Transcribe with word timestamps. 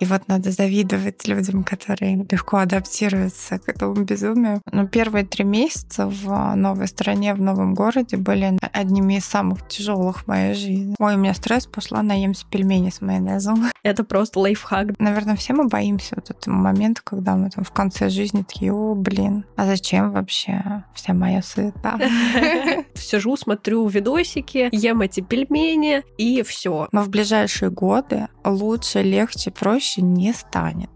И 0.00 0.06
вот 0.06 0.26
надо 0.26 0.50
завидовать 0.50 1.26
людям, 1.28 1.62
которые 1.62 2.26
легко 2.28 2.56
адаптируются 2.56 3.58
к 3.58 3.68
этому 3.68 3.94
безумию. 3.94 4.60
Но 4.72 4.88
первые 4.88 5.24
три 5.24 5.44
месяца 5.44 6.08
в 6.08 6.54
новой 6.56 6.88
стране, 6.88 7.34
в 7.34 7.40
новом 7.40 7.74
городе 7.74 8.16
были 8.16 8.58
одними 8.72 9.14
из 9.14 9.24
самых 9.24 9.66
тяжелых 9.68 10.24
в 10.24 10.26
моей 10.26 10.54
жизни. 10.54 10.96
Ой, 10.98 11.14
у 11.14 11.18
меня 11.18 11.32
стресс, 11.34 11.66
пошла 11.66 12.02
наемся 12.02 12.44
пельмени 12.50 12.90
с 12.90 13.00
майонезом. 13.00 13.70
Это 13.84 14.02
просто 14.02 14.40
лайфхак. 14.40 14.98
Наверное, 14.98 15.36
все 15.36 15.52
мы 15.52 15.68
боимся 15.68 16.16
вот 16.16 16.30
этого 16.30 16.54
момента, 16.54 17.00
когда 17.04 17.36
мы 17.36 17.50
там 17.50 17.62
в 17.62 17.70
конце 17.70 18.08
жизни 18.08 18.42
такие, 18.42 18.72
о, 18.72 18.94
блин, 18.94 19.44
а 19.56 19.64
зачем 19.66 20.10
вообще 20.10 20.84
вся 20.94 21.14
моя 21.14 21.40
суета? 21.40 21.98
Сижу, 22.94 23.36
смотрю 23.36 23.86
видосики, 23.86 24.68
ем 24.72 25.02
эти 25.02 25.20
пельмени, 25.20 26.02
и 26.18 26.42
все. 26.42 26.88
Но 26.90 27.02
в 27.02 27.10
ближайшие 27.10 27.70
годы 27.70 28.26
лучше, 28.44 29.02
легче, 29.02 29.50
проще 29.50 29.83
не 29.98 30.32
станет. 30.32 30.90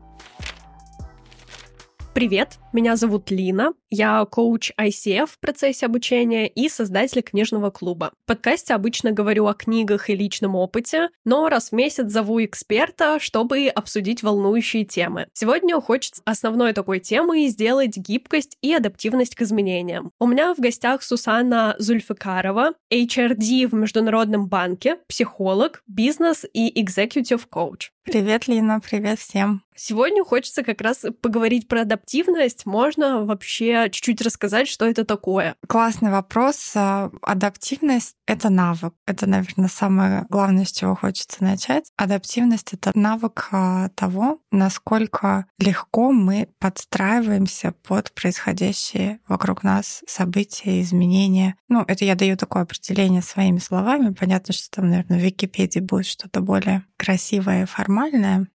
Привет, 2.18 2.58
меня 2.72 2.96
зовут 2.96 3.30
Лина, 3.30 3.74
я 3.90 4.24
коуч 4.24 4.72
ICF 4.76 5.26
в 5.26 5.38
процессе 5.38 5.86
обучения 5.86 6.48
и 6.48 6.68
создатель 6.68 7.22
книжного 7.22 7.70
клуба. 7.70 8.10
В 8.24 8.26
подкасте 8.26 8.74
обычно 8.74 9.12
говорю 9.12 9.46
о 9.46 9.54
книгах 9.54 10.10
и 10.10 10.16
личном 10.16 10.56
опыте, 10.56 11.10
но 11.24 11.48
раз 11.48 11.70
в 11.70 11.74
месяц 11.74 12.10
зову 12.10 12.44
эксперта, 12.44 13.20
чтобы 13.20 13.68
обсудить 13.68 14.24
волнующие 14.24 14.84
темы. 14.84 15.28
Сегодня 15.32 15.80
хочется 15.80 16.20
основной 16.24 16.72
такой 16.72 16.98
темой 16.98 17.46
сделать 17.46 17.96
гибкость 17.96 18.58
и 18.62 18.74
адаптивность 18.74 19.36
к 19.36 19.42
изменениям. 19.42 20.10
У 20.18 20.26
меня 20.26 20.54
в 20.54 20.58
гостях 20.58 21.04
Сусанна 21.04 21.76
Зульфикарова, 21.78 22.72
HRD 22.92 23.68
в 23.68 23.74
Международном 23.74 24.48
банке, 24.48 24.96
психолог, 25.06 25.84
бизнес 25.86 26.44
и 26.52 26.82
executive 26.82 27.46
коуч. 27.48 27.92
Привет, 28.10 28.48
Лина, 28.48 28.80
привет 28.80 29.18
всем. 29.18 29.62
Сегодня 29.80 30.24
хочется 30.24 30.64
как 30.64 30.80
раз 30.80 31.04
поговорить 31.22 31.68
про 31.68 31.82
адаптивность. 31.82 32.66
Можно 32.66 33.24
вообще 33.24 33.88
чуть-чуть 33.92 34.20
рассказать, 34.22 34.66
что 34.66 34.86
это 34.86 35.04
такое? 35.04 35.54
Классный 35.68 36.10
вопрос. 36.10 36.72
А, 36.74 37.12
адаптивность— 37.22 38.16
это 38.26 38.50
навык. 38.50 38.94
Это, 39.06 39.26
наверное, 39.28 39.68
самое 39.68 40.26
главное, 40.30 40.64
с 40.64 40.72
чего 40.72 40.96
хочется 40.96 41.44
начать. 41.44 41.92
Адаптивность— 41.96 42.70
это 42.72 42.90
навык 42.98 43.50
а, 43.52 43.90
того, 43.90 44.40
насколько 44.50 45.46
легко 45.58 46.10
мы 46.10 46.48
подстраиваемся 46.58 47.72
под 47.86 48.10
происходящие 48.12 49.20
вокруг 49.28 49.62
нас 49.62 50.02
события, 50.08 50.80
изменения. 50.80 51.54
Ну, 51.68 51.84
это 51.86 52.04
я 52.04 52.16
даю 52.16 52.36
такое 52.36 52.64
определение 52.64 53.22
своими 53.22 53.58
словами. 53.58 54.12
Понятно, 54.12 54.52
что 54.52 54.68
там, 54.72 54.90
наверное, 54.90 55.20
в 55.20 55.22
Википедии 55.22 55.78
будет 55.78 56.06
что-то 56.06 56.40
более 56.40 56.84
красивое 56.96 57.62
и 57.62 57.66
формальное. 57.66 57.97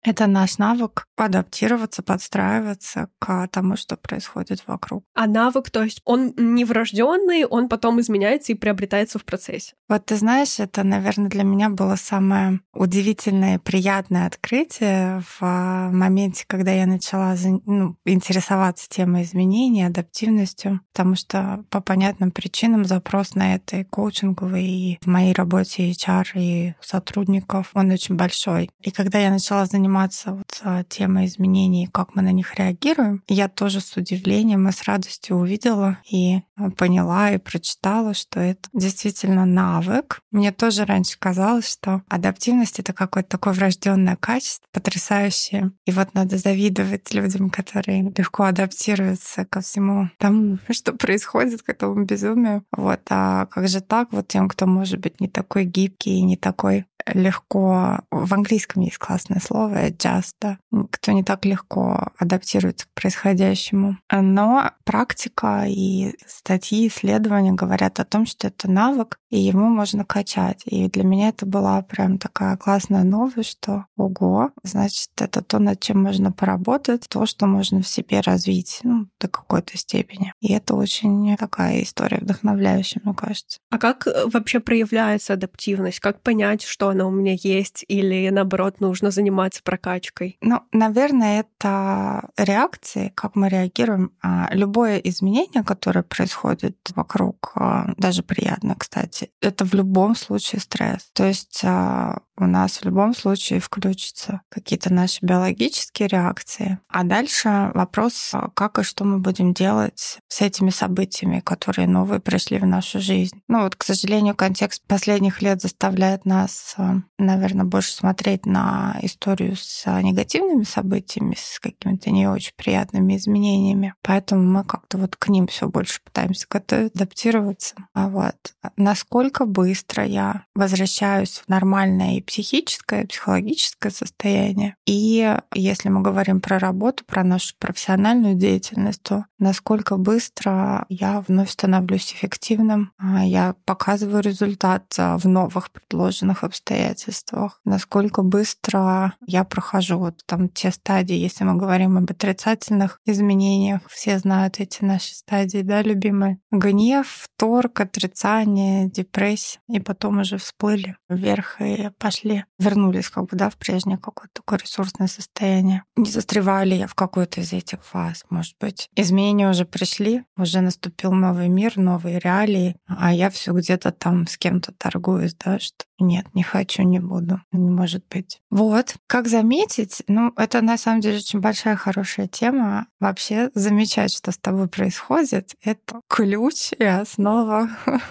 Это 0.03 0.27
наш 0.27 0.57
навык 0.57 1.05
адаптироваться, 1.17 2.01
подстраиваться 2.01 3.09
к 3.19 3.47
тому, 3.51 3.75
что 3.75 3.97
происходит 3.97 4.63
вокруг. 4.65 5.03
А 5.13 5.27
навык, 5.27 5.69
то 5.69 5.83
есть 5.83 6.01
он 6.05 6.33
не 6.37 6.65
врожденный, 6.65 7.45
он 7.45 7.67
потом 7.67 7.99
изменяется 7.99 8.53
и 8.53 8.55
приобретается 8.55 9.19
в 9.19 9.25
процессе. 9.25 9.73
Вот 9.89 10.05
ты 10.05 10.15
знаешь, 10.15 10.59
это, 10.59 10.83
наверное, 10.83 11.29
для 11.29 11.43
меня 11.43 11.69
было 11.69 11.95
самое 11.95 12.61
удивительное 12.73 13.55
и 13.55 13.59
приятное 13.59 14.27
открытие 14.27 15.21
в 15.39 15.89
моменте, 15.91 16.45
когда 16.47 16.71
я 16.71 16.85
начала 16.85 17.35
ну, 17.65 17.97
интересоваться 18.05 18.87
темой 18.89 19.23
изменений, 19.23 19.83
адаптивностью, 19.83 20.81
потому 20.93 21.15
что 21.15 21.65
по 21.69 21.81
понятным 21.81 22.31
причинам 22.31 22.85
запрос 22.85 23.35
на 23.35 23.55
это 23.55 23.77
и 23.77 23.83
коучинговый, 23.83 24.65
и 24.65 24.99
в 25.01 25.07
моей 25.07 25.33
работе 25.33 25.91
HR, 25.91 26.27
и 26.35 26.73
сотрудников, 26.81 27.71
он 27.73 27.91
очень 27.91 28.15
большой. 28.15 28.69
И 28.81 28.91
когда 28.91 29.19
я 29.19 29.28
начала 29.29 29.65
заниматься 29.65 30.33
вот 30.33 30.61
а, 30.63 30.83
темой 30.83 31.25
изменений, 31.25 31.89
как 31.91 32.15
мы 32.15 32.21
на 32.21 32.31
них 32.31 32.55
реагируем, 32.55 33.23
я 33.27 33.47
тоже 33.47 33.81
с 33.81 33.95
удивлением 33.97 34.67
и 34.67 34.71
с 34.71 34.83
радостью 34.83 35.37
увидела 35.37 35.97
и 36.09 36.41
а, 36.55 36.69
поняла 36.71 37.31
и 37.31 37.37
прочитала, 37.37 38.13
что 38.13 38.39
это 38.39 38.69
действительно 38.73 39.45
навык. 39.45 40.21
Мне 40.31 40.51
тоже 40.51 40.85
раньше 40.85 41.17
казалось, 41.19 41.69
что 41.69 42.03
адаптивность— 42.07 42.79
это 42.79 42.93
какое-то 42.93 43.29
такое 43.29 43.53
врожденное 43.53 44.15
качество, 44.15 44.65
потрясающее. 44.71 45.71
И 45.85 45.91
вот 45.91 46.13
надо 46.13 46.37
завидовать 46.37 47.13
людям, 47.13 47.49
которые 47.49 48.13
легко 48.15 48.43
адаптируются 48.43 49.45
ко 49.45 49.61
всему 49.61 50.09
тому, 50.17 50.59
что 50.69 50.93
происходит, 50.93 51.61
к 51.61 51.69
этому 51.69 52.05
безумию. 52.05 52.63
Вот. 52.71 53.01
А 53.09 53.47
как 53.47 53.67
же 53.67 53.81
так? 53.81 54.11
Вот 54.11 54.27
тем, 54.27 54.47
кто 54.47 54.65
может 54.65 54.99
быть 54.99 55.19
не 55.19 55.27
такой 55.27 55.65
гибкий 55.65 56.19
не 56.29 56.37
такой 56.37 56.85
легко... 57.13 57.99
В 58.11 58.33
английском 58.33 58.83
есть 58.83 58.97
классное 58.97 59.39
слово 59.39 59.87
adjust, 59.87 60.57
кто 60.91 61.11
не 61.11 61.23
так 61.23 61.45
легко 61.45 62.11
адаптируется 62.17 62.85
к 62.85 62.93
происходящему. 62.93 63.97
Но 64.11 64.71
практика 64.83 65.65
и 65.67 66.15
статьи, 66.25 66.87
исследования 66.87 67.53
говорят 67.53 67.99
о 67.99 68.05
том, 68.05 68.25
что 68.25 68.47
это 68.47 68.69
навык, 68.69 69.18
и 69.29 69.39
ему 69.39 69.69
можно 69.69 70.05
качать. 70.05 70.63
И 70.65 70.87
для 70.89 71.03
меня 71.03 71.29
это 71.29 71.45
была 71.45 71.81
прям 71.81 72.17
такая 72.17 72.57
классная 72.57 73.03
новость, 73.03 73.51
что 73.51 73.85
ого, 73.95 74.51
значит, 74.63 75.09
это 75.17 75.41
то, 75.41 75.59
над 75.59 75.79
чем 75.79 76.03
можно 76.03 76.31
поработать, 76.31 77.07
то, 77.09 77.25
что 77.25 77.45
можно 77.45 77.81
в 77.81 77.87
себе 77.87 78.21
развить 78.21 78.79
ну, 78.83 79.07
до 79.19 79.27
какой-то 79.27 79.77
степени. 79.77 80.33
И 80.41 80.53
это 80.53 80.75
очень 80.75 81.35
такая 81.37 81.83
история 81.83 82.19
вдохновляющая, 82.21 83.01
мне 83.03 83.13
кажется. 83.13 83.59
А 83.69 83.77
как 83.77 84.07
э, 84.07 84.25
вообще 84.25 84.59
проявляется 84.59 85.33
адаптивность? 85.33 85.99
Как 85.99 86.21
понять, 86.21 86.63
что 86.63 86.89
она 86.89 87.05
у 87.05 87.11
меня 87.11 87.35
есть, 87.37 87.85
или 87.87 88.29
наоборот, 88.29 88.79
нужно 88.79 89.11
заниматься 89.11 89.61
прокачкой? 89.63 90.37
Ну, 90.41 90.61
наверное, 90.71 91.41
это 91.41 92.29
реакции, 92.37 93.11
как 93.15 93.35
мы 93.35 93.49
реагируем. 93.49 94.11
А 94.21 94.49
любое 94.51 94.97
изменение, 94.97 95.63
которое 95.63 96.03
происходит 96.03 96.77
вокруг, 96.95 97.51
а, 97.55 97.93
даже 97.97 98.23
приятно, 98.23 98.75
кстати, 98.77 99.18
это 99.41 99.65
в 99.65 99.73
любом 99.73 100.15
случае 100.15 100.61
стресс. 100.61 101.09
То 101.13 101.25
есть 101.25 101.61
а, 101.63 102.19
у 102.39 102.45
нас 102.45 102.77
в 102.77 102.85
любом 102.85 103.13
случае 103.13 103.59
включатся 103.59 104.41
какие-то 104.49 104.93
наши 104.93 105.19
биологические 105.21 106.07
реакции. 106.07 106.79
А 106.87 107.03
дальше 107.03 107.71
вопрос, 107.73 108.33
как 108.53 108.79
и 108.79 108.83
что 108.83 109.03
мы 109.03 109.19
будем 109.19 109.53
делать 109.53 110.19
с 110.27 110.41
этими 110.41 110.69
событиями, 110.69 111.41
которые 111.41 111.87
новые 111.87 112.19
пришли 112.19 112.57
в 112.59 112.65
нашу 112.65 113.01
жизнь. 113.01 113.41
Ну 113.47 113.63
вот, 113.63 113.75
к 113.75 113.83
сожалению, 113.83 114.35
контекст 114.35 114.83
последних 114.87 115.41
лет 115.41 115.61
заставляет 115.61 116.25
нас, 116.25 116.75
наверное, 117.17 117.65
больше 117.65 117.91
смотреть 117.91 118.45
на 118.45 118.97
историю 119.01 119.55
с 119.57 119.85
негативными 120.01 120.63
событиями, 120.63 121.35
с 121.37 121.59
какими-то 121.59 122.09
не 122.09 122.27
очень 122.27 122.53
приятными 122.55 123.17
изменениями. 123.17 123.93
Поэтому 124.01 124.43
мы 124.43 124.63
как-то 124.63 124.97
вот 124.97 125.15
к 125.17 125.27
ним 125.27 125.47
все 125.47 125.67
больше 125.67 126.01
пытаемся 126.03 126.45
готовить, 126.49 126.95
адаптироваться. 126.95 127.75
А 127.93 128.07
вот 128.07 128.35
насколько 128.77 129.08
быстро 129.45 130.05
я 130.05 130.45
возвращаюсь 130.55 131.39
в 131.39 131.49
нормальное 131.49 132.17
и 132.17 132.21
психическое, 132.21 133.05
психологическое 133.05 133.89
состояние. 133.89 134.75
И 134.85 135.37
если 135.53 135.89
мы 135.89 136.01
говорим 136.01 136.41
про 136.41 136.59
работу, 136.59 137.03
про 137.05 137.23
нашу 137.23 137.55
профессиональную 137.59 138.35
деятельность, 138.35 139.01
то 139.03 139.25
насколько 139.39 139.97
быстро 139.97 140.85
я 140.89 141.23
вновь 141.27 141.49
становлюсь 141.51 142.13
эффективным, 142.13 142.91
а 142.97 143.25
я 143.25 143.55
показываю 143.65 144.21
результат 144.21 144.85
в 144.97 145.27
новых 145.27 145.71
предложенных 145.71 146.43
обстоятельствах, 146.43 147.59
насколько 147.65 148.21
быстро 148.21 149.13
я 149.25 149.43
прохожу 149.43 149.97
вот 149.97 150.23
там 150.25 150.49
те 150.49 150.71
стадии, 150.71 151.15
если 151.15 151.43
мы 151.43 151.55
говорим 151.55 151.97
об 151.97 152.11
отрицательных 152.11 152.99
изменениях, 153.05 153.81
все 153.89 154.19
знают 154.19 154.59
эти 154.59 154.83
наши 154.83 155.15
стадии, 155.15 155.61
да, 155.61 155.81
любимые. 155.81 156.39
Гнев, 156.51 157.27
торг, 157.37 157.79
отрицание, 157.79 158.89
депрессия, 159.03 159.59
и 159.67 159.79
потом 159.79 160.19
уже 160.19 160.37
всплыли 160.37 160.97
вверх 161.09 161.61
и 161.61 161.89
пошли 161.97 162.45
вернулись 162.57 163.09
как 163.09 163.25
бы, 163.25 163.37
да, 163.37 163.49
в 163.49 163.57
прежнее 163.57 163.97
какое-то 163.97 164.33
такое 164.33 164.59
ресурсное 164.59 165.07
состояние. 165.07 165.83
Не 165.95 166.09
застреваю 166.09 166.67
ли 166.67 166.77
я 166.77 166.87
в 166.87 166.95
какой-то 166.95 167.41
из 167.41 167.53
этих 167.53 167.83
фаз, 167.83 168.25
может 168.29 168.55
быть. 168.59 168.89
Изменения 168.95 169.49
уже 169.49 169.65
пришли, 169.65 170.23
уже 170.37 170.61
наступил 170.61 171.11
новый 171.13 171.47
мир, 171.47 171.77
новые 171.77 172.19
реалии, 172.19 172.75
а 172.87 173.13
я 173.13 173.29
все 173.29 173.53
где-то 173.53 173.91
там 173.91 174.27
с 174.27 174.37
кем-то 174.37 174.73
торгуюсь, 174.73 175.35
да, 175.35 175.59
что 175.59 175.85
нет, 175.99 176.27
не 176.33 176.43
хочу, 176.43 176.83
не 176.83 176.99
буду, 176.99 177.41
не 177.51 177.69
может 177.69 178.05
быть. 178.09 178.41
Вот, 178.49 178.95
как 179.07 179.27
заметить, 179.27 180.01
ну, 180.07 180.33
это 180.37 180.61
на 180.61 180.77
самом 180.77 181.01
деле 181.01 181.17
очень 181.17 181.39
большая 181.39 181.75
хорошая 181.75 182.27
тема. 182.27 182.87
Вообще 182.99 183.49
замечать, 183.53 184.13
что 184.13 184.31
с 184.31 184.37
тобой 184.37 184.67
происходит, 184.69 185.55
это 185.61 186.01
ключ 186.07 186.71
и 186.77 186.83
основа 186.83 187.69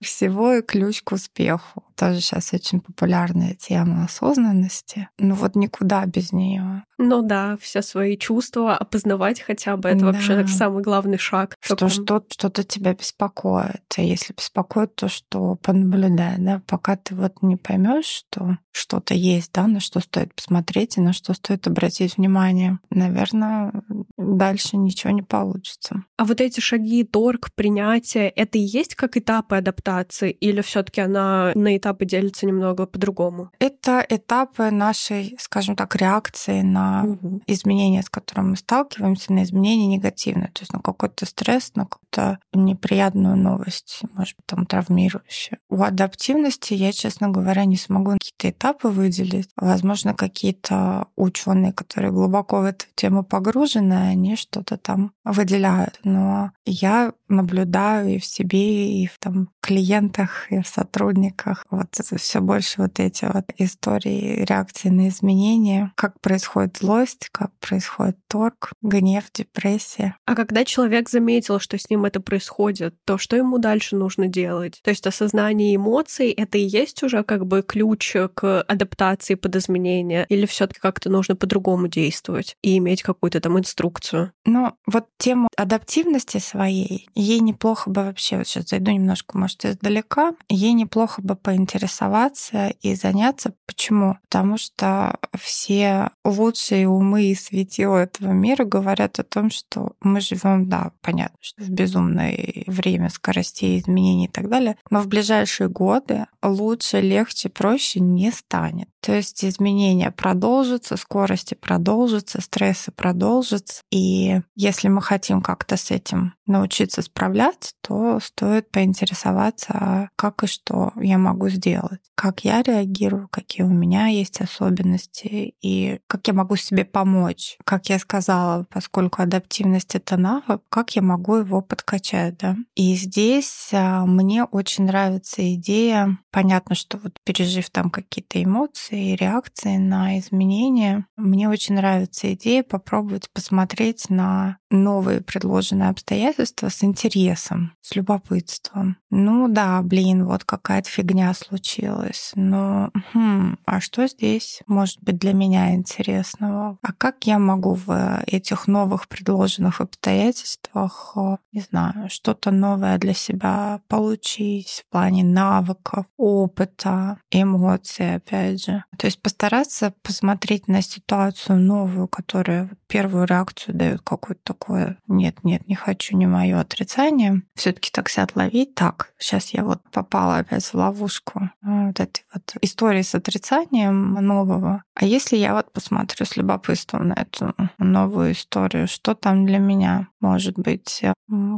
всего 0.00 0.54
и 0.54 0.62
ключ 0.62 1.02
к 1.02 1.12
успеху. 1.12 1.84
Тоже 1.96 2.20
сейчас 2.20 2.52
очень 2.52 2.80
популярная 2.80 3.54
тема 3.54 4.04
осознанности. 4.04 5.08
Ну 5.18 5.34
вот 5.34 5.56
никуда 5.56 6.04
без 6.06 6.32
нее. 6.32 6.84
Ну 6.98 7.22
да, 7.22 7.56
все 7.60 7.82
свои 7.82 8.16
чувства 8.16 8.76
опознавать 8.76 9.40
хотя 9.40 9.76
бы, 9.76 9.88
это 9.88 10.00
да. 10.00 10.06
вообще 10.06 10.46
самый 10.46 10.82
главный 10.82 11.18
шаг. 11.18 11.56
Что 11.60 11.88
что, 11.88 12.24
что-то 12.30 12.62
тебя 12.64 12.94
беспокоит. 12.94 13.82
А 13.96 14.00
если 14.02 14.32
беспокоит, 14.32 14.94
то 14.94 15.08
что 15.08 15.56
понаблюдай, 15.56 16.36
да, 16.38 16.62
пока 16.66 16.96
ты 16.96 17.14
вот 17.14 17.42
не 17.42 17.56
поймешь, 17.56 18.06
что 18.06 18.58
что-то 18.72 19.14
есть, 19.14 19.52
да, 19.52 19.68
на 19.68 19.78
что 19.78 20.00
стоит 20.00 20.34
посмотреть 20.34 20.96
и 20.96 21.00
на 21.00 21.12
что 21.12 21.32
стоит 21.32 21.66
обратить 21.66 22.16
внимание, 22.16 22.80
наверное, 22.90 23.72
дальше 24.16 24.76
ничего 24.76 25.12
не 25.12 25.22
получится. 25.22 26.02
А 26.16 26.24
вот 26.24 26.40
эти 26.40 26.58
шаги, 26.58 27.04
торг, 27.04 27.50
принятие, 27.54 28.28
это 28.30 28.58
и 28.58 28.62
есть 28.62 28.96
как 28.96 29.16
этапы 29.16 29.56
адаптации, 29.56 30.32
или 30.32 30.60
все-таки 30.60 31.00
она 31.00 31.52
на 31.54 31.76
этапы 31.84 32.06
делится 32.06 32.46
немного 32.46 32.86
по-другому? 32.86 33.50
Это 33.58 34.04
этапы 34.08 34.70
нашей, 34.70 35.36
скажем 35.38 35.76
так, 35.76 35.94
реакции 35.96 36.62
на 36.62 37.04
угу. 37.04 37.42
изменения, 37.46 38.02
с 38.02 38.08
которыми 38.08 38.50
мы 38.50 38.56
сталкиваемся, 38.56 39.32
на 39.32 39.42
изменения 39.42 39.86
негативные, 39.86 40.48
то 40.48 40.62
есть 40.62 40.72
на 40.72 40.80
какой-то 40.80 41.26
стресс, 41.26 41.72
на 41.74 41.84
какую-то 41.84 42.38
неприятную 42.52 43.36
новость, 43.36 44.00
может 44.14 44.36
быть, 44.36 44.46
там 44.46 44.66
травмирующую. 44.66 45.58
У 45.68 45.82
адаптивности 45.82 46.74
я, 46.74 46.92
честно 46.92 47.28
говоря, 47.28 47.64
не 47.64 47.76
смогу 47.76 48.12
какие-то 48.12 48.50
этапы 48.50 48.88
выделить. 48.88 49.50
Возможно, 49.56 50.14
какие-то 50.14 51.08
ученые, 51.16 51.72
которые 51.72 52.12
глубоко 52.12 52.60
в 52.60 52.64
эту 52.64 52.86
тему 52.94 53.24
погружены, 53.24 53.94
они 53.94 54.36
что-то 54.36 54.76
там 54.78 55.12
выделяют. 55.24 56.00
Но 56.04 56.52
я 56.64 57.12
наблюдаю 57.28 58.14
и 58.16 58.18
в 58.18 58.24
себе, 58.24 59.02
и 59.02 59.06
в 59.06 59.18
там, 59.18 59.48
клиентах, 59.60 60.50
и 60.50 60.60
в 60.60 60.66
сотрудниках. 60.66 61.64
Вот 61.76 62.20
все 62.20 62.40
больше 62.40 62.82
вот 62.82 63.00
эти 63.00 63.24
вот 63.24 63.44
истории 63.58 64.44
реакции 64.44 64.88
на 64.88 65.08
изменения, 65.08 65.92
как 65.96 66.20
происходит 66.20 66.78
злость, 66.78 67.28
как 67.32 67.50
происходит 67.60 68.16
торг, 68.28 68.72
гнев, 68.82 69.24
депрессия. 69.32 70.16
А 70.26 70.34
когда 70.34 70.64
человек 70.64 71.08
заметил, 71.08 71.58
что 71.58 71.78
с 71.78 71.88
ним 71.90 72.04
это 72.04 72.20
происходит, 72.20 72.94
то 73.04 73.18
что 73.18 73.36
ему 73.36 73.58
дальше 73.58 73.96
нужно 73.96 74.28
делать? 74.28 74.80
То 74.82 74.90
есть 74.90 75.06
осознание 75.06 75.76
эмоций— 75.76 76.30
это 76.36 76.58
и 76.58 76.64
есть 76.64 77.02
уже 77.02 77.22
как 77.24 77.46
бы 77.46 77.62
ключ 77.62 78.16
к 78.34 78.62
адаптации 78.62 79.34
под 79.34 79.56
изменения? 79.56 80.26
Или 80.28 80.46
все 80.46 80.66
таки 80.66 80.80
как-то 80.80 81.10
нужно 81.10 81.36
по-другому 81.36 81.88
действовать 81.88 82.56
и 82.62 82.78
иметь 82.78 83.02
какую-то 83.02 83.40
там 83.40 83.58
инструкцию? 83.58 84.32
Ну, 84.44 84.72
вот 84.86 85.06
тему 85.18 85.48
адаптивности 85.56 86.38
своей, 86.38 87.08
ей 87.14 87.40
неплохо 87.40 87.90
бы 87.90 88.04
вообще, 88.04 88.38
вот 88.38 88.46
сейчас 88.46 88.68
зайду 88.68 88.90
немножко, 88.90 89.38
может, 89.38 89.64
издалека, 89.64 90.34
ей 90.48 90.72
неплохо 90.72 91.22
бы 91.22 91.36
поинтересоваться 91.64 92.68
и 92.82 92.94
заняться. 92.94 93.54
Почему? 93.66 94.18
Потому 94.24 94.58
что 94.58 95.18
все 95.38 96.10
лучшие 96.24 96.88
умы 96.88 97.24
и 97.24 97.34
светила 97.34 97.98
этого 97.98 98.32
мира 98.32 98.64
говорят 98.64 99.18
о 99.18 99.24
том, 99.24 99.50
что 99.50 99.92
мы 100.00 100.20
живем, 100.20 100.68
да, 100.68 100.92
понятно, 101.00 101.38
что 101.40 101.62
в 101.62 101.70
безумное 101.70 102.64
время 102.66 103.08
скоростей, 103.08 103.78
изменений 103.78 104.26
и 104.26 104.28
так 104.28 104.48
далее, 104.48 104.76
но 104.90 105.00
в 105.00 105.08
ближайшие 105.08 105.68
годы 105.68 106.26
лучше, 106.42 107.00
легче, 107.00 107.48
проще 107.48 108.00
не 108.00 108.30
станет. 108.30 108.88
То 109.00 109.12
есть 109.12 109.44
изменения 109.44 110.10
продолжатся, 110.10 110.96
скорости 110.96 111.52
продолжатся, 111.52 112.40
стрессы 112.40 112.90
продолжатся. 112.90 113.82
И 113.90 114.40
если 114.54 114.88
мы 114.88 115.02
хотим 115.02 115.42
как-то 115.42 115.76
с 115.76 115.90
этим 115.90 116.32
научиться 116.46 117.02
справляться, 117.02 117.72
то 117.82 118.18
стоит 118.20 118.70
поинтересоваться, 118.70 119.72
а 119.72 120.08
как 120.16 120.44
и 120.44 120.46
что 120.46 120.92
я 120.96 121.18
могу 121.18 121.50
сделать, 121.54 122.00
как 122.14 122.44
я 122.44 122.62
реагирую, 122.62 123.28
какие 123.30 123.64
у 123.64 123.70
меня 123.70 124.06
есть 124.06 124.40
особенности 124.40 125.54
и 125.60 126.00
как 126.06 126.26
я 126.28 126.34
могу 126.34 126.56
себе 126.56 126.84
помочь. 126.84 127.56
Как 127.64 127.88
я 127.88 127.98
сказала, 127.98 128.66
поскольку 128.70 129.22
адаптивность— 129.22 129.94
это 129.96 130.16
навык, 130.16 130.62
как 130.68 130.96
я 130.96 131.02
могу 131.02 131.36
его 131.36 131.60
подкачать, 131.62 132.38
да? 132.38 132.56
И 132.74 132.94
здесь 132.94 133.70
а, 133.72 134.06
мне 134.06 134.44
очень 134.44 134.84
нравится 134.84 135.54
идея, 135.54 136.18
понятно, 136.30 136.74
что 136.74 136.98
вот 136.98 137.12
пережив 137.24 137.70
там 137.70 137.90
какие-то 137.90 138.42
эмоции 138.42 139.14
реакции 139.14 139.76
на 139.76 140.18
изменения, 140.18 141.06
мне 141.16 141.48
очень 141.48 141.76
нравится 141.76 142.32
идея 142.34 142.62
попробовать 142.62 143.30
посмотреть 143.32 144.10
на 144.10 144.58
новые 144.74 145.20
предложенные 145.20 145.90
обстоятельства 145.90 146.68
с 146.68 146.82
интересом, 146.84 147.72
с 147.80 147.94
любопытством. 147.94 148.96
Ну 149.10 149.48
да, 149.48 149.80
блин, 149.82 150.26
вот 150.26 150.44
какая-то 150.44 150.88
фигня 150.88 151.32
случилась. 151.34 152.32
Но 152.34 152.90
хм, 153.12 153.56
а 153.64 153.80
что 153.80 154.06
здесь 154.06 154.62
может 154.66 155.02
быть 155.02 155.18
для 155.18 155.32
меня 155.32 155.74
интересного? 155.74 156.78
А 156.82 156.92
как 156.92 157.24
я 157.24 157.38
могу 157.38 157.74
в 157.74 158.22
этих 158.26 158.66
новых 158.66 159.08
предложенных 159.08 159.80
обстоятельствах, 159.80 161.16
не 161.52 161.60
знаю, 161.60 162.10
что-то 162.10 162.50
новое 162.50 162.98
для 162.98 163.14
себя 163.14 163.80
получить 163.88 164.84
в 164.86 164.90
плане 164.90 165.24
навыков, 165.24 166.06
опыта, 166.16 167.18
эмоций, 167.30 168.16
опять 168.16 168.64
же. 168.64 168.84
То 168.98 169.06
есть 169.06 169.20
постараться 169.22 169.94
посмотреть 170.02 170.68
на 170.68 170.82
ситуацию 170.82 171.58
новую, 171.58 172.08
которая 172.08 172.70
первую 172.88 173.26
реакцию 173.26 173.76
дает 173.76 174.00
какую-то 174.02 174.42
такое 174.64 174.98
«нет, 175.06 175.44
нет, 175.44 175.66
не 175.68 175.74
хочу, 175.74 176.16
не 176.16 176.26
мое 176.26 176.58
отрицание», 176.58 177.42
все 177.54 177.72
таки 177.72 177.90
так 177.92 178.08
себя 178.08 178.24
отловить, 178.24 178.74
так, 178.74 179.12
сейчас 179.18 179.50
я 179.50 179.64
вот 179.64 179.80
попала 179.92 180.38
опять 180.38 180.64
в 180.64 180.74
ловушку 180.74 181.50
а, 181.62 181.86
вот 181.86 182.00
этой 182.00 182.24
вот 182.32 182.54
истории 182.62 183.02
с 183.02 183.14
отрицанием 183.14 184.14
нового. 184.14 184.82
А 184.94 185.04
если 185.04 185.36
я 185.36 185.54
вот 185.54 185.72
посмотрю 185.72 186.24
с 186.24 186.36
любопытством 186.36 187.08
на 187.08 187.14
эту 187.14 187.54
новую 187.78 188.32
историю, 188.32 188.88
что 188.88 189.14
там 189.14 189.46
для 189.46 189.58
меня 189.58 190.08
может 190.24 190.58
быть, 190.58 191.02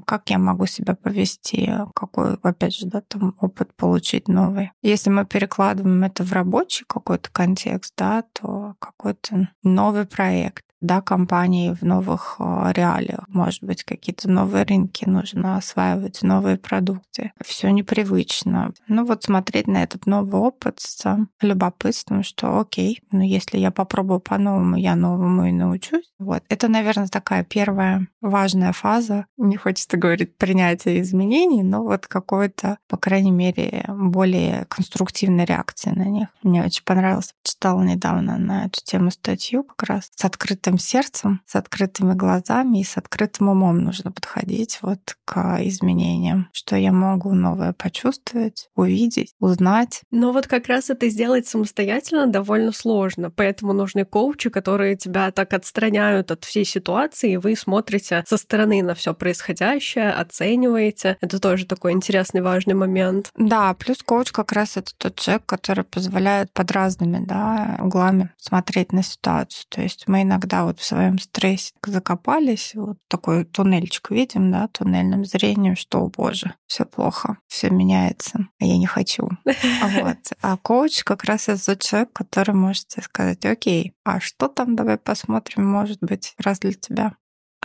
как 0.06 0.28
я 0.28 0.38
могу 0.38 0.66
себя 0.66 0.96
повести, 0.96 1.72
какой, 1.94 2.34
опять 2.42 2.74
же, 2.74 2.86
да, 2.86 3.00
там 3.00 3.36
опыт 3.40 3.72
получить 3.76 4.26
новый. 4.26 4.72
Если 4.82 5.08
мы 5.08 5.24
перекладываем 5.24 6.02
это 6.02 6.24
в 6.24 6.32
рабочий 6.32 6.84
какой-то 6.88 7.30
контекст, 7.30 7.94
да, 7.96 8.24
то 8.32 8.74
какой-то 8.80 9.50
новый 9.62 10.04
проект, 10.04 10.65
да, 10.86 11.00
компании 11.00 11.74
в 11.74 11.82
новых 11.82 12.36
а, 12.38 12.72
реалиях. 12.72 13.24
Может 13.28 13.62
быть, 13.62 13.84
какие-то 13.84 14.30
новые 14.30 14.64
рынки 14.64 15.04
нужно 15.04 15.56
осваивать, 15.56 16.22
новые 16.22 16.56
продукты. 16.56 17.32
Все 17.44 17.70
непривычно. 17.70 18.72
Ну 18.88 19.04
вот 19.04 19.24
смотреть 19.24 19.66
на 19.66 19.82
этот 19.82 20.06
новый 20.06 20.40
опыт 20.40 20.80
с 20.80 21.04
любопытством, 21.40 22.22
что 22.22 22.58
окей, 22.58 23.00
ну 23.10 23.20
если 23.20 23.58
я 23.58 23.70
попробую 23.70 24.20
по-новому, 24.20 24.76
я 24.76 24.94
новому 24.96 25.46
и 25.46 25.52
научусь. 25.52 26.10
Вот. 26.18 26.42
Это, 26.48 26.68
наверное, 26.68 27.08
такая 27.08 27.44
первая 27.44 28.06
важная 28.20 28.72
фаза. 28.72 29.26
Не 29.36 29.56
хочется 29.56 29.96
говорить 29.96 30.36
принятие 30.36 31.02
изменений, 31.02 31.62
но 31.62 31.82
вот 31.82 32.06
какой-то, 32.06 32.78
по 32.88 32.96
крайней 32.96 33.30
мере, 33.30 33.84
более 33.88 34.64
конструктивной 34.68 35.44
реакции 35.44 35.90
на 35.90 36.04
них. 36.04 36.28
Мне 36.42 36.64
очень 36.64 36.84
понравилось. 36.84 37.34
Читала 37.42 37.82
недавно 37.82 38.38
на 38.38 38.66
эту 38.66 38.80
тему 38.82 39.10
статью 39.10 39.64
как 39.64 39.88
раз 39.88 40.10
с 40.14 40.24
открытым 40.24 40.75
открытым 40.76 40.78
сердцем, 40.78 41.40
с 41.46 41.56
открытыми 41.56 42.14
глазами 42.14 42.80
и 42.80 42.84
с 42.84 42.96
открытым 42.96 43.48
умом 43.48 43.78
нужно 43.78 44.12
подходить 44.12 44.78
вот 44.82 45.16
к 45.24 45.58
изменениям, 45.60 46.48
что 46.52 46.76
я 46.76 46.92
могу 46.92 47.34
новое 47.34 47.72
почувствовать, 47.72 48.68
увидеть, 48.74 49.34
узнать. 49.40 50.02
Но 50.10 50.32
вот 50.32 50.46
как 50.46 50.68
раз 50.68 50.90
это 50.90 51.08
сделать 51.08 51.46
самостоятельно 51.46 52.26
довольно 52.26 52.72
сложно, 52.72 53.30
поэтому 53.30 53.72
нужны 53.72 54.04
коучи, 54.04 54.50
которые 54.50 54.96
тебя 54.96 55.30
так 55.30 55.52
отстраняют 55.52 56.30
от 56.30 56.44
всей 56.44 56.64
ситуации, 56.64 57.32
и 57.32 57.36
вы 57.36 57.56
смотрите 57.56 58.24
со 58.26 58.36
стороны 58.36 58.82
на 58.82 58.94
все 58.94 59.14
происходящее, 59.14 60.10
оцениваете. 60.10 61.16
Это 61.20 61.40
тоже 61.40 61.66
такой 61.66 61.92
интересный, 61.92 62.42
важный 62.42 62.74
момент. 62.74 63.30
Да, 63.36 63.74
плюс 63.74 63.98
коуч 64.02 64.30
как 64.32 64.52
раз 64.52 64.76
это 64.76 64.92
тот 64.96 65.16
человек, 65.16 65.44
который 65.46 65.84
позволяет 65.84 66.52
под 66.52 66.70
разными 66.72 67.24
да, 67.24 67.78
углами 67.80 68.30
смотреть 68.38 68.92
на 68.92 69.02
ситуацию. 69.02 69.64
То 69.68 69.82
есть 69.82 70.04
мы 70.06 70.22
иногда 70.22 70.55
когда 70.56 70.64
вот 70.64 70.80
в 70.80 70.84
своем 70.84 71.18
стрессе 71.18 71.72
закопались, 71.84 72.72
вот 72.74 72.96
такой 73.08 73.44
туннельчик 73.44 74.10
видим, 74.10 74.50
да, 74.50 74.68
туннельным 74.68 75.26
зрением, 75.26 75.76
что, 75.76 76.00
о 76.00 76.08
боже, 76.08 76.54
все 76.66 76.86
плохо, 76.86 77.36
все 77.46 77.68
меняется, 77.68 78.48
а 78.58 78.64
я 78.64 78.78
не 78.78 78.86
хочу. 78.86 79.28
Вот. 79.44 80.16
А 80.42 80.56
коуч 80.56 81.02
как 81.02 81.24
раз 81.24 81.48
это 81.48 81.76
человек, 81.76 82.12
который 82.12 82.54
может 82.54 82.94
сказать, 83.02 83.44
окей, 83.44 83.94
а 84.04 84.20
что 84.20 84.48
там, 84.48 84.76
давай 84.76 84.96
посмотрим, 84.96 85.66
может 85.66 85.98
быть, 86.00 86.34
раз 86.38 86.60
для 86.60 86.72
тебя. 86.72 87.16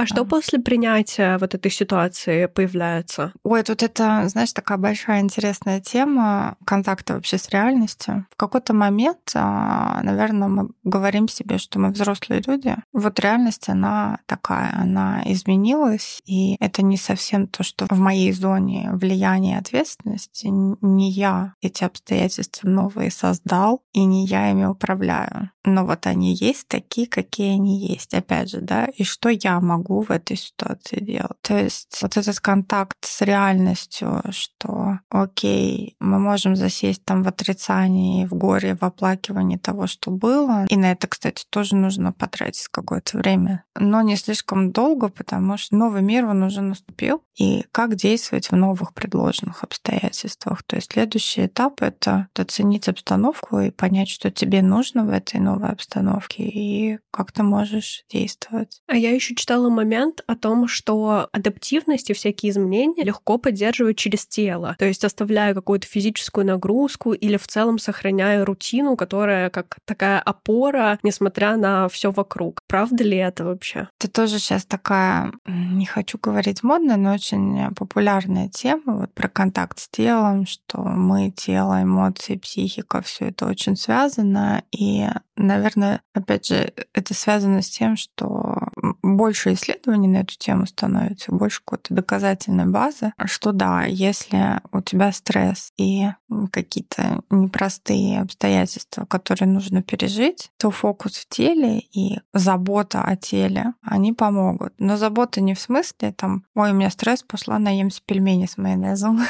А 0.02 0.08
что 0.08 0.26
после 0.26 0.58
принятия 0.58 1.38
вот 1.38 1.54
этой 1.54 1.70
ситуации 1.70 2.48
появляется? 2.48 3.34
Ой, 3.44 3.62
тут 3.62 3.84
это, 3.84 4.28
знаешь, 4.30 4.52
такая 4.52 4.80
большая 4.80 5.22
интересная 5.22 5.80
тема 5.80 6.56
контакта 6.66 7.14
вообще 7.14 7.38
с 7.38 7.48
реальностью. 7.50 8.26
В 8.32 8.36
какой-то 8.36 8.74
момент, 8.74 9.20
а, 9.36 10.02
наверное, 10.02 10.48
мы 10.48 10.70
говорим 10.84 11.28
себе, 11.28 11.60
что 11.60 11.78
мы 11.78 11.90
взрослые 11.90 12.42
люди. 12.48 12.76
Вот 12.94 13.20
реальность, 13.20 13.70
она 13.70 14.18
такая, 14.26 14.76
она 14.76 15.22
изменилась, 15.26 16.24
и 16.26 16.56
это 16.60 16.82
не 16.82 16.98
совсем 16.98 17.46
то, 17.46 17.62
что 17.62 17.86
в 17.88 18.00
моей 18.00 18.32
зоне 18.32 18.90
влияния 18.94 19.58
и 19.58 19.60
ответственности. 19.60 20.48
Не 20.48 21.12
я 21.12 21.54
эти 21.62 21.84
обстоятельства 21.84 22.68
новые 22.68 23.12
создал, 23.12 23.84
и 23.94 24.04
не 24.04 24.26
я 24.26 24.50
ими 24.50 24.66
управляю. 24.66 25.52
Но 25.64 25.86
вот 25.86 26.08
они 26.08 26.34
есть 26.34 26.68
такие, 26.68 27.06
какие 27.06 27.54
они 27.54 27.88
есть. 27.88 28.16
Опять 28.16 28.50
же, 28.50 28.62
да, 28.62 28.86
и 28.86 29.04
что 29.04 29.30
я 29.30 29.60
могу 29.60 29.91
в 30.00 30.12
этой 30.12 30.38
ситуации 30.38 31.00
делать? 31.02 31.42
То 31.42 31.58
есть 31.58 32.00
вот 32.02 32.16
этот 32.16 32.40
контакт 32.40 32.98
с 33.02 33.22
реальностью, 33.22 34.22
что, 34.30 35.00
окей, 35.10 35.96
мы 36.00 36.20
можем 36.20 36.56
засесть 36.56 37.04
там 37.04 37.24
в 37.24 37.28
отрицании, 37.28 38.26
в 38.26 38.34
горе, 38.34 38.76
в 38.76 38.84
оплакивании 38.84 39.58
того, 39.58 39.88
что 39.88 40.12
было. 40.12 40.66
И 40.70 40.78
на 40.78 40.92
это, 40.92 41.08
кстати, 41.08 41.44
тоже 41.50 41.76
нужно 41.76 42.14
потратить 42.14 42.68
какое-то 42.70 43.18
время. 43.18 43.64
Но 43.76 44.02
не 44.02 44.16
слишком 44.16 44.72
долго, 44.72 45.10
потому 45.10 45.58
что 45.58 45.76
новый 45.76 46.02
мир, 46.02 46.26
он 46.26 46.44
уже 46.44 46.62
наступил. 46.62 47.24
И 47.38 47.66
как 47.72 47.96
действовать 47.96 48.52
в 48.52 48.56
новых 48.56 48.94
предложенных 48.94 49.64
обстоятельствах? 49.64 50.64
То 50.64 50.76
есть 50.76 50.94
следующий 50.94 51.48
этап— 51.48 51.82
это 51.84 52.28
оценить 52.36 52.88
обстановку 52.88 53.60
и 53.60 53.72
понять, 53.72 54.10
что 54.10 54.30
тебе 54.30 54.62
нужно 54.62 55.06
в 55.06 55.10
этой 55.10 55.40
новой 55.40 55.70
обстановке 55.70 56.44
и 56.44 57.00
как 57.12 57.32
ты 57.32 57.44
можешь 57.44 58.04
действовать. 58.10 58.82
А 58.88 58.96
я 58.96 59.12
еще 59.12 59.36
читала 59.36 59.70
момент 59.72 60.24
о 60.28 60.36
том, 60.36 60.68
что 60.68 61.30
адаптивность 61.32 62.10
и 62.10 62.14
всякие 62.14 62.52
изменения 62.52 63.04
легко 63.04 63.38
поддерживать 63.38 63.98
через 63.98 64.26
тело, 64.26 64.76
то 64.78 64.86
есть 64.86 65.04
оставляя 65.04 65.54
какую-то 65.54 65.88
физическую 65.88 66.46
нагрузку 66.46 67.14
или 67.14 67.38
в 67.38 67.48
целом 67.48 67.80
сохраняя 67.80 68.46
рутину, 68.46 68.96
которая 68.96 69.50
как 69.50 69.78
такая 69.86 70.20
опора, 70.20 71.00
несмотря 71.04 71.58
на 71.58 71.88
все 71.90 72.12
вокруг. 72.12 72.62
Правда 72.68 73.04
ли 73.04 73.18
это 73.18 73.46
вообще? 73.46 73.88
Это 74.00 74.12
тоже 74.12 74.40
сейчас 74.40 74.66
такая, 74.66 75.32
не 75.46 75.86
хочу 75.86 76.18
говорить 76.22 76.64
модная, 76.64 76.98
но 76.98 77.14
очень 77.14 77.74
популярная 77.76 78.50
тема 78.50 78.98
вот 78.98 79.14
про 79.14 79.28
контакт 79.28 79.80
с 79.80 79.90
телом, 79.90 80.46
что 80.46 80.82
мы, 80.82 81.32
тело, 81.32 81.82
эмоции, 81.82 82.36
психика, 82.36 83.02
все 83.02 83.30
это 83.30 83.46
очень 83.46 83.76
связано. 83.76 84.64
И, 84.72 85.08
наверное, 85.36 86.02
опять 86.14 86.48
же, 86.48 86.74
это 86.94 87.14
связано 87.14 87.62
с 87.62 87.70
тем, 87.70 87.96
что 87.98 88.58
больше 89.02 89.54
исследований 89.54 90.08
на 90.08 90.18
эту 90.18 90.38
тему 90.38 90.66
становится, 90.66 91.32
больше 91.32 91.60
какой-то 91.60 91.94
доказательной 91.94 92.66
базы, 92.66 93.14
что 93.26 93.52
да, 93.52 93.84
если 93.84 94.62
у 94.72 94.82
тебя 94.82 95.12
стресс 95.12 95.72
и 95.78 96.08
какие-то 96.52 97.22
непростые 97.30 98.22
обстоятельства, 98.22 99.06
которые 99.06 99.50
нужно 99.50 99.82
пережить, 99.82 100.52
то 100.58 100.72
фокус 100.72 101.18
в 101.18 101.28
теле 101.28 101.80
и 101.80 102.20
забота 102.34 103.04
о 103.04 103.16
теле, 103.16 103.74
они 103.82 104.14
помогут. 104.14 104.74
Но 104.78 104.98
забота 104.98 105.42
не 105.42 105.54
в 105.54 105.60
смысле 105.60 106.14
там, 106.14 106.46
ой, 106.56 106.72
у 106.72 106.76
меня 106.76 106.90
стресс, 106.90 107.24
пошла 107.24 107.60
наемся 107.60 108.02
пельмени 108.06 108.46
с 108.46 108.58
майонезом. 108.58 109.22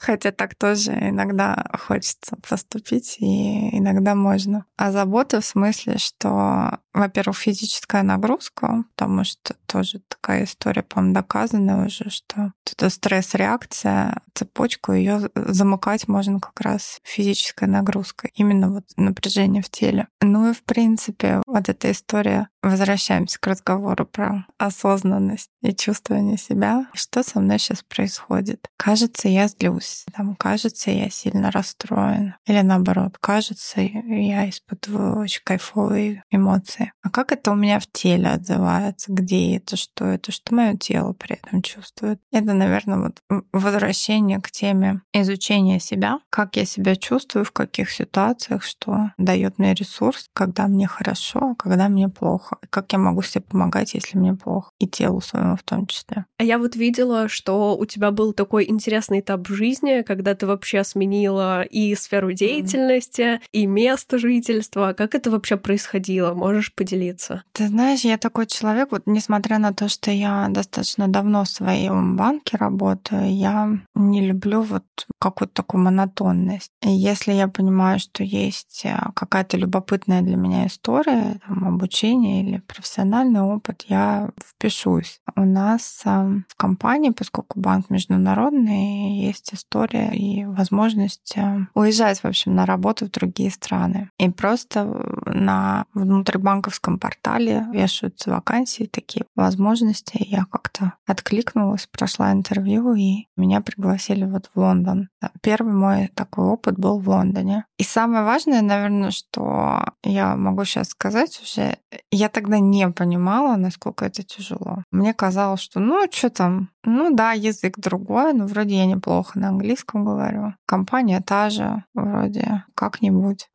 Хотя 0.00 0.32
так 0.32 0.54
тоже 0.54 0.92
иногда 0.92 1.70
хочется 1.78 2.36
поступить, 2.48 3.16
и 3.20 3.76
иногда 3.76 4.14
можно. 4.14 4.64
А 4.76 4.92
забота 4.92 5.40
в 5.40 5.44
смысле, 5.44 5.98
что, 5.98 6.78
во-первых, 6.92 7.36
физическая 7.36 8.02
нагрузка, 8.02 8.84
потому 8.96 9.24
что 9.24 9.54
тоже 9.66 10.00
такая 10.08 10.44
история, 10.44 10.82
по-моему, 10.82 11.14
доказана 11.14 11.86
уже, 11.86 12.10
что 12.10 12.52
это 12.66 12.90
стресс-реакция, 12.90 14.20
цепочку 14.34 14.92
ее 14.92 15.30
замыкать 15.34 16.08
можно 16.08 16.40
как 16.40 16.60
раз 16.60 17.00
физической 17.02 17.68
нагрузкой, 17.68 18.32
именно 18.34 18.70
вот 18.70 18.84
напряжение 18.96 19.62
в 19.62 19.70
теле. 19.70 20.08
Ну 20.20 20.50
и, 20.50 20.54
в 20.54 20.62
принципе, 20.64 21.42
вот 21.46 21.68
эта 21.68 21.90
история 21.90 22.48
Возвращаемся 22.62 23.38
к 23.40 23.46
разговору 23.46 24.04
про 24.04 24.46
осознанность 24.58 25.50
и 25.62 25.74
чувствование 25.74 26.36
себя. 26.36 26.86
Что 26.92 27.22
со 27.22 27.40
мной 27.40 27.58
сейчас 27.58 27.82
происходит? 27.82 28.68
Кажется, 28.76 29.28
я 29.28 29.48
злюсь. 29.48 30.04
Там, 30.14 30.36
кажется, 30.36 30.90
я 30.90 31.08
сильно 31.08 31.50
расстроен. 31.50 32.34
Или 32.46 32.60
наоборот, 32.60 33.16
кажется, 33.18 33.80
я 33.80 34.48
испытываю 34.48 35.18
очень 35.18 35.40
кайфовые 35.42 36.22
эмоции. 36.30 36.92
А 37.02 37.08
как 37.08 37.32
это 37.32 37.52
у 37.52 37.54
меня 37.54 37.80
в 37.80 37.86
теле 37.90 38.28
отзывается? 38.28 39.10
Где 39.12 39.56
это? 39.56 39.76
Что 39.76 40.04
это? 40.04 40.30
Что 40.30 40.54
мое 40.54 40.76
тело 40.76 41.14
при 41.14 41.36
этом 41.36 41.62
чувствует? 41.62 42.20
Это, 42.30 42.52
наверное, 42.52 42.98
вот 42.98 43.42
возвращение 43.52 44.38
к 44.38 44.50
теме 44.50 45.00
изучения 45.14 45.80
себя. 45.80 46.18
Как 46.28 46.56
я 46.56 46.66
себя 46.66 46.94
чувствую, 46.96 47.46
в 47.46 47.52
каких 47.52 47.90
ситуациях, 47.90 48.62
что 48.64 49.12
дает 49.16 49.58
мне 49.58 49.72
ресурс, 49.72 50.28
когда 50.34 50.68
мне 50.68 50.86
хорошо, 50.86 51.52
а 51.52 51.54
когда 51.54 51.88
мне 51.88 52.08
плохо 52.08 52.49
плохо? 52.50 52.60
Как 52.70 52.92
я 52.92 52.98
могу 52.98 53.22
себе 53.22 53.42
помогать, 53.42 53.94
если 53.94 54.18
мне 54.18 54.34
плохо? 54.34 54.70
И 54.78 54.86
телу 54.86 55.20
своему 55.20 55.56
в 55.56 55.62
том 55.62 55.86
числе. 55.86 56.24
А 56.38 56.44
я 56.44 56.58
вот 56.58 56.76
видела, 56.76 57.28
что 57.28 57.76
у 57.76 57.86
тебя 57.86 58.10
был 58.10 58.32
такой 58.32 58.68
интересный 58.68 59.20
этап 59.20 59.48
в 59.48 59.54
жизни, 59.54 60.02
когда 60.02 60.34
ты 60.34 60.46
вообще 60.46 60.84
сменила 60.84 61.62
и 61.62 61.94
сферу 61.94 62.32
деятельности, 62.32 63.20
mm. 63.20 63.40
и 63.52 63.66
место 63.66 64.18
жительства. 64.18 64.94
Как 64.96 65.14
это 65.14 65.30
вообще 65.30 65.56
происходило? 65.56 66.34
Можешь 66.34 66.74
поделиться? 66.74 67.42
Ты 67.52 67.68
знаешь, 67.68 68.00
я 68.00 68.18
такой 68.18 68.46
человек, 68.46 68.92
вот 68.92 69.02
несмотря 69.06 69.58
на 69.58 69.72
то, 69.72 69.88
что 69.88 70.10
я 70.10 70.48
достаточно 70.50 71.08
давно 71.08 71.44
в 71.44 71.48
своем 71.48 72.16
банке 72.16 72.56
работаю, 72.56 73.34
я 73.34 73.70
не 73.94 74.26
люблю 74.26 74.62
вот 74.62 74.84
какую-то 75.18 75.54
такую 75.54 75.84
монотонность. 75.84 76.70
И 76.82 76.90
если 76.90 77.32
я 77.32 77.48
понимаю, 77.48 77.98
что 77.98 78.24
есть 78.24 78.82
э, 78.84 78.96
какая-то 79.14 79.56
любопытная 79.56 80.22
для 80.22 80.36
меня 80.36 80.66
история, 80.66 81.40
там, 81.46 81.66
обучение 81.66 82.39
или 82.40 82.58
профессиональный 82.58 83.42
опыт, 83.42 83.84
я 83.88 84.30
впишусь. 84.42 85.20
У 85.36 85.44
нас 85.44 86.02
в 86.04 86.56
компании, 86.56 87.10
поскольку 87.10 87.60
банк 87.60 87.90
международный, 87.90 89.20
есть 89.20 89.52
история 89.52 90.10
и 90.12 90.44
возможность 90.44 91.34
уезжать, 91.74 92.20
в 92.20 92.24
общем, 92.24 92.54
на 92.54 92.66
работу 92.66 93.06
в 93.06 93.10
другие 93.10 93.50
страны. 93.50 94.10
И 94.18 94.28
просто 94.30 94.84
на 95.26 95.84
внутрибанковском 95.94 96.98
портале 96.98 97.66
вешаются 97.72 98.30
вакансии, 98.30 98.84
такие 98.90 99.26
возможности. 99.36 100.16
Я 100.18 100.46
как-то 100.50 100.94
откликнулась, 101.06 101.86
прошла 101.86 102.32
интервью, 102.32 102.94
и 102.94 103.26
меня 103.36 103.60
пригласили 103.60 104.24
вот 104.24 104.50
в 104.54 104.58
Лондон. 104.58 105.08
Первый 105.42 105.74
мой 105.74 106.08
такой 106.14 106.46
опыт 106.46 106.78
был 106.78 106.98
в 106.98 107.08
Лондоне. 107.08 107.66
И 107.78 107.82
самое 107.82 108.24
важное, 108.24 108.62
наверное, 108.62 109.10
что 109.10 109.84
я 110.02 110.36
могу 110.36 110.64
сейчас 110.64 110.88
сказать 110.88 111.40
уже, 111.42 111.76
я 112.10 112.28
тогда 112.30 112.58
не 112.58 112.88
понимала, 112.90 113.56
насколько 113.56 114.06
это 114.06 114.22
тяжело. 114.22 114.84
Мне 114.90 115.12
казалось, 115.12 115.60
что 115.60 115.80
ну 115.80 116.06
что 116.10 116.30
там, 116.30 116.70
ну 116.84 117.14
да, 117.14 117.32
язык 117.32 117.78
другой, 117.78 118.32
но 118.32 118.46
вроде 118.46 118.76
я 118.76 118.86
неплохо 118.86 119.38
на 119.38 119.48
английском 119.48 120.04
говорю. 120.04 120.54
Компания 120.66 121.22
та 121.24 121.50
же, 121.50 121.84
вроде 121.94 122.64
как-нибудь. 122.74 123.48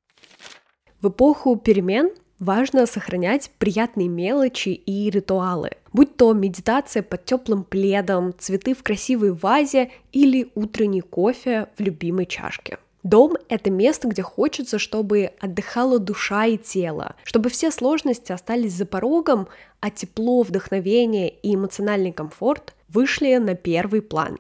В 1.02 1.10
эпоху 1.10 1.56
перемен 1.56 2.10
важно 2.40 2.86
сохранять 2.86 3.52
приятные 3.58 4.08
мелочи 4.08 4.70
и 4.70 5.10
ритуалы. 5.10 5.72
Будь 5.94 6.18
то 6.18 6.34
медитация 6.34 7.04
под 7.04 7.26
теплым 7.26 7.64
пледом, 7.64 8.34
цветы 8.38 8.74
в 8.74 8.84
красивой 8.84 9.32
вазе 9.32 9.92
или 10.12 10.52
утренний 10.56 11.02
кофе 11.02 11.70
в 11.78 11.82
любимой 11.82 12.26
чашке. 12.26 12.80
Дом— 13.06 13.38
это 13.50 13.70
место, 13.70 14.08
где 14.08 14.24
хочется, 14.24 14.80
чтобы 14.80 15.30
отдыхала 15.40 16.00
душа 16.00 16.48
и 16.48 16.58
тело, 16.58 17.16
чтобы 17.24 17.52
все 17.52 17.70
сложности 17.70 18.32
остались 18.32 18.74
за 18.74 18.88
порогом, 18.88 19.48
а 19.80 19.92
тепло, 19.92 20.42
вдохновение 20.42 21.30
и 21.30 21.54
эмоциональный 21.54 22.12
комфорт 22.12 22.74
вышли 22.90 23.36
на 23.36 23.54
первый 23.54 24.02
план. 24.02 24.40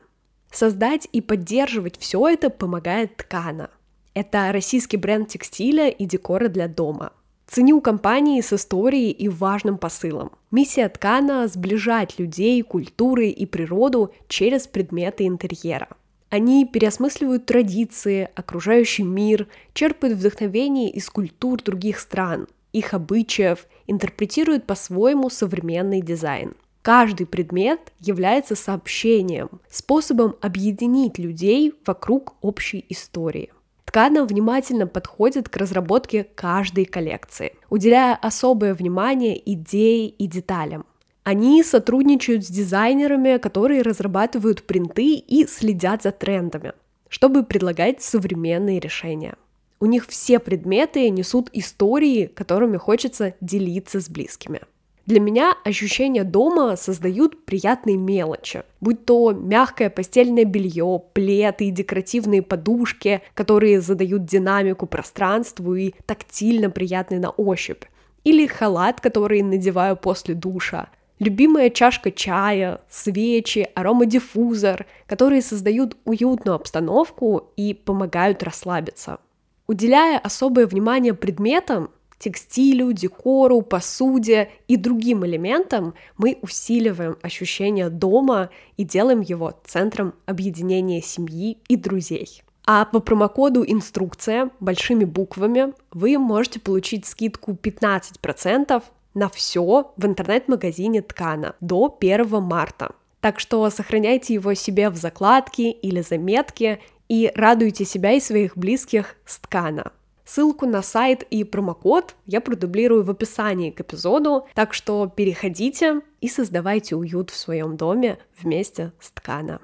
Создать 0.52 1.08
и 1.12 1.22
поддерживать 1.22 2.00
все 2.00 2.28
это 2.28 2.50
помогает 2.50 3.16
Ткана. 3.18 3.70
Это 4.16 4.52
российский 4.52 4.98
бренд 4.98 5.28
текстиля 5.28 5.88
и 5.88 6.06
декора 6.06 6.48
для 6.48 6.68
дома. 6.68 7.12
Ценю 7.46 7.82
компании 7.82 8.42
с 8.42 8.52
историей 8.52 9.12
и 9.12 9.30
важным 9.30 9.78
посылом. 9.78 10.32
Миссия 10.50 10.90
Ткана— 10.90 11.48
сближать 11.54 12.18
людей, 12.18 12.64
культуры 12.64 13.28
и 13.28 13.46
природу 13.46 14.12
через 14.28 14.66
предметы 14.66 15.28
интерьера— 15.28 15.90
они 16.30 16.66
переосмысливают 16.66 17.46
традиции, 17.46 18.30
окружающий 18.36 19.04
мир, 19.04 19.48
черпают 19.74 20.18
вдохновение 20.18 20.90
из 20.90 21.10
культур 21.10 21.62
других 21.62 22.00
стран, 22.00 22.48
их 22.74 22.94
обычаев, 22.94 23.68
интерпретируют 23.88 24.66
по-своему 24.66 25.30
современный 25.30 26.02
дизайн. 26.02 26.54
Каждый 26.82 27.26
предмет 27.26 27.94
является 28.00 28.56
сообщением, 28.56 29.50
способом 29.70 30.36
объединить 30.42 31.18
людей 31.18 31.74
вокруг 31.86 32.36
общей 32.42 32.86
истории. 32.90 33.52
Ткана 33.86 34.26
внимательно 34.26 34.88
подходит 34.88 35.48
к 35.48 35.58
разработке 35.58 36.26
каждой 36.36 36.86
коллекции, 36.86 37.56
уделяя 37.70 38.16
особое 38.16 38.74
внимание 38.74 39.42
идее 39.52 40.10
и 40.10 40.28
деталям. 40.28 40.86
Они 41.26 41.64
сотрудничают 41.64 42.46
с 42.46 42.50
дизайнерами, 42.50 43.38
которые 43.38 43.82
разрабатывают 43.82 44.62
принты 44.62 45.16
и 45.16 45.48
следят 45.48 46.04
за 46.04 46.12
трендами, 46.12 46.74
чтобы 47.10 47.42
предлагать 47.42 48.04
современные 48.04 48.80
решения. 48.80 49.34
У 49.80 49.88
них 49.88 50.06
все 50.06 50.38
предметы 50.38 51.10
несут 51.10 51.50
истории, 51.52 52.28
которыми 52.28 52.78
хочется 52.78 53.34
делиться 53.42 54.02
с 54.02 54.08
близкими. 54.08 54.62
Для 55.08 55.20
меня 55.20 55.56
ощущение 55.64 56.24
дома 56.24 56.76
создают 56.76 57.44
приятные 57.46 57.98
мелочи, 57.98 58.62
будь 58.80 59.04
то 59.06 59.32
мягкое 59.32 59.90
постельное 59.90 60.46
белье, 60.46 61.02
плед 61.14 61.60
и 61.64 61.72
декоративные 61.72 62.44
подушки, 62.44 63.24
которые 63.34 63.82
задают 63.82 64.26
динамику 64.26 64.86
пространству 64.86 65.74
и 65.74 65.94
тактильно 66.06 66.70
приятны 66.70 67.18
на 67.18 67.32
ощупь, 67.32 67.86
или 68.24 68.46
халат, 68.46 69.02
который 69.02 69.42
надеваю 69.42 69.98
после 69.98 70.36
душа, 70.36 70.90
Любимая 71.20 71.70
чашка 71.70 72.12
чая, 72.12 72.82
свечи, 72.90 73.70
аромадиффузор, 73.74 74.86
которые 75.08 75.42
создают 75.42 75.96
уютную 76.04 76.56
обстановку 76.56 77.52
и 77.56 77.74
помогают 77.74 78.44
расслабиться. 78.44 79.20
Уделяя 79.68 80.20
особое 80.20 80.68
внимание 80.68 81.14
предметам, 81.14 81.90
текстилю, 82.20 82.92
декору, 82.92 83.62
посуде 83.62 84.50
и 84.68 84.76
другим 84.76 85.26
элементам, 85.26 85.94
мы 86.18 86.38
усиливаем 86.42 87.18
ощущение 87.22 87.90
дома 87.90 88.50
и 88.78 88.84
делаем 88.84 89.22
его 89.22 89.54
центром 89.64 90.14
объединения 90.26 91.02
семьи 91.02 91.58
и 91.68 91.76
друзей. 91.78 92.42
А 92.68 92.86
по 92.86 93.00
промокоду 93.00 93.64
«Инструкция» 93.66 94.50
большими 94.60 95.06
буквами 95.06 95.74
вы 95.92 96.18
можете 96.18 96.60
получить 96.60 97.06
скидку 97.06 97.52
15% 97.52 98.84
на 99.16 99.30
все 99.30 99.92
в 99.98 100.06
интернет-магазине 100.06 101.02
Ткана 101.02 101.56
до 101.60 101.98
1 102.00 102.44
марта. 102.44 102.94
Так 103.22 103.40
что 103.40 103.68
сохраняйте 103.72 104.36
его 104.36 104.54
себе 104.54 104.92
в 104.92 104.98
закладке 104.98 105.72
или 105.72 106.02
заметке 106.02 106.80
и 107.10 107.32
радуйте 107.34 107.86
себя 107.86 108.12
и 108.12 108.20
своих 108.20 108.56
близких 108.56 109.16
с 109.26 109.40
Ткана. 109.40 109.92
Ссылку 110.26 110.66
на 110.66 110.82
сайт 110.82 111.24
и 111.30 111.44
промокод 111.44 112.16
я 112.26 112.42
продублирую 112.42 113.04
в 113.04 113.12
описании 113.12 113.70
к 113.70 113.82
эпизоду, 113.82 114.48
так 114.56 114.74
что 114.74 115.08
переходите 115.08 116.02
и 116.20 116.28
создавайте 116.28 116.96
уют 116.96 117.30
в 117.30 117.38
своем 117.38 117.78
доме 117.78 118.18
вместе 118.40 118.92
с 119.00 119.12
Ткана. 119.12 119.62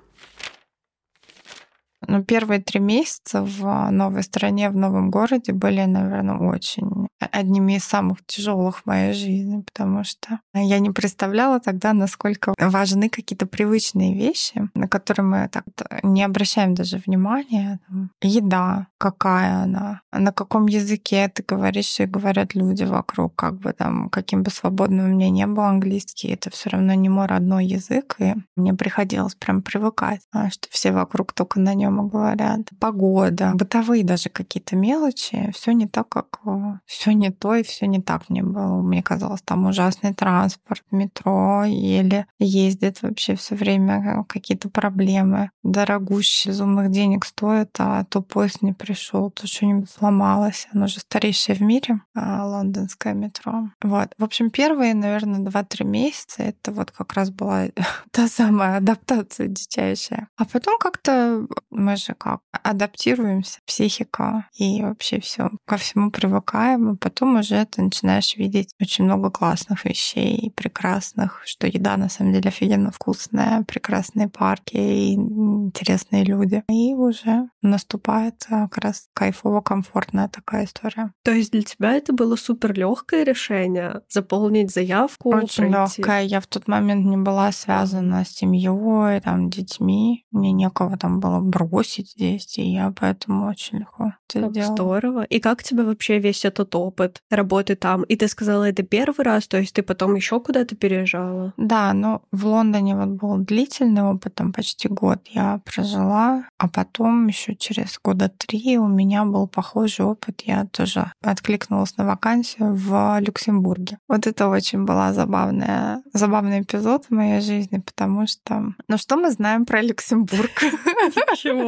Ну, 2.11 2.25
первые 2.25 2.59
три 2.59 2.81
месяца 2.81 3.41
в 3.41 3.89
новой 3.89 4.23
стране, 4.23 4.69
в 4.69 4.75
новом 4.75 5.09
городе 5.09 5.53
были, 5.53 5.85
наверное, 5.85 6.35
очень 6.35 7.07
одними 7.19 7.77
из 7.77 7.85
самых 7.85 8.17
тяжелых 8.25 8.79
в 8.79 8.85
моей 8.85 9.13
жизни, 9.13 9.61
потому 9.61 10.03
что 10.03 10.41
я 10.53 10.79
не 10.79 10.89
представляла 10.89 11.61
тогда, 11.61 11.93
насколько 11.93 12.53
важны 12.59 13.07
какие-то 13.07 13.45
привычные 13.45 14.13
вещи, 14.13 14.69
на 14.75 14.89
которые 14.89 15.25
мы 15.25 15.49
так 15.49 15.63
не 16.03 16.23
обращаем 16.23 16.75
даже 16.75 16.97
внимания. 16.97 17.79
Еда, 18.21 18.87
какая 18.97 19.63
она, 19.63 20.01
на 20.11 20.33
каком 20.33 20.65
языке 20.65 21.31
ты 21.33 21.45
говоришь 21.47 21.97
и 22.01 22.05
говорят 22.05 22.55
люди 22.55 22.83
вокруг, 22.83 23.35
как 23.37 23.57
бы 23.57 23.71
там, 23.71 24.09
каким 24.09 24.43
бы 24.43 24.51
свободным 24.51 25.05
у 25.05 25.09
меня 25.13 25.29
не 25.29 25.47
был 25.47 25.63
английский, 25.63 26.27
это 26.27 26.49
все 26.49 26.71
равно 26.71 26.93
не 26.93 27.07
мой 27.07 27.27
родной 27.27 27.67
язык, 27.67 28.17
и 28.19 28.33
мне 28.57 28.73
приходилось 28.73 29.35
прям 29.35 29.61
привыкать, 29.61 30.21
что 30.49 30.67
все 30.69 30.91
вокруг 30.91 31.31
только 31.31 31.61
на 31.61 31.73
нем 31.73 32.00
прямо 32.01 32.09
говорят. 32.09 32.69
Погода, 32.79 33.51
бытовые 33.55 34.03
даже 34.03 34.29
какие-то 34.29 34.75
мелочи. 34.75 35.51
Все 35.53 35.71
не 35.73 35.87
так, 35.87 36.09
как 36.09 36.39
все 36.85 37.13
не 37.13 37.31
то 37.31 37.55
и 37.55 37.63
все 37.63 37.87
не 37.87 38.01
так 38.01 38.29
мне 38.29 38.43
было. 38.43 38.81
Мне 38.81 39.03
казалось, 39.03 39.41
там 39.41 39.65
ужасный 39.65 40.13
транспорт, 40.13 40.83
метро, 40.91 41.63
еле 41.65 42.25
ездит 42.39 43.01
вообще 43.01 43.35
все 43.35 43.55
время 43.55 44.25
какие-то 44.27 44.69
проблемы. 44.69 45.51
Дорогущие, 45.63 46.51
безумных 46.51 46.91
денег 46.91 47.25
стоит, 47.25 47.69
а 47.79 48.03
то 48.05 48.21
поезд 48.21 48.61
не 48.61 48.73
пришел, 48.73 49.31
то 49.31 49.47
что-нибудь 49.47 49.89
сломалось. 49.89 50.67
Оно 50.73 50.87
же 50.87 50.99
старейшее 50.99 51.55
в 51.55 51.61
мире, 51.61 52.01
а, 52.15 52.45
лондонское 52.45 53.13
метро. 53.13 53.69
Вот. 53.81 54.13
В 54.17 54.23
общем, 54.23 54.49
первые, 54.49 54.93
наверное, 54.93 55.39
2-3 55.39 55.83
месяца 55.83 56.43
это 56.43 56.71
вот 56.71 56.91
как 56.91 57.13
раз 57.13 57.29
была 57.29 57.67
та 58.11 58.27
самая 58.27 58.77
адаптация 58.77 59.47
дичайшая. 59.47 60.27
А 60.37 60.45
потом 60.45 60.77
как-то 60.79 61.47
мы 61.81 61.95
же 61.95 62.13
как 62.13 62.41
адаптируемся, 62.51 63.59
психика 63.65 64.47
и 64.57 64.81
вообще 64.81 65.19
все 65.19 65.49
ко 65.65 65.77
всему 65.77 66.11
привыкаем, 66.11 66.91
и 66.91 66.97
потом 66.97 67.37
уже 67.37 67.65
ты 67.65 67.81
начинаешь 67.81 68.35
видеть 68.35 68.73
очень 68.79 69.05
много 69.05 69.31
классных 69.31 69.85
вещей, 69.85 70.51
прекрасных, 70.55 71.41
что 71.45 71.67
еда 71.67 71.97
на 71.97 72.09
самом 72.09 72.33
деле 72.33 72.49
офигенно 72.49 72.91
вкусная, 72.91 73.63
прекрасные 73.63 74.29
парки 74.29 74.75
и 74.75 75.13
интересные 75.13 76.23
люди. 76.23 76.63
И 76.69 76.93
уже 76.93 77.49
наступает 77.61 78.45
как 78.47 78.77
раз 78.77 79.07
кайфово-комфортная 79.15 80.29
такая 80.29 80.65
история. 80.65 81.13
То 81.23 81.31
есть 81.31 81.51
для 81.51 81.61
тебя 81.63 81.93
это 81.93 82.13
было 82.13 82.35
супер 82.35 82.73
легкое 82.73 83.23
решение 83.23 84.01
заполнить 84.09 84.71
заявку? 84.71 85.33
Очень 85.33 85.69
легкое. 85.69 86.21
Я 86.23 86.41
в 86.41 86.47
тот 86.47 86.67
момент 86.67 87.05
не 87.05 87.17
была 87.17 87.51
связана 87.51 88.25
с 88.25 88.29
семьей, 88.29 89.21
там, 89.21 89.49
детьми. 89.49 90.25
Мне 90.31 90.51
некого 90.51 90.97
там 90.97 91.19
было 91.19 91.39
брать 91.39 91.61
бросить 91.81 92.11
здесь, 92.11 92.57
и 92.57 92.63
я 92.63 92.93
поэтому 92.95 93.47
очень 93.47 93.79
легко 93.79 94.13
это 94.29 94.41
как 94.41 94.53
делала. 94.53 94.75
Здорово. 94.75 95.23
И 95.23 95.39
как 95.39 95.63
тебе 95.63 95.83
вообще 95.83 96.19
весь 96.19 96.45
этот 96.45 96.75
опыт 96.75 97.21
работы 97.29 97.75
там? 97.75 98.03
И 98.03 98.15
ты 98.15 98.27
сказала, 98.27 98.69
это 98.69 98.83
первый 98.83 99.23
раз, 99.23 99.47
то 99.47 99.57
есть 99.57 99.73
ты 99.73 99.83
потом 99.83 100.15
еще 100.15 100.39
куда-то 100.39 100.75
переезжала? 100.75 101.53
Да, 101.57 101.93
но 101.93 102.21
в 102.31 102.45
Лондоне 102.45 102.95
вот 102.95 103.09
был 103.09 103.37
длительный 103.37 104.03
опыт, 104.03 104.35
там 104.35 104.53
почти 104.53 104.87
год 104.87 105.19
я 105.31 105.61
прожила, 105.65 106.45
а 106.57 106.67
потом 106.67 107.27
еще 107.27 107.55
через 107.55 107.99
года 108.03 108.29
три 108.29 108.77
у 108.77 108.87
меня 108.87 109.25
был 109.25 109.47
похожий 109.47 110.05
опыт. 110.05 110.41
Я 110.45 110.65
тоже 110.65 111.11
откликнулась 111.23 111.97
на 111.97 112.05
вакансию 112.05 112.75
в 112.75 113.19
Люксембурге. 113.19 113.97
Вот 114.07 114.27
это 114.27 114.47
очень 114.47 114.85
была 114.85 115.13
забавная, 115.13 116.03
забавный 116.13 116.61
эпизод 116.61 117.05
в 117.05 117.11
моей 117.11 117.41
жизни, 117.41 117.79
потому 117.79 118.27
что... 118.27 118.73
Ну 118.87 118.97
что 118.97 119.17
мы 119.17 119.31
знаем 119.31 119.65
про 119.65 119.81
Люксембург? 119.81 120.51
Ничего. 120.61 121.60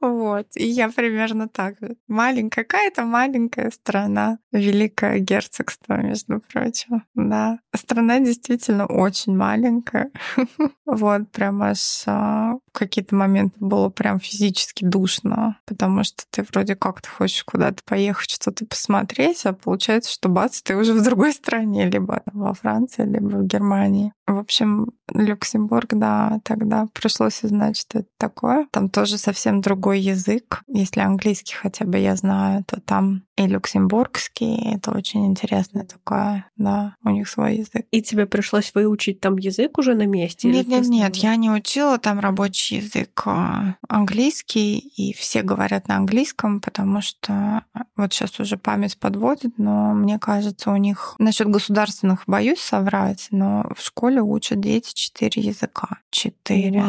Вот. 0.00 0.46
И 0.56 0.66
я 0.66 0.90
примерно 0.90 1.48
так. 1.48 1.76
Маленькая, 2.08 2.64
какая-то 2.64 3.04
маленькая 3.04 3.70
страна. 3.70 4.38
Великое 4.52 5.18
герцогство, 5.18 5.94
между 5.94 6.40
прочим. 6.40 7.04
Да. 7.14 7.58
Страна 7.74 8.20
действительно 8.20 8.86
очень 8.86 9.36
маленькая. 9.36 10.10
Вот, 10.86 11.32
прям 11.32 11.62
аж 11.62 12.04
а, 12.06 12.54
какие-то 12.74 13.14
моменты 13.14 13.56
было 13.60 13.88
прям 13.88 14.20
физически 14.20 14.84
душно, 14.84 15.58
потому 15.64 16.04
что 16.04 16.24
ты 16.30 16.44
вроде 16.52 16.76
как 16.76 17.00
ты 17.00 17.08
хочешь 17.08 17.44
куда-то 17.44 17.82
поехать, 17.84 18.30
что-то 18.30 18.66
посмотреть, 18.66 19.46
а 19.46 19.52
получается, 19.52 20.12
что 20.12 20.28
бац, 20.28 20.60
ты 20.62 20.76
уже 20.76 20.92
в 20.92 21.02
другой 21.02 21.32
стране, 21.32 21.88
либо 21.88 22.22
во 22.32 22.52
Франции, 22.54 23.04
либо 23.04 23.28
в 23.28 23.46
Германии. 23.46 24.12
В 24.26 24.38
общем, 24.38 24.88
Люксембург, 25.12 25.90
да, 25.92 26.40
тогда 26.44 26.88
пришлось 26.94 27.44
узнать, 27.44 27.76
что 27.76 28.00
это 28.00 28.08
такое. 28.18 28.66
Там 28.70 28.88
тоже 28.88 29.18
совсем 29.18 29.60
другой 29.60 30.00
язык. 30.00 30.62
Если 30.66 31.00
английский 31.00 31.54
хотя 31.54 31.84
бы 31.84 31.98
я 31.98 32.16
знаю, 32.16 32.64
то 32.64 32.80
там 32.80 33.22
и 33.36 33.46
люксембургский. 33.46 34.74
Это 34.74 34.92
очень 34.92 35.26
интересно 35.26 35.84
такое, 35.84 36.46
да, 36.56 36.94
у 37.04 37.10
них 37.10 37.28
свой 37.28 37.56
язык. 37.56 37.86
И 37.90 38.00
тебе 38.00 38.26
пришлось 38.26 38.72
выучить 38.74 39.20
там 39.20 39.36
язык 39.36 39.76
уже 39.78 39.94
на 39.94 40.06
месте? 40.06 40.48
Нет, 40.48 40.68
нет, 40.68 40.86
нет, 40.86 41.16
я 41.16 41.36
не 41.36 41.50
учила 41.50 41.98
там 41.98 42.20
рабочий 42.20 42.63
язык 42.70 43.22
а, 43.26 43.76
английский, 43.88 44.78
и 44.78 45.12
все 45.12 45.42
говорят 45.42 45.88
на 45.88 45.96
английском, 45.96 46.60
потому 46.60 47.00
что 47.00 47.64
вот 47.96 48.12
сейчас 48.12 48.40
уже 48.40 48.56
память 48.56 48.98
подводит, 48.98 49.58
но 49.58 49.94
мне 49.94 50.18
кажется, 50.18 50.70
у 50.70 50.76
них 50.76 51.14
насчет 51.18 51.48
государственных 51.48 52.24
боюсь 52.26 52.60
соврать, 52.60 53.28
но 53.30 53.66
в 53.76 53.82
школе 53.82 54.20
учат 54.22 54.60
дети 54.60 54.92
четыре 54.94 55.42
языка. 55.42 55.98
Четыре. 56.10 56.84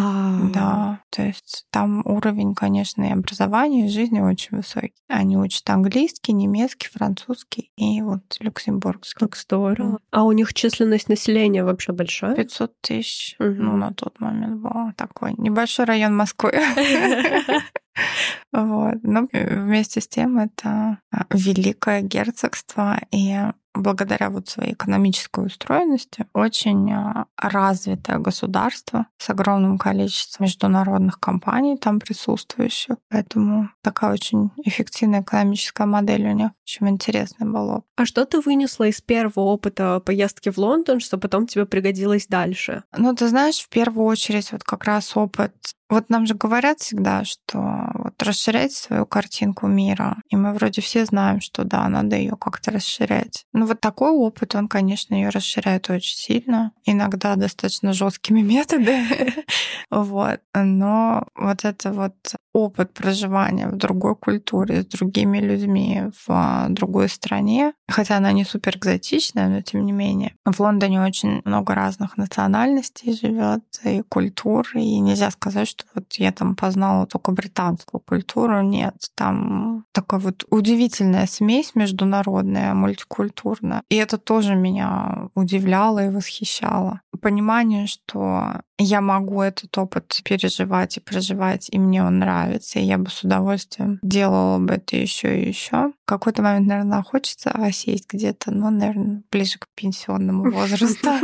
Да. 0.53 1.01
То 1.09 1.23
есть 1.23 1.65
там 1.69 2.01
уровень, 2.05 2.55
конечно, 2.55 3.03
и 3.03 3.11
образования, 3.11 3.85
и 3.85 3.89
жизни 3.89 4.19
очень 4.19 4.57
высокий. 4.57 4.93
Они 5.07 5.37
учат 5.37 5.69
английский, 5.69 6.33
немецкий, 6.33 6.87
французский 6.87 7.71
и 7.75 8.01
вот 8.01 8.21
люксембургский. 8.39 9.19
Как 9.19 9.35
здорово. 9.35 9.99
А 10.11 10.23
у 10.23 10.31
них 10.31 10.53
численность 10.53 11.09
населения 11.09 11.63
вообще 11.63 11.91
большая? 11.91 12.35
500 12.35 12.81
тысяч. 12.81 13.35
Угу. 13.39 13.49
Ну, 13.49 13.77
на 13.77 13.93
тот 13.93 14.19
момент 14.19 14.61
был 14.61 14.93
такой 14.95 15.33
небольшой 15.37 15.64
район 15.85 16.15
Москвы. 16.15 16.51
Вот. 18.51 18.99
Но 19.03 19.27
вместе 19.33 19.99
с 19.99 20.07
тем 20.07 20.39
это 20.39 20.99
великое 21.29 22.01
герцогство, 22.01 23.01
и 23.11 23.35
благодаря 23.75 24.29
вот 24.29 24.47
своей 24.47 24.73
экономической 24.73 25.45
устроенности 25.45 26.25
очень 26.33 26.91
а, 26.91 27.25
развитое 27.37 28.17
государство 28.19 29.07
с 29.17 29.29
огромным 29.29 29.77
количеством 29.77 30.45
международных 30.45 31.19
компаний 31.19 31.77
там 31.77 31.99
присутствующих. 31.99 32.95
Поэтому 33.09 33.69
такая 33.83 34.13
очень 34.13 34.51
эффективная 34.63 35.21
экономическая 35.21 35.85
модель 35.85 36.27
у 36.27 36.31
них. 36.31 36.51
Очень 36.65 36.89
интересно 36.89 37.45
было. 37.45 37.83
А 37.95 38.05
что 38.05 38.25
ты 38.25 38.39
вынесла 38.39 38.85
из 38.85 39.01
первого 39.01 39.45
опыта 39.45 39.99
поездки 39.99 40.49
в 40.49 40.57
Лондон, 40.57 40.99
что 40.99 41.17
потом 41.17 41.47
тебе 41.47 41.65
пригодилось 41.65 42.27
дальше? 42.27 42.83
Ну, 42.97 43.13
ты 43.13 43.27
знаешь, 43.27 43.59
в 43.59 43.69
первую 43.69 44.05
очередь 44.05 44.51
вот 44.51 44.63
как 44.63 44.85
раз 44.85 45.15
опыт 45.15 45.53
вот 45.89 46.09
нам 46.09 46.25
же 46.25 46.33
говорят 46.33 46.79
всегда, 46.79 47.23
что 47.23 47.89
вот 47.93 48.21
расширять 48.21 48.73
свою 48.73 49.05
картинку 49.05 49.67
мира. 49.67 50.17
И 50.29 50.35
мы 50.35 50.53
вроде 50.53 50.81
все 50.81 51.05
знаем, 51.05 51.41
что 51.41 51.63
да, 51.63 51.87
надо 51.87 52.15
ее 52.15 52.35
как-то 52.35 52.71
расширять. 52.71 53.45
Но 53.53 53.65
вот 53.65 53.79
такой 53.79 54.11
опыт, 54.11 54.55
он, 54.55 54.67
конечно, 54.67 55.13
ее 55.13 55.29
расширяет 55.29 55.89
очень 55.89 56.15
сильно. 56.15 56.71
Иногда 56.85 57.35
достаточно 57.35 57.93
жесткими 57.93 58.41
методами. 58.55 59.45
Вот. 59.91 60.41
Но 60.53 61.27
вот 61.35 61.65
это 61.65 61.91
вот 61.91 62.15
опыт 62.55 62.93
проживания 62.93 63.67
в 63.67 63.75
другой 63.75 64.15
культуре, 64.15 64.83
с 64.83 64.85
другими 64.85 65.39
людьми 65.39 66.03
в 66.25 66.67
другой 66.69 67.09
стране, 67.09 67.73
хотя 67.89 68.15
она 68.15 68.31
не 68.31 68.45
супер 68.45 68.77
экзотичная, 68.77 69.49
но 69.49 69.61
тем 69.61 69.85
не 69.85 69.91
менее. 69.91 70.35
В 70.45 70.59
Лондоне 70.61 71.03
очень 71.03 71.41
много 71.43 71.75
разных 71.75 72.17
национальностей 72.17 73.13
живет 73.13 73.63
и 73.83 74.01
культур, 74.03 74.65
и 74.73 74.99
нельзя 74.99 75.31
сказать, 75.31 75.74
что 75.75 75.85
вот 75.95 76.13
я 76.13 76.31
там 76.31 76.55
познала 76.55 77.05
только 77.05 77.31
британскую 77.31 78.01
культуру. 78.01 78.61
Нет, 78.61 78.95
там 79.15 79.85
такая 79.91 80.19
вот 80.19 80.45
удивительная 80.49 81.27
смесь 81.27 81.75
международная, 81.75 82.73
мультикультурная. 82.73 83.83
И 83.89 83.95
это 83.95 84.17
тоже 84.17 84.55
меня 84.55 85.29
удивляло 85.35 86.05
и 86.05 86.09
восхищало. 86.09 87.01
Понимание, 87.21 87.87
что 87.87 88.61
я 88.77 89.01
могу 89.01 89.41
этот 89.41 89.77
опыт 89.77 90.19
переживать 90.23 90.97
и 90.97 90.99
проживать, 90.99 91.69
и 91.71 91.79
мне 91.79 92.03
он 92.03 92.19
нравится, 92.19 92.79
и 92.79 92.83
я 92.83 92.97
бы 92.97 93.09
с 93.09 93.23
удовольствием 93.23 93.99
делала 94.01 94.59
бы 94.59 94.75
это 94.75 94.97
еще 94.97 95.39
и 95.39 95.47
еще. 95.47 95.93
В 96.05 96.05
какой-то 96.05 96.41
момент, 96.41 96.67
наверное, 96.67 97.03
хочется 97.03 97.51
осесть 97.51 98.11
где-то, 98.11 98.51
но, 98.51 98.69
наверное, 98.69 99.23
ближе 99.31 99.59
к 99.59 99.67
пенсионному 99.75 100.51
возрасту. 100.51 101.09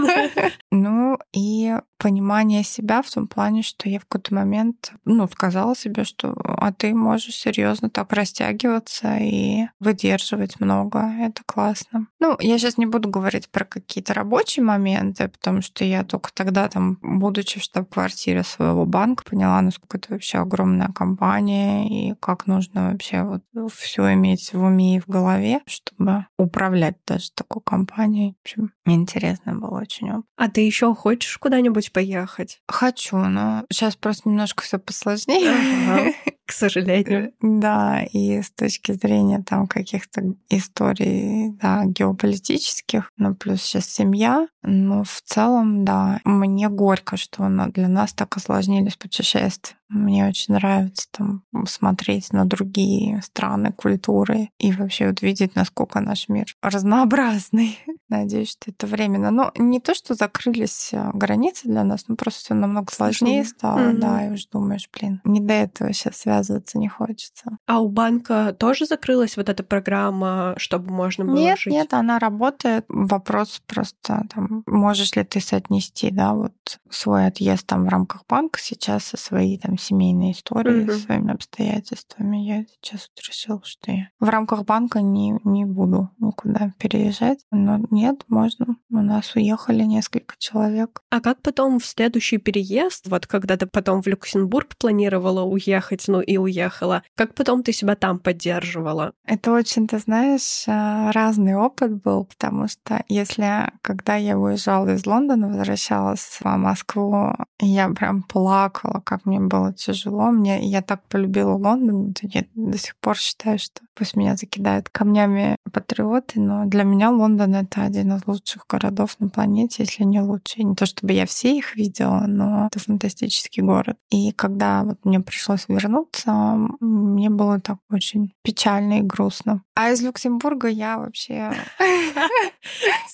Ну 0.74 1.20
и 1.34 1.76
понимание 1.98 2.64
себя 2.64 3.02
в 3.02 3.10
том 3.12 3.28
плане, 3.28 3.62
что 3.62 3.88
я 3.90 4.00
в 4.00 4.06
какой-то 4.06 4.34
момент, 4.34 4.94
ну, 5.06 5.28
сказала 5.28 5.76
себе, 5.76 6.04
что 6.04 6.34
а 6.44 6.72
ты 6.74 6.96
можешь 6.96 7.36
серьезно 7.36 7.90
так 7.90 8.12
растягиваться 8.14 9.18
и 9.18 9.66
выдерживать 9.80 10.60
много. 10.60 11.00
Это 11.20 11.44
классно. 11.46 12.08
Ну, 12.20 12.38
я 12.40 12.58
сейчас 12.58 12.78
не 12.78 12.88
буду 12.88 13.10
говорить 13.10 13.50
про 13.50 13.66
какие-то 13.66 14.16
рабочие 14.16 14.66
моменты, 14.66 15.28
потому 15.28 15.62
что 15.62 15.84
я 15.84 16.04
только 16.04 16.32
тогда 16.34 16.70
там, 16.70 16.98
будучи 17.42 17.60
в 17.60 17.64
штаб-квартире 17.64 18.44
своего 18.44 18.86
банка, 18.86 19.24
поняла, 19.24 19.60
насколько 19.62 19.98
это 19.98 20.14
вообще 20.14 20.38
огромная 20.38 20.90
компания 20.90 21.88
и 21.90 22.14
как 22.20 22.46
нужно 22.46 22.92
вообще 22.92 23.24
вот 23.24 23.42
все 23.74 24.14
иметь 24.14 24.54
в 24.54 24.62
уме 24.62 24.98
и 24.98 25.00
в 25.00 25.08
голове, 25.08 25.62
чтобы 25.66 26.28
управлять 26.38 26.98
даже 27.08 27.32
такой 27.32 27.64
компанией. 27.66 28.36
В 28.38 28.42
общем, 28.46 28.74
интересно 28.86 29.56
было 29.56 29.82
очень. 29.82 30.12
А 30.38 30.50
ты 30.50 30.62
еще 30.62 30.94
хочешь 30.94 31.36
куда-нибудь 31.40 31.92
поехать? 31.92 32.62
Хочу, 32.68 33.18
но 33.18 33.66
сейчас 33.72 33.96
просто 33.96 34.30
немножко 34.30 34.62
все 34.62 34.78
посложнее. 34.78 36.14
К 36.52 36.54
сожалению. 36.54 37.32
Да, 37.42 38.04
и 38.12 38.42
с 38.42 38.52
точки 38.52 38.92
зрения 38.92 39.42
там 39.42 39.68
каких-то 39.68 40.36
историй, 40.50 41.54
да, 41.62 41.86
геополитических, 41.86 43.10
ну 43.16 43.34
плюс 43.36 43.62
сейчас 43.62 43.86
семья, 43.86 44.48
но 44.62 45.06
в 45.06 45.22
целом, 45.24 45.86
да, 45.86 46.20
мне 46.26 46.68
горько, 46.68 47.16
что 47.16 47.48
для 47.74 47.88
нас 47.88 48.12
так 48.12 48.36
осложнились 48.36 48.98
путешествия. 48.98 49.78
Мне 49.92 50.26
очень 50.26 50.54
нравится 50.54 51.08
там 51.12 51.44
смотреть 51.68 52.32
на 52.32 52.46
другие 52.46 53.22
страны, 53.22 53.74
культуры 53.74 54.50
и 54.58 54.72
вообще 54.72 55.08
вот 55.08 55.22
видеть, 55.22 55.56
насколько 55.56 56.00
наш 56.00 56.30
мир 56.30 56.46
разнообразный. 56.62 57.78
Надеюсь, 58.10 58.52
что 58.52 58.72
это 58.72 58.88
временно. 58.88 59.32
Но 59.32 59.52
не 59.58 59.82
то, 59.82 59.94
что 59.94 60.14
закрылись 60.14 60.92
э, 60.94 61.10
границы 61.14 61.68
для 61.68 61.84
нас, 61.84 62.08
но 62.08 62.16
просто 62.16 62.40
все 62.40 62.54
намного 62.54 62.90
сложнее 62.94 63.44
стало, 63.44 63.80
mm-hmm. 63.80 63.98
да, 63.98 64.28
и 64.28 64.30
уж 64.32 64.46
думаешь, 64.46 64.90
блин, 64.98 65.20
не 65.26 65.42
до 65.42 65.56
этого 65.56 65.92
сейчас 65.92 66.26
связываться 66.42 66.78
не 66.78 66.88
хочется. 66.88 67.58
А 67.68 67.80
у 67.80 67.90
банка 67.90 68.56
тоже 68.58 68.86
закрылась 68.86 69.38
вот 69.38 69.50
эта 69.50 69.64
программа, 69.64 70.54
чтобы 70.58 70.92
можно 70.92 71.26
было 71.26 71.36
нет, 71.36 71.60
жить? 71.60 71.74
Нет, 71.74 71.94
она 71.94 72.20
работает. 72.20 72.86
Вопрос 72.90 73.62
просто 73.68 74.26
там, 74.34 74.64
можешь 74.66 75.16
ли 75.16 75.24
ты 75.24 75.40
соотнести, 75.40 76.12
да, 76.12 76.34
вот 76.34 76.54
свой 76.90 77.28
отъезд 77.28 77.66
там 77.68 77.86
в 77.86 77.90
рамках 77.90 78.26
банка 78.28 78.60
сейчас 78.62 79.06
со 79.06 79.18
своей 79.18 79.58
там 79.58 79.78
семейной 79.78 80.32
историей, 80.32 80.84
угу. 80.84 80.94
своими 80.94 81.34
обстоятельствами. 81.34 82.38
Я 82.38 82.66
сейчас 82.66 83.10
вот 83.10 83.26
решила, 83.28 83.62
что 83.64 83.92
я 83.92 84.10
в 84.20 84.30
рамках 84.30 84.66
банка 84.66 85.02
не, 85.02 85.40
не 85.44 85.66
буду 85.66 86.10
никуда 86.20 86.74
переезжать. 86.78 87.40
Но 87.52 87.80
нет, 87.90 88.24
можно. 88.28 88.78
У 88.90 88.98
нас 88.98 89.36
уехали 89.36 89.84
несколько 89.84 90.36
человек. 90.38 91.02
А 91.10 91.22
как 91.22 91.42
потом 91.42 91.80
в 91.80 91.86
следующий 91.86 92.38
переезд, 92.38 93.08
вот 93.08 93.28
когда 93.28 93.58
ты 93.58 93.68
потом 93.68 94.02
в 94.02 94.08
Люксембург 94.08 94.76
планировала 94.78 95.44
уехать, 95.44 96.04
ну 96.08 96.21
и 96.22 96.38
уехала, 96.38 97.04
как 97.16 97.34
потом 97.34 97.64
ты 97.64 97.74
себя 97.74 97.96
там 97.96 98.20
поддерживала? 98.20 99.14
Это 99.26 99.52
очень, 99.52 99.88
ты 99.88 100.00
знаешь, 100.00 100.64
а, 100.68 101.12
разный 101.12 101.56
опыт 101.56 102.02
был, 102.02 102.26
потому 102.26 102.68
что 102.68 103.04
если, 103.08 103.72
когда 103.82 104.16
я 104.16 104.38
уезжала 104.38 104.94
из 104.94 105.06
Лондона, 105.06 105.50
возвращалась 105.50 106.40
в 106.42 106.46
Москву, 106.46 107.34
я 107.60 107.90
прям 107.90 108.24
плакала, 108.24 109.02
как 109.06 109.26
мне 109.26 109.40
было 109.40 109.74
тяжело. 109.74 110.32
Мне, 110.32 110.60
я 110.68 110.82
так 110.82 111.04
полюбила 111.08 111.54
Лондон, 111.54 112.14
я 112.22 112.44
до 112.56 112.78
сих 112.78 112.96
пор 112.98 113.18
считаю, 113.18 113.60
что 113.60 113.82
пусть 113.96 114.16
меня 114.16 114.36
закидают 114.36 114.90
камнями 114.90 115.58
патриоты, 115.72 116.40
но 116.40 116.66
для 116.66 116.84
меня 116.84 117.10
Лондон— 117.10 117.56
это 117.56 117.84
один 117.84 118.14
из 118.16 118.28
лучших 118.28 118.66
городов 118.68 119.16
на 119.20 119.30
планете, 119.30 119.84
если 119.84 120.04
не 120.04 120.22
лучший. 120.22 120.64
Не 120.64 120.76
то 120.76 120.86
чтобы 120.86 121.14
я 121.14 121.26
все 121.26 121.58
их 121.58 121.76
видела, 121.76 122.26
но 122.28 122.68
это 122.68 122.80
фантастический 122.80 123.64
город. 123.64 123.98
И 124.10 124.32
когда 124.32 124.84
вот 124.84 124.98
мне 125.04 125.20
пришлось 125.20 125.66
вернуться, 125.68 126.32
мне 126.80 127.30
было 127.30 127.60
так 127.60 127.78
очень 127.90 128.34
печально 128.44 129.00
и 129.00 129.02
грустно. 129.02 129.64
А 129.76 129.92
из 129.92 130.02
Люксембурга 130.02 130.68
я 130.68 130.98
вообще... 130.98 131.52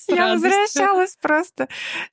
Я 0.08 0.32
возвращалась 0.32 1.16
просто, 1.20 1.68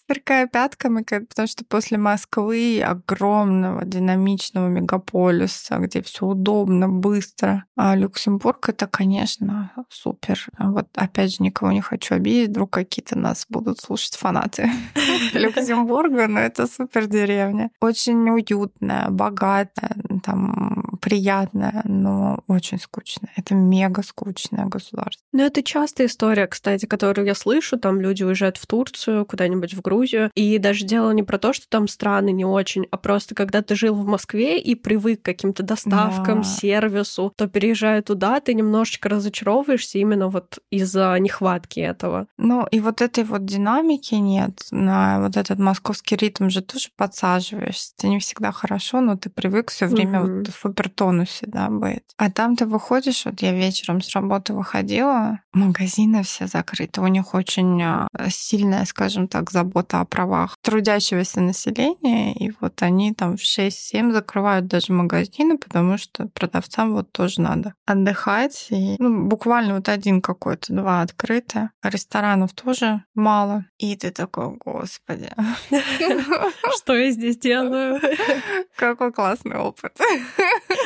сверкая 0.06 0.48
пятками, 0.48 1.02
потому 1.02 1.48
что 1.48 1.64
после 1.64 1.98
Москвы 1.98 2.82
огромного 2.82 3.86
динамичного 3.86 4.68
мегаполиса, 4.68 5.78
где 5.78 6.02
все 6.02 6.26
удобно, 6.26 6.90
быстро. 6.90 7.66
А 7.78 7.96
Люксембург 7.96 8.70
это, 8.70 8.88
конечно, 8.88 9.72
супер. 9.90 10.35
Вот 10.58 10.88
опять 10.96 11.36
же, 11.36 11.44
никого 11.44 11.72
не 11.72 11.82
хочу 11.82 12.16
обидеть, 12.16 12.50
вдруг 12.50 12.72
какие-то 12.72 13.18
нас 13.18 13.46
будут 13.50 13.80
слушать 13.80 14.16
фанаты 14.16 14.70
Люксембурга, 15.34 16.28
но 16.28 16.40
это 16.40 16.68
супер 16.68 17.08
деревня. 17.08 17.72
Очень 17.82 18.30
уютная, 18.30 19.10
богатая, 19.10 19.96
там 20.24 20.98
приятная, 21.02 21.82
но 21.84 22.40
очень 22.48 22.80
скучная. 22.80 23.32
Это 23.36 23.54
мега 23.54 24.02
скучное 24.02 24.66
государство. 24.66 25.24
Ну, 25.34 25.44
это 25.44 25.62
частая 25.62 26.08
история, 26.08 26.48
кстати, 26.48 26.86
которую 26.86 27.28
я 27.28 27.36
слышу. 27.36 27.78
Там 27.78 28.02
люди 28.02 28.24
уезжают 28.24 28.58
в 28.58 28.66
Турцию, 28.66 29.26
куда-нибудь 29.26 29.74
в 29.74 29.82
Грузию. 29.82 30.32
И 30.36 30.58
даже 30.58 30.86
дело 30.86 31.12
не 31.12 31.24
про 31.24 31.38
то, 31.38 31.54
что 31.54 31.68
там 31.70 31.88
страны 31.88 32.32
не 32.32 32.46
очень, 32.46 32.88
а 32.92 32.98
просто 32.98 33.36
когда 33.36 33.62
ты 33.62 33.76
жил 33.76 33.96
в 33.96 34.06
Москве 34.06 34.60
и 34.60 34.76
привык 34.76 35.22
к 35.22 35.26
каким-то 35.26 35.64
доставкам, 35.64 36.42
да. 36.42 36.44
сервису, 36.44 37.32
то 37.36 37.48
переезжая 37.48 38.02
туда, 38.02 38.40
ты 38.40 38.54
немножечко 38.54 39.10
разочаровываешься 39.10 40.00
именно 40.00 40.25
вот 40.30 40.60
из-за 40.72 41.16
нехватки 41.20 41.80
этого. 41.80 42.28
Ну, 42.38 42.66
и 42.72 42.80
вот 42.80 43.02
этой 43.02 43.24
вот 43.24 43.46
динамики 43.46 44.16
нет. 44.16 44.68
На 44.72 45.20
вот 45.20 45.38
этот 45.38 45.60
московский 45.60 46.16
ритм 46.16 46.50
же 46.50 46.62
тоже 46.62 46.90
подсаживаешься. 46.96 47.94
Это 47.98 48.08
не 48.08 48.20
всегда 48.20 48.52
хорошо, 48.52 49.02
но 49.02 49.18
ты 49.18 49.30
привык 49.30 49.72
все 49.72 49.88
время 49.88 50.22
угу. 50.22 50.38
вот 50.38 50.48
в 50.48 50.60
супертонусе, 50.60 51.48
да, 51.48 51.70
быть. 51.70 52.04
А 52.18 52.32
там 52.32 52.56
ты 52.56 52.66
выходишь, 52.66 53.26
вот 53.26 53.42
я 53.42 53.54
вечером 53.54 54.02
с 54.02 54.14
работы 54.14 54.54
выходила, 54.54 55.40
магазины 55.54 56.24
все 56.24 56.48
закрыты, 56.48 57.02
у 57.02 57.08
них 57.08 57.34
очень 57.34 57.82
а, 57.82 58.08
сильная, 58.30 58.86
скажем 58.86 59.28
так, 59.28 59.52
забота 59.52 60.00
о 60.00 60.06
правах 60.06 60.58
трудящегося 60.62 61.42
населения, 61.42 62.34
и 62.34 62.52
вот 62.60 62.82
они 62.82 63.14
там 63.14 63.38
в 63.38 63.42
6-7 63.42 64.12
закрывают 64.12 64.68
даже 64.68 64.94
магазины, 64.94 65.58
потому 65.58 65.98
что 65.98 66.28
продавцам 66.34 66.94
вот 66.94 67.12
тоже 67.12 67.42
надо 67.42 67.74
отдыхать. 67.86 68.68
И, 68.70 68.96
ну, 69.00 69.28
буквально 69.28 69.76
вот 69.76 69.90
один 69.90 70.15
один 70.16 70.22
какой-то, 70.22 70.74
два 70.74 71.02
открыты. 71.02 71.70
Ресторанов 71.84 72.54
тоже 72.54 73.04
мало. 73.14 73.66
И 73.78 73.96
ты 73.96 74.12
такой, 74.12 74.56
господи. 74.58 75.30
Что 76.78 76.96
я 76.96 77.12
здесь 77.12 77.38
делаю? 77.38 78.00
Какой 78.76 79.12
классный 79.12 79.58
опыт. 79.58 79.98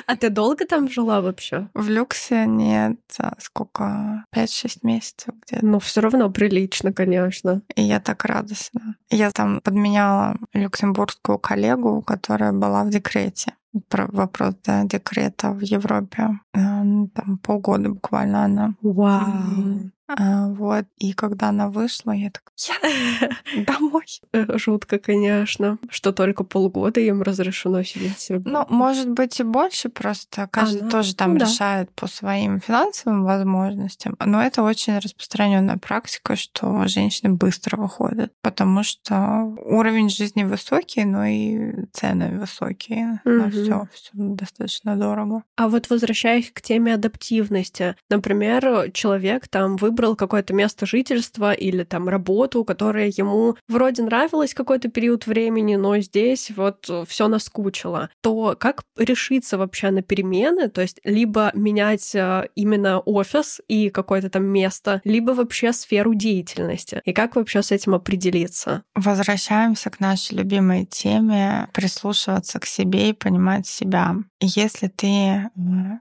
А 0.05 0.15
ты 0.15 0.29
долго 0.29 0.65
там 0.65 0.89
жила 0.89 1.21
вообще? 1.21 1.69
В 1.75 1.87
люксе 1.87 2.47
нет, 2.47 2.99
а 3.19 3.35
сколько? 3.39 4.25
5-6 4.35 4.79
месяцев 4.81 5.35
где-то. 5.45 5.63
Ну, 5.63 5.79
все 5.79 6.01
равно 6.01 6.31
прилично, 6.31 6.91
конечно. 6.91 7.61
И 7.75 7.83
я 7.83 7.99
так 7.99 8.25
радостна. 8.25 8.95
Я 9.11 9.29
там 9.29 9.61
подменяла 9.61 10.35
люксембургскую 10.53 11.37
коллегу, 11.37 12.01
которая 12.01 12.53
была 12.53 12.83
в 12.85 12.89
декрете 12.89 13.53
вопрос 13.73 14.55
да, 14.65 14.83
декрета 14.83 15.51
в 15.51 15.61
Европе. 15.61 16.39
Там 16.53 17.37
полгода 17.43 17.89
буквально 17.89 18.43
она. 18.45 18.75
Вау. 18.81 19.91
А, 20.17 20.47
вот. 20.47 20.85
И 20.97 21.13
когда 21.13 21.49
она 21.49 21.69
вышла, 21.69 22.11
я 22.11 22.31
так, 22.31 22.51
я 22.57 23.63
домой. 23.63 24.05
Э, 24.33 24.57
жутко, 24.57 24.97
конечно, 24.97 25.77
что 25.89 26.11
только 26.11 26.43
полгода 26.43 26.99
им 26.99 27.21
разрешено 27.21 27.83
сидеть. 27.83 28.27
Ну, 28.29 28.65
может 28.69 29.09
быть 29.09 29.39
и 29.39 29.43
больше, 29.43 29.89
просто 29.89 30.47
каждый 30.51 30.87
а, 30.87 30.89
тоже 30.89 31.15
там 31.15 31.35
ну, 31.35 31.45
решает 31.45 31.87
да. 31.87 31.93
по 31.95 32.07
своим 32.07 32.59
финансовым 32.59 33.23
возможностям. 33.23 34.15
Но 34.23 34.41
это 34.41 34.63
очень 34.63 34.97
распространенная 34.97 35.77
практика, 35.77 36.35
что 36.35 36.87
женщины 36.87 37.33
быстро 37.33 37.77
выходят, 37.77 38.33
потому 38.41 38.83
что 38.83 39.55
уровень 39.63 40.09
жизни 40.09 40.43
высокий, 40.43 41.05
но 41.05 41.25
и 41.25 41.85
цены 41.93 42.39
высокие. 42.39 43.21
Угу. 43.25 43.33
На 43.33 43.51
все, 43.51 43.87
все 43.93 44.11
достаточно 44.13 44.95
дорого. 44.95 45.43
А 45.55 45.69
вот 45.69 45.89
возвращаясь 45.89 46.51
к 46.51 46.61
теме 46.61 46.95
адаптивности, 46.95 47.95
например, 48.09 48.91
человек 48.91 49.47
там 49.47 49.75
выбрал 49.75 49.98
выбрал 49.99 50.15
какое-то 50.15 50.53
место 50.53 50.85
жительства 50.85 51.51
или 51.51 51.83
там 51.83 52.07
работу, 52.07 52.63
которая 52.63 53.11
ему 53.17 53.57
вроде 53.67 54.01
нравилась 54.03 54.53
какой-то 54.53 54.87
период 54.87 55.27
времени, 55.27 55.75
но 55.75 55.97
здесь 55.99 56.51
вот 56.55 56.89
все 57.05 57.27
наскучило, 57.27 58.09
то 58.21 58.55
как 58.57 58.83
решиться 58.97 59.57
вообще 59.57 59.91
на 59.91 60.01
перемены? 60.01 60.69
То 60.69 60.81
есть 60.81 61.01
либо 61.03 61.51
менять 61.53 62.15
э, 62.15 62.47
именно 62.55 62.99
офис 62.99 63.59
и 63.67 63.89
какое-то 63.89 64.29
там 64.29 64.45
место, 64.45 65.01
либо 65.03 65.31
вообще 65.31 65.73
сферу 65.73 66.13
деятельности. 66.13 67.01
И 67.03 67.11
как 67.11 67.35
вообще 67.35 67.61
с 67.61 67.71
этим 67.71 67.93
определиться? 67.93 68.83
Возвращаемся 68.95 69.89
к 69.89 69.99
нашей 69.99 70.37
любимой 70.37 70.85
теме 70.85 71.67
прислушиваться 71.73 72.59
к 72.59 72.65
себе 72.65 73.09
и 73.09 73.13
понимать 73.13 73.67
себя. 73.67 74.15
Если 74.39 74.87
ты 74.87 75.49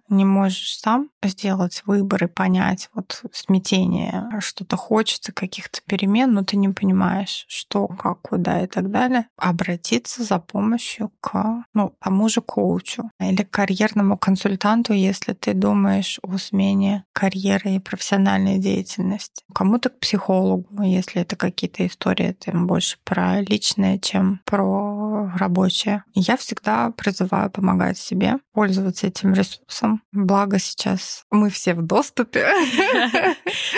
не 0.08 0.24
можешь 0.24 0.78
сам 0.78 1.11
сделать 1.24 1.82
выбор 1.87 2.24
и 2.24 2.28
понять 2.28 2.90
вот 2.94 3.22
смятение, 3.32 3.88
что-то 4.40 4.77
хочется, 4.77 5.33
каких-то 5.33 5.81
перемен, 5.87 6.33
но 6.33 6.44
ты 6.44 6.57
не 6.57 6.68
понимаешь, 6.68 7.44
что, 7.48 7.87
как, 7.87 8.20
куда 8.22 8.62
и 8.62 8.66
так 8.66 8.90
далее, 8.90 9.27
обратиться 9.37 10.22
за 10.22 10.38
помощью 10.38 11.11
к 11.20 11.64
ну, 11.74 11.94
тому 12.01 12.29
же 12.29 12.40
коучу 12.40 13.11
или 13.20 13.42
карьерному 13.42 14.16
консультанту, 14.16 14.92
если 14.92 15.33
ты 15.33 15.55
думаешь 15.55 16.18
о 16.22 16.38
смене 16.38 17.05
карьеры 17.12 17.72
и 17.72 17.79
профессиональной 17.81 18.59
деятельности. 18.59 19.44
Кому-то 19.55 19.90
к 19.90 19.98
психологу, 19.98 20.83
если 20.83 21.22
это 21.22 21.37
какие-то 21.37 21.87
истории, 21.87 22.33
там 22.33 22.66
больше 22.66 22.98
про 23.05 23.40
личное, 23.40 23.98
чем 23.98 24.40
про 24.44 25.31
рабочее. 25.37 26.05
Я 26.14 26.37
всегда 26.37 26.90
призываю 26.90 27.51
помогать 27.51 27.98
себе, 27.98 28.37
пользоваться 28.53 29.07
этим 29.07 29.33
ресурсом. 29.33 30.03
Благо 30.12 30.59
сейчас 30.59 31.24
мы 31.31 31.51
все 31.51 31.74
в 31.74 31.83
доступе. 31.83 32.46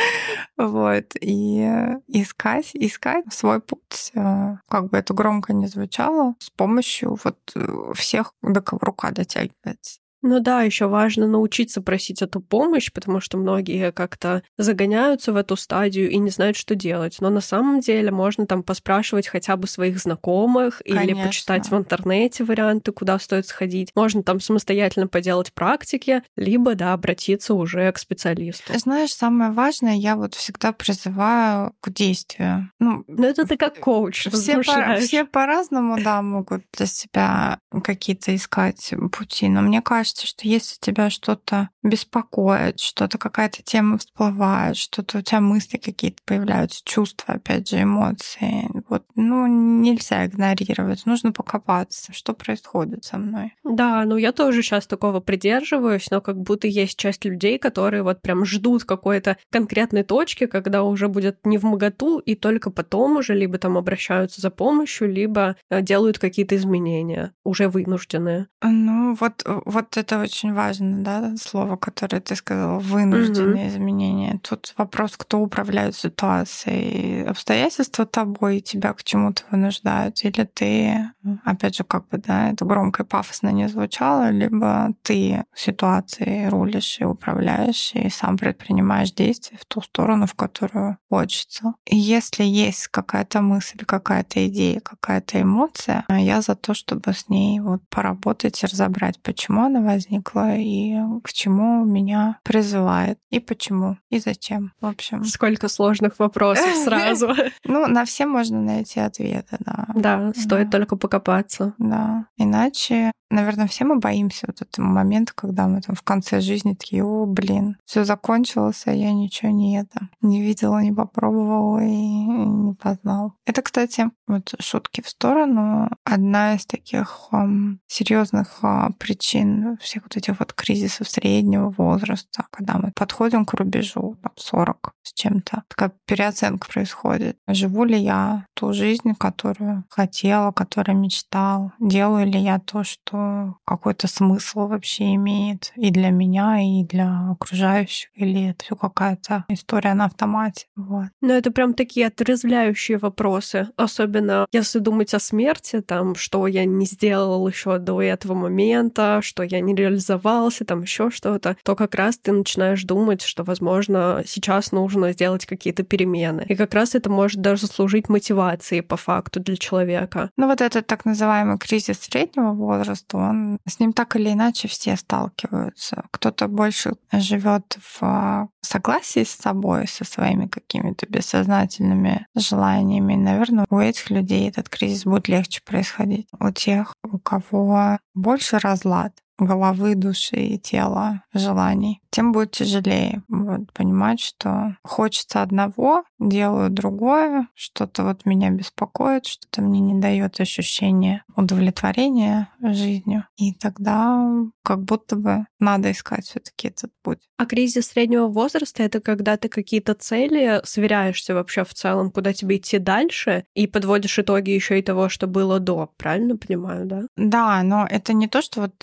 Вот. 0.56 1.14
И 1.20 1.60
искать, 2.08 2.70
искать 2.74 3.24
свой 3.32 3.60
путь, 3.60 4.12
э, 4.14 4.56
как 4.68 4.90
бы 4.90 4.98
это 4.98 5.14
громко 5.14 5.52
не 5.52 5.66
звучало, 5.66 6.34
с 6.38 6.50
помощью 6.50 7.18
вот 7.24 7.38
э, 7.54 7.92
всех, 7.94 8.34
до 8.42 8.60
кого 8.60 8.80
рука 8.82 9.10
дотягивается. 9.10 10.00
Ну 10.22 10.40
да, 10.40 10.62
еще 10.62 10.86
важно 10.86 11.26
научиться 11.26 11.80
просить 11.80 12.22
эту 12.22 12.40
помощь, 12.40 12.92
потому 12.92 13.20
что 13.20 13.38
многие 13.38 13.90
как-то 13.92 14.42
загоняются 14.58 15.32
в 15.32 15.36
эту 15.36 15.56
стадию 15.56 16.10
и 16.10 16.18
не 16.18 16.30
знают, 16.30 16.56
что 16.56 16.74
делать. 16.74 17.16
Но 17.20 17.30
на 17.30 17.40
самом 17.40 17.80
деле 17.80 18.10
можно 18.10 18.46
там 18.46 18.62
поспрашивать 18.62 19.28
хотя 19.28 19.56
бы 19.56 19.66
своих 19.66 19.98
знакомых 19.98 20.82
Конечно. 20.84 21.02
или 21.02 21.26
почитать 21.26 21.70
в 21.70 21.76
интернете 21.76 22.44
варианты, 22.44 22.92
куда 22.92 23.18
стоит 23.18 23.46
сходить. 23.46 23.90
Можно 23.94 24.22
там 24.22 24.40
самостоятельно 24.40 25.06
поделать 25.06 25.52
практики, 25.52 26.22
либо, 26.36 26.74
да, 26.74 26.92
обратиться 26.92 27.54
уже 27.54 27.90
к 27.92 27.98
специалисту. 27.98 28.78
Знаешь, 28.78 29.14
самое 29.14 29.52
важное, 29.52 29.94
я 29.94 30.16
вот 30.16 30.34
всегда 30.34 30.72
призываю 30.72 31.72
к 31.80 31.90
действию. 31.90 32.70
Ну, 32.78 33.04
Но 33.08 33.26
это 33.26 33.46
ты 33.46 33.56
как 33.56 33.80
коуч 33.80 34.28
все, 34.28 34.56
по, 34.62 34.96
все 34.96 35.24
по-разному, 35.24 36.00
да, 36.02 36.20
могут 36.22 36.62
для 36.76 36.86
себя 36.86 37.58
какие-то 37.82 38.34
искать 38.34 38.92
пути. 39.12 39.48
Но 39.48 39.62
мне 39.62 39.80
кажется, 39.80 40.09
кажется, 40.10 40.26
что 40.26 40.48
если 40.48 40.76
тебя 40.80 41.10
что-то 41.10 41.70
беспокоит, 41.82 42.80
что-то 42.80 43.18
какая-то 43.18 43.62
тема 43.62 43.98
всплывает, 43.98 44.76
что-то 44.76 45.18
у 45.18 45.22
тебя 45.22 45.40
мысли 45.40 45.76
какие-то 45.76 46.18
появляются, 46.24 46.82
чувства, 46.84 47.34
опять 47.34 47.68
же, 47.68 47.82
эмоции, 47.82 48.68
вот, 48.88 49.04
ну, 49.14 49.46
нельзя 49.46 50.26
игнорировать, 50.26 51.06
нужно 51.06 51.32
покопаться, 51.32 52.12
что 52.12 52.32
происходит 52.32 53.04
со 53.04 53.18
мной. 53.18 53.54
Да, 53.64 54.04
ну 54.04 54.16
я 54.16 54.32
тоже 54.32 54.62
сейчас 54.62 54.86
такого 54.86 55.20
придерживаюсь, 55.20 56.10
но 56.10 56.20
как 56.20 56.40
будто 56.40 56.66
есть 56.66 56.98
часть 56.98 57.24
людей, 57.24 57.58
которые 57.58 58.02
вот 58.02 58.20
прям 58.20 58.44
ждут 58.44 58.84
какой-то 58.84 59.36
конкретной 59.50 60.02
точки, 60.02 60.46
когда 60.46 60.82
уже 60.82 61.08
будет 61.08 61.46
не 61.46 61.58
в 61.58 61.62
моготу, 61.62 62.18
и 62.18 62.34
только 62.34 62.70
потом 62.70 63.16
уже 63.16 63.34
либо 63.34 63.58
там 63.58 63.78
обращаются 63.78 64.40
за 64.40 64.50
помощью, 64.50 65.12
либо 65.12 65.56
э, 65.70 65.82
делают 65.82 66.18
какие-то 66.18 66.56
изменения, 66.56 67.32
уже 67.44 67.68
вынужденные. 67.68 68.48
Ну, 68.62 69.14
вот, 69.14 69.44
вот 69.46 69.96
это 70.00 70.18
очень 70.18 70.52
важно, 70.52 71.04
да, 71.04 71.36
слово, 71.36 71.76
которое 71.76 72.20
ты 72.20 72.34
сказала, 72.34 72.78
вынужденные 72.78 73.66
угу. 73.66 73.76
изменения. 73.76 74.40
Тут 74.42 74.74
вопрос, 74.76 75.12
кто 75.16 75.38
управляет 75.38 75.94
ситуацией. 75.94 77.24
Обстоятельства 77.24 78.06
тобой 78.06 78.60
тебя 78.60 78.92
к 78.92 79.04
чему-то 79.04 79.42
вынуждают, 79.50 80.24
или 80.24 80.44
ты, 80.44 81.10
опять 81.44 81.76
же, 81.76 81.84
как 81.84 82.08
бы, 82.08 82.18
да, 82.18 82.50
это 82.50 82.64
громко 82.64 83.02
и 83.02 83.06
пафосно 83.06 83.50
не 83.50 83.68
звучало, 83.68 84.30
либо 84.30 84.94
ты 85.02 85.44
ситуацией 85.54 86.48
рулишь 86.48 86.98
и 87.00 87.04
управляешь, 87.04 87.92
и 87.94 88.08
сам 88.10 88.36
предпринимаешь 88.36 89.12
действия 89.12 89.58
в 89.60 89.64
ту 89.64 89.80
сторону, 89.80 90.26
в 90.26 90.34
которую 90.34 90.98
хочется. 91.08 91.74
И 91.84 91.96
если 91.96 92.44
есть 92.44 92.88
какая-то 92.88 93.40
мысль, 93.40 93.84
какая-то 93.84 94.46
идея, 94.48 94.80
какая-то 94.80 95.40
эмоция, 95.40 96.04
я 96.08 96.40
за 96.40 96.54
то, 96.54 96.74
чтобы 96.74 97.12
с 97.12 97.28
ней 97.28 97.60
вот 97.60 97.82
поработать 97.88 98.62
и 98.62 98.66
разобрать, 98.66 99.20
почему 99.22 99.64
она 99.64 99.80
возникла 99.92 100.56
и 100.56 100.96
к 101.22 101.32
чему 101.32 101.84
меня 101.84 102.38
призывает, 102.42 103.18
и 103.30 103.40
почему, 103.40 103.96
и 104.10 104.18
зачем. 104.18 104.72
В 104.80 104.86
общем. 104.86 105.24
Сколько 105.24 105.68
сложных 105.68 106.18
вопросов 106.18 106.74
сразу. 106.84 107.34
Ну, 107.64 107.86
на 107.86 108.04
все 108.04 108.26
можно 108.26 108.60
найти 108.60 109.00
ответы, 109.00 109.56
да. 109.60 109.86
Да, 109.94 110.32
стоит 110.34 110.70
только 110.70 110.96
покопаться. 110.96 111.74
Да. 111.78 112.26
Иначе, 112.36 113.12
наверное, 113.30 113.66
все 113.66 113.84
мы 113.84 113.98
боимся 113.98 114.46
вот 114.46 114.60
этого 114.60 114.84
момента, 114.84 115.32
когда 115.34 115.68
мы 115.68 115.80
там 115.80 115.94
в 115.94 116.02
конце 116.02 116.40
жизни 116.40 116.74
такие, 116.74 117.04
о, 117.04 117.26
блин, 117.26 117.76
все 117.84 118.04
закончилось, 118.04 118.82
а 118.86 118.92
я 118.92 119.12
ничего 119.12 119.50
не 119.50 119.78
это, 119.78 120.08
не 120.20 120.42
видела, 120.42 120.82
не 120.82 120.92
попробовала 120.92 121.82
и 121.82 121.96
не 121.96 122.74
познал. 122.74 123.34
Это, 123.46 123.62
кстати, 123.62 124.10
вот 124.26 124.54
шутки 124.60 125.00
в 125.00 125.08
сторону. 125.08 125.90
Одна 126.04 126.54
из 126.54 126.66
таких 126.66 127.28
um, 127.32 127.78
серьезных 127.86 128.58
uh, 128.62 128.92
причин 128.94 129.78
всех 129.80 130.04
вот 130.04 130.16
этих 130.16 130.38
вот 130.38 130.52
кризисов 130.52 131.08
среднего 131.08 131.70
возраста, 131.70 132.46
когда 132.50 132.78
мы 132.78 132.92
подходим 132.94 133.44
к 133.44 133.54
рубежу 133.54 134.16
там, 134.22 134.32
40 134.36 134.92
с 135.02 135.12
чем-то, 135.12 135.64
такая 135.68 135.92
переоценка 136.06 136.68
происходит. 136.68 137.36
Живу 137.48 137.84
ли 137.84 137.98
я 137.98 138.46
ту 138.54 138.72
жизнь, 138.72 139.14
которую 139.18 139.84
хотела, 139.88 140.52
которую 140.52 140.98
мечтал? 140.98 141.72
Делаю 141.80 142.26
ли 142.26 142.38
я 142.38 142.58
то, 142.58 142.84
что 142.84 143.19
какой-то 143.64 144.08
смысл 144.08 144.66
вообще 144.66 145.14
имеет 145.14 145.72
и 145.76 145.90
для 145.90 146.10
меня, 146.10 146.60
и 146.60 146.84
для 146.84 147.30
окружающих? 147.30 148.10
Или 148.14 148.50
это 148.50 148.64
все 148.64 148.76
какая-то 148.76 149.44
история 149.48 149.94
на 149.94 150.06
автомате? 150.06 150.66
Вот. 150.76 151.06
Ну, 151.20 151.32
это 151.32 151.50
прям 151.50 151.74
такие 151.74 152.06
отрезвляющие 152.06 152.98
вопросы. 152.98 153.68
Особенно 153.76 154.46
если 154.52 154.78
думать 154.78 155.14
о 155.14 155.20
смерти, 155.20 155.80
там, 155.80 156.14
что 156.14 156.46
я 156.46 156.64
не 156.64 156.86
сделал 156.86 157.46
еще 157.46 157.78
до 157.78 158.02
этого 158.02 158.34
момента, 158.34 159.20
что 159.22 159.42
я 159.42 159.60
не 159.60 159.74
реализовался, 159.74 160.64
там 160.64 160.82
еще 160.82 161.10
что-то, 161.10 161.56
то 161.62 161.76
как 161.76 161.94
раз 161.94 162.18
ты 162.18 162.32
начинаешь 162.32 162.84
думать, 162.84 163.22
что, 163.22 163.44
возможно, 163.44 164.22
сейчас 164.26 164.72
нужно 164.72 165.12
сделать 165.12 165.46
какие-то 165.46 165.82
перемены. 165.82 166.44
И 166.48 166.54
как 166.54 166.74
раз 166.74 166.94
это 166.94 167.10
может 167.10 167.40
даже 167.40 167.66
служить 167.66 168.08
мотивацией 168.08 168.82
по 168.82 168.96
факту 168.96 169.40
для 169.40 169.56
человека. 169.56 170.30
Ну 170.36 170.46
вот 170.46 170.60
этот 170.60 170.86
так 170.86 171.04
называемый 171.04 171.58
кризис 171.58 172.00
среднего 172.00 172.52
возраста, 172.52 173.09
что 173.10 173.18
он 173.18 173.58
с 173.66 173.80
ним 173.80 173.92
так 173.92 174.16
или 174.16 174.32
иначе 174.32 174.68
все 174.68 174.96
сталкиваются. 174.96 176.04
Кто-то 176.10 176.48
больше 176.48 176.94
живет 177.12 177.76
в 177.98 178.48
согласии 178.62 179.24
с 179.24 179.30
собой, 179.30 179.88
со 179.88 180.04
своими 180.04 180.46
какими-то 180.46 181.06
бессознательными 181.08 182.26
желаниями. 182.36 183.14
Наверное, 183.14 183.66
у 183.68 183.78
этих 183.78 184.10
людей 184.10 184.48
этот 184.48 184.68
кризис 184.68 185.04
будет 185.04 185.28
легче 185.28 185.60
происходить. 185.64 186.28
У 186.38 186.50
тех, 186.50 186.94
у 187.02 187.18
кого 187.18 187.98
больше 188.14 188.58
разлад, 188.58 189.12
головы, 189.38 189.94
души 189.94 190.36
и 190.36 190.58
тела, 190.58 191.22
желаний, 191.34 192.00
тем 192.10 192.32
будет 192.32 192.50
тяжелее 192.50 193.22
вот, 193.28 193.72
понимать, 193.72 194.20
что 194.20 194.76
хочется 194.82 195.42
одного, 195.42 196.04
делаю 196.18 196.70
другое, 196.70 197.48
что-то 197.54 198.04
вот 198.04 198.26
меня 198.26 198.50
беспокоит, 198.50 199.26
что-то 199.26 199.62
мне 199.62 199.80
не 199.80 200.00
дает 200.00 200.40
ощущения 200.40 201.24
удовлетворения 201.36 202.48
жизнью. 202.60 203.26
И 203.36 203.54
тогда 203.54 204.28
как 204.62 204.82
будто 204.84 205.16
бы 205.16 205.46
надо 205.58 205.90
искать 205.90 206.26
все-таки 206.26 206.68
этот 206.68 206.92
путь. 207.02 207.20
А 207.36 207.46
кризис 207.46 207.88
среднего 207.88 208.26
возраста 208.26 208.82
это 208.82 209.00
когда 209.00 209.36
ты 209.36 209.48
какие-то 209.48 209.94
цели 209.94 210.60
сверяешься 210.64 211.34
вообще 211.34 211.64
в 211.64 211.72
целом, 211.74 212.10
куда 212.10 212.32
тебе 212.32 212.56
идти 212.56 212.78
дальше, 212.78 213.44
и 213.54 213.66
подводишь 213.66 214.18
итоги 214.18 214.50
еще 214.50 214.78
и 214.78 214.82
того, 214.82 215.08
что 215.08 215.26
было 215.26 215.58
до. 215.58 215.90
Правильно 215.96 216.36
понимаю, 216.36 216.86
да? 216.86 217.02
Да, 217.16 217.62
но 217.62 217.86
это 217.88 218.12
не 218.12 218.28
то, 218.28 218.42
что 218.42 218.62
вот 218.62 218.74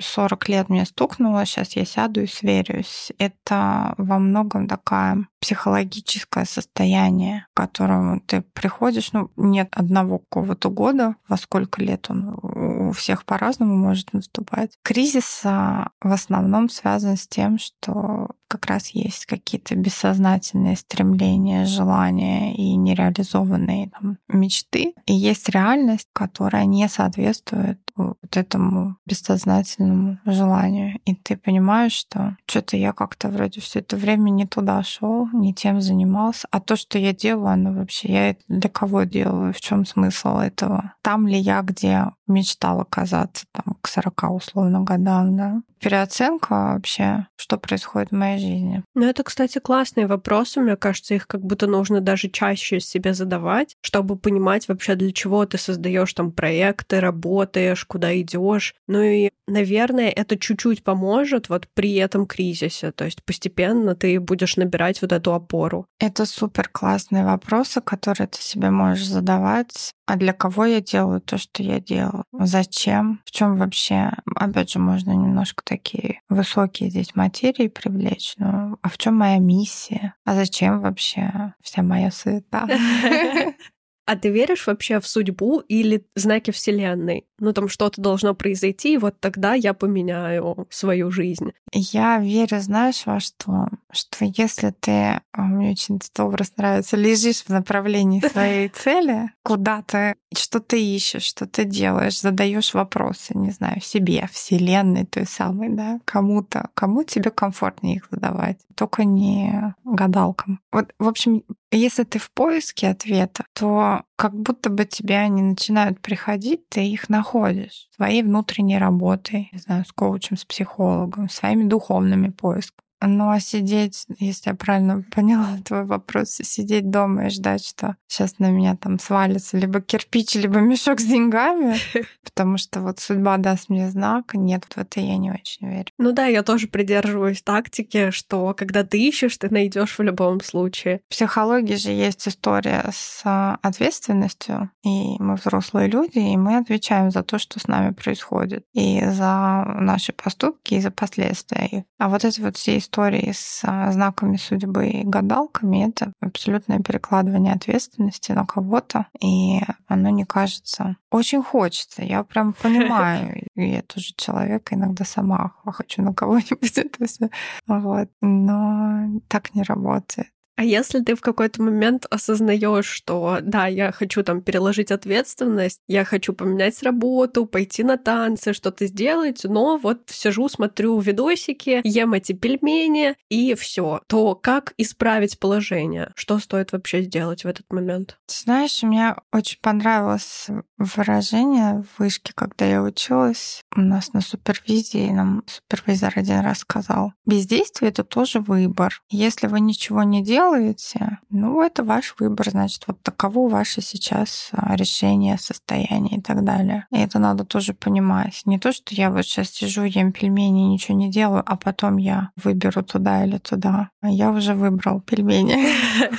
40 0.00 0.48
лет 0.48 0.68
мне 0.68 0.84
стукнуло, 0.84 1.44
сейчас 1.46 1.76
я 1.76 1.84
сяду 1.84 2.22
и 2.22 2.26
сверюсь. 2.64 3.12
Это 3.18 3.94
во 3.98 4.18
многом 4.18 4.68
такая 4.68 5.26
психологическое 5.40 6.44
состояние, 6.44 7.46
к 7.52 7.56
которому 7.56 8.20
ты 8.20 8.42
приходишь. 8.52 9.12
Ну, 9.12 9.30
нет 9.36 9.68
одного 9.72 10.18
какого-то 10.18 10.70
года, 10.70 11.16
во 11.28 11.36
сколько 11.36 11.82
лет 11.82 12.06
он 12.08 12.38
у 12.42 12.92
всех 12.92 13.24
по-разному 13.24 13.76
может 13.76 14.12
наступать. 14.12 14.72
Кризис 14.82 15.42
в 15.44 15.90
основном 16.00 16.68
связан 16.68 17.16
с 17.16 17.26
тем, 17.26 17.58
что 17.58 18.30
как 18.48 18.66
раз 18.66 18.90
есть 18.90 19.26
какие-то 19.26 19.74
бессознательные 19.74 20.76
стремления, 20.76 21.64
желания 21.64 22.54
и 22.54 22.76
нереализованные 22.76 23.90
там, 23.90 24.18
мечты. 24.28 24.94
И 25.06 25.12
есть 25.12 25.48
реальность, 25.48 26.08
которая 26.12 26.64
не 26.64 26.88
соответствует 26.88 27.80
вот 27.96 28.36
этому 28.36 28.96
бессознательному 29.06 30.18
желанию. 30.24 30.98
И 31.04 31.14
ты 31.14 31.36
понимаешь, 31.36 31.92
что 31.92 32.36
что-то 32.46 32.76
я 32.76 32.92
как-то 32.92 33.28
вроде 33.28 33.60
все 33.60 33.80
это 33.80 33.96
время 33.96 34.30
не 34.30 34.46
туда 34.46 34.82
шел, 34.82 35.28
не 35.32 35.54
тем 35.54 35.80
занимался. 35.80 36.48
А 36.50 36.60
то, 36.60 36.76
что 36.76 36.98
я 36.98 37.12
делаю, 37.12 37.48
оно 37.48 37.72
вообще, 37.72 38.08
я 38.08 38.30
это 38.30 38.42
для 38.48 38.70
кого 38.70 39.04
делаю? 39.04 39.52
В 39.52 39.60
чем 39.60 39.86
смысл 39.86 40.38
этого? 40.38 40.94
Там 41.02 41.26
ли 41.26 41.38
я, 41.38 41.62
где 41.62 42.06
мечтал 42.26 42.80
оказаться 42.80 43.46
там, 43.52 43.76
к 43.80 43.88
40 43.88 44.30
условно 44.30 44.82
годам, 44.82 45.36
да? 45.36 45.62
Переоценка 45.84 46.72
вообще, 46.72 47.26
что 47.36 47.58
происходит 47.58 48.08
в 48.10 48.14
моей 48.14 48.38
жизни. 48.38 48.82
Ну, 48.94 49.04
это, 49.04 49.22
кстати, 49.22 49.58
классные 49.58 50.06
вопросы. 50.06 50.60
Мне 50.60 50.76
кажется, 50.76 51.14
их 51.14 51.26
как 51.26 51.42
будто 51.42 51.66
нужно 51.66 52.00
даже 52.00 52.30
чаще 52.30 52.80
себе 52.80 53.12
задавать, 53.12 53.76
чтобы 53.82 54.16
понимать 54.16 54.66
вообще, 54.66 54.94
для 54.94 55.12
чего 55.12 55.44
ты 55.44 55.58
создаешь 55.58 56.14
там 56.14 56.32
проекты, 56.32 57.00
работаешь, 57.00 57.83
куда 57.86 58.18
идешь. 58.20 58.74
Ну 58.86 59.02
и, 59.02 59.30
наверное, 59.46 60.10
это 60.10 60.38
чуть-чуть 60.38 60.82
поможет 60.84 61.48
вот 61.48 61.68
при 61.74 61.94
этом 61.94 62.26
кризисе. 62.26 62.92
То 62.92 63.04
есть 63.04 63.24
постепенно 63.24 63.94
ты 63.94 64.20
будешь 64.20 64.56
набирать 64.56 65.02
вот 65.02 65.12
эту 65.12 65.34
опору. 65.34 65.86
Это 65.98 66.26
супер 66.26 66.68
классные 66.68 67.24
вопросы, 67.24 67.80
которые 67.80 68.28
ты 68.28 68.40
себе 68.40 68.70
можешь 68.70 69.06
задавать. 69.06 69.92
А 70.06 70.16
для 70.16 70.32
кого 70.34 70.66
я 70.66 70.80
делаю 70.80 71.20
то, 71.20 71.38
что 71.38 71.62
я 71.62 71.80
делаю? 71.80 72.24
Зачем? 72.32 73.20
В 73.24 73.30
чем 73.30 73.56
вообще? 73.56 74.12
Опять 74.36 74.70
же, 74.70 74.78
можно 74.78 75.12
немножко 75.12 75.62
такие 75.64 76.20
высокие 76.28 76.90
здесь 76.90 77.14
материи 77.14 77.68
привлечь. 77.68 78.34
Ну, 78.36 78.76
а 78.82 78.88
в 78.88 78.98
чем 78.98 79.16
моя 79.16 79.38
миссия? 79.38 80.14
А 80.26 80.34
зачем 80.34 80.80
вообще 80.80 81.54
вся 81.62 81.82
моя 81.82 82.10
суета? 82.10 82.66
А 84.06 84.16
ты 84.16 84.30
веришь 84.30 84.66
вообще 84.66 85.00
в 85.00 85.06
судьбу 85.06 85.60
или 85.60 86.04
знаки 86.14 86.50
Вселенной? 86.50 87.26
Ну, 87.38 87.52
там 87.52 87.68
что-то 87.68 88.00
должно 88.00 88.34
произойти, 88.34 88.94
и 88.94 88.98
вот 88.98 89.18
тогда 89.18 89.54
я 89.54 89.72
поменяю 89.74 90.66
свою 90.70 91.10
жизнь. 91.10 91.52
Я 91.72 92.18
верю, 92.18 92.60
знаешь, 92.60 93.02
во 93.06 93.18
что? 93.18 93.68
Что 93.92 94.24
если 94.24 94.74
ты, 94.78 95.20
а, 95.32 95.42
мне 95.42 95.70
очень 95.70 95.96
этот 95.96 96.18
образ 96.20 96.52
нравится, 96.56 96.96
лежишь 96.96 97.42
в 97.42 97.48
направлении 97.48 98.20
своей 98.32 98.68
цели, 98.68 99.30
куда 99.42 99.82
ты, 99.82 100.14
что 100.36 100.60
ты 100.60 100.80
ищешь, 100.82 101.24
что 101.24 101.46
ты 101.46 101.64
делаешь, 101.64 102.20
задаешь 102.20 102.74
вопросы, 102.74 103.36
не 103.36 103.50
знаю, 103.50 103.80
себе, 103.80 104.28
Вселенной 104.30 105.06
той 105.06 105.26
самой, 105.26 105.70
да, 105.70 105.98
кому-то, 106.04 106.68
кому 106.74 107.04
тебе 107.04 107.30
комфортнее 107.30 107.96
их 107.96 108.06
задавать, 108.10 108.58
только 108.74 109.04
не 109.04 109.74
гадалкам. 109.84 110.60
Вот, 110.72 110.92
в 110.98 111.08
общем, 111.08 111.42
если 111.76 112.04
ты 112.04 112.18
в 112.18 112.30
поиске 112.30 112.88
ответа, 112.88 113.44
то 113.52 114.04
как 114.16 114.34
будто 114.34 114.70
бы 114.70 114.84
тебе 114.84 115.16
они 115.18 115.42
начинают 115.42 116.00
приходить, 116.00 116.68
ты 116.68 116.86
их 116.86 117.08
находишь 117.08 117.88
своей 117.94 118.22
внутренней 118.22 118.78
работой, 118.78 119.48
не 119.52 119.58
знаю, 119.58 119.84
с 119.84 119.92
коучем, 119.92 120.36
с 120.36 120.44
психологом, 120.44 121.28
своими 121.28 121.64
духовными 121.64 122.28
поисками. 122.28 122.83
Ну 123.06 123.30
а 123.30 123.40
сидеть, 123.40 124.06
если 124.18 124.50
я 124.50 124.54
правильно 124.54 125.04
поняла 125.14 125.56
твой 125.64 125.84
вопрос, 125.84 126.30
сидеть 126.42 126.90
дома 126.90 127.26
и 127.26 127.30
ждать, 127.30 127.64
что 127.66 127.96
сейчас 128.06 128.38
на 128.38 128.50
меня 128.50 128.76
там 128.76 128.98
свалится 128.98 129.56
либо 129.58 129.80
кирпич, 129.80 130.34
либо 130.34 130.60
мешок 130.60 131.00
с 131.00 131.04
деньгами, 131.04 131.76
потому 132.24 132.58
что 132.58 132.80
вот 132.80 133.00
судьба 133.00 133.36
даст 133.36 133.68
мне 133.68 133.90
знак, 133.90 134.34
нет, 134.34 134.64
в 134.64 134.78
это 134.78 135.00
я 135.00 135.16
не 135.16 135.30
очень 135.30 135.68
верю. 135.68 135.86
Ну 135.98 136.12
да, 136.12 136.26
я 136.26 136.42
тоже 136.42 136.68
придерживаюсь 136.68 137.42
тактики, 137.42 138.10
что 138.10 138.54
когда 138.54 138.84
ты 138.84 138.98
ищешь, 138.98 139.36
ты 139.36 139.48
найдешь 139.50 139.98
в 139.98 140.02
любом 140.02 140.40
случае. 140.40 141.00
В 141.08 141.10
психологии 141.10 141.74
же 141.74 141.90
есть 141.90 142.26
история 142.28 142.84
с 142.92 143.22
а, 143.24 143.58
ответственностью, 143.62 144.70
и 144.84 145.16
мы 145.18 145.36
взрослые 145.36 145.88
люди, 145.88 146.18
и 146.18 146.36
мы 146.36 146.58
отвечаем 146.58 147.10
за 147.10 147.22
то, 147.22 147.38
что 147.38 147.58
с 147.60 147.66
нами 147.66 147.92
происходит, 147.92 148.64
и 148.72 149.04
за 149.04 149.64
наши 149.78 150.12
поступки, 150.12 150.74
и 150.74 150.80
за 150.80 150.90
последствия. 150.90 151.84
А 151.98 152.08
вот 152.08 152.24
это 152.24 152.40
вот 152.42 152.56
все 152.56 152.78
истории 152.78 152.93
с 152.96 153.60
а, 153.64 153.90
знаками 153.92 154.36
судьбы 154.36 154.88
и 154.88 155.04
гадалками— 155.04 155.86
это 155.88 156.12
абсолютное 156.20 156.80
перекладывание 156.80 157.54
ответственности 157.54 158.32
на 158.32 158.46
кого-то, 158.46 159.06
и 159.20 159.60
оно 159.86 160.10
не 160.10 160.24
кажется... 160.24 160.96
Очень 161.10 161.42
хочется, 161.42 162.02
я 162.02 162.22
прям 162.24 162.54
понимаю. 162.54 163.46
Я 163.54 163.82
тоже 163.82 164.12
человек, 164.16 164.72
иногда 164.72 165.04
сама 165.04 165.52
хочу 165.64 166.02
на 166.02 166.12
кого-нибудь 166.12 166.76
это 166.76 167.06
все. 167.06 167.30
Вот. 167.66 168.08
Но 168.20 169.20
так 169.28 169.54
не 169.54 169.62
работает. 169.62 170.28
А 170.56 170.64
если 170.64 171.00
ты 171.00 171.14
в 171.14 171.20
какой-то 171.20 171.62
момент 171.62 172.06
осознаешь, 172.10 172.86
что 172.86 173.38
да, 173.42 173.66
я 173.66 173.92
хочу 173.92 174.22
там 174.22 174.40
переложить 174.40 174.90
ответственность, 174.90 175.80
я 175.88 176.04
хочу 176.04 176.32
поменять 176.32 176.82
работу, 176.82 177.46
пойти 177.46 177.82
на 177.82 177.96
танцы, 177.96 178.52
что-то 178.52 178.86
сделать, 178.86 179.40
но 179.44 179.78
вот 179.78 180.02
сижу, 180.06 180.48
смотрю 180.48 180.98
видосики, 181.00 181.80
ем 181.84 182.14
эти 182.14 182.32
пельмени 182.32 183.16
и 183.28 183.54
все, 183.54 184.00
то 184.06 184.34
как 184.34 184.74
исправить 184.76 185.38
положение? 185.38 186.12
Что 186.14 186.38
стоит 186.38 186.72
вообще 186.72 187.02
сделать 187.02 187.44
в 187.44 187.48
этот 187.48 187.72
момент? 187.72 188.16
знаешь, 188.28 188.82
мне 188.82 189.14
очень 189.32 189.58
понравилось 189.60 190.48
выражение 190.78 191.82
в 191.82 191.98
вышке, 191.98 192.32
когда 192.34 192.64
я 192.66 192.82
училась. 192.82 193.62
У 193.74 193.80
нас 193.80 194.12
на 194.12 194.20
супервизии 194.20 195.10
нам 195.10 195.42
супервизор 195.46 196.12
один 196.16 196.40
раз 196.40 196.58
сказал, 196.58 197.12
бездействие— 197.26 197.90
это 197.90 198.04
тоже 198.04 198.40
выбор. 198.40 199.02
Если 199.08 199.46
вы 199.46 199.60
ничего 199.60 200.02
не 200.02 200.22
делаете, 200.22 200.43
делаете, 200.44 201.18
ну, 201.30 201.62
это 201.62 201.82
ваш 201.82 202.14
выбор, 202.18 202.50
значит, 202.50 202.84
вот 202.86 203.02
таково 203.02 203.48
ваше 203.48 203.80
сейчас 203.80 204.50
а, 204.52 204.76
решение, 204.76 205.38
состояние 205.38 206.18
и 206.18 206.20
так 206.20 206.44
далее. 206.44 206.86
И 206.90 206.98
это 206.98 207.18
надо 207.18 207.44
тоже 207.44 207.74
понимать. 207.74 208.42
Не 208.44 208.58
то, 208.58 208.72
что 208.72 208.94
я 208.94 209.10
вот 209.10 209.24
сейчас 209.24 209.50
сижу, 209.50 209.84
ем 209.84 210.12
пельмени, 210.12 210.72
ничего 210.72 210.96
не 210.96 211.10
делаю, 211.10 211.42
а 211.46 211.56
потом 211.56 211.96
я 211.96 212.30
выберу 212.36 212.82
туда 212.82 213.24
или 213.24 213.38
туда. 213.38 213.90
А 214.00 214.08
я 214.08 214.30
уже 214.30 214.54
выбрал 214.54 215.00
пельмени, 215.00 215.66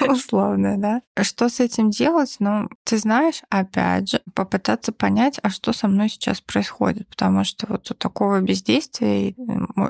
условно, 0.12 0.76
да. 0.78 1.02
Что 1.22 1.50
с 1.50 1.60
этим 1.60 1.92
делать? 1.92 2.36
Ну, 2.40 2.70
ты 2.84 2.98
знаешь, 2.98 3.42
опять 3.50 4.10
же, 4.10 4.22
попытаться 4.34 4.92
понять, 4.92 5.40
а 5.44 5.50
что 5.50 5.72
со 5.72 5.88
мной 5.88 6.10
сейчас 6.10 6.42
происходит, 6.42 7.08
потому 7.10 7.44
что 7.44 7.68
вот 7.70 7.90
у 7.92 7.94
такого 7.94 8.42
бездействия 8.42 9.36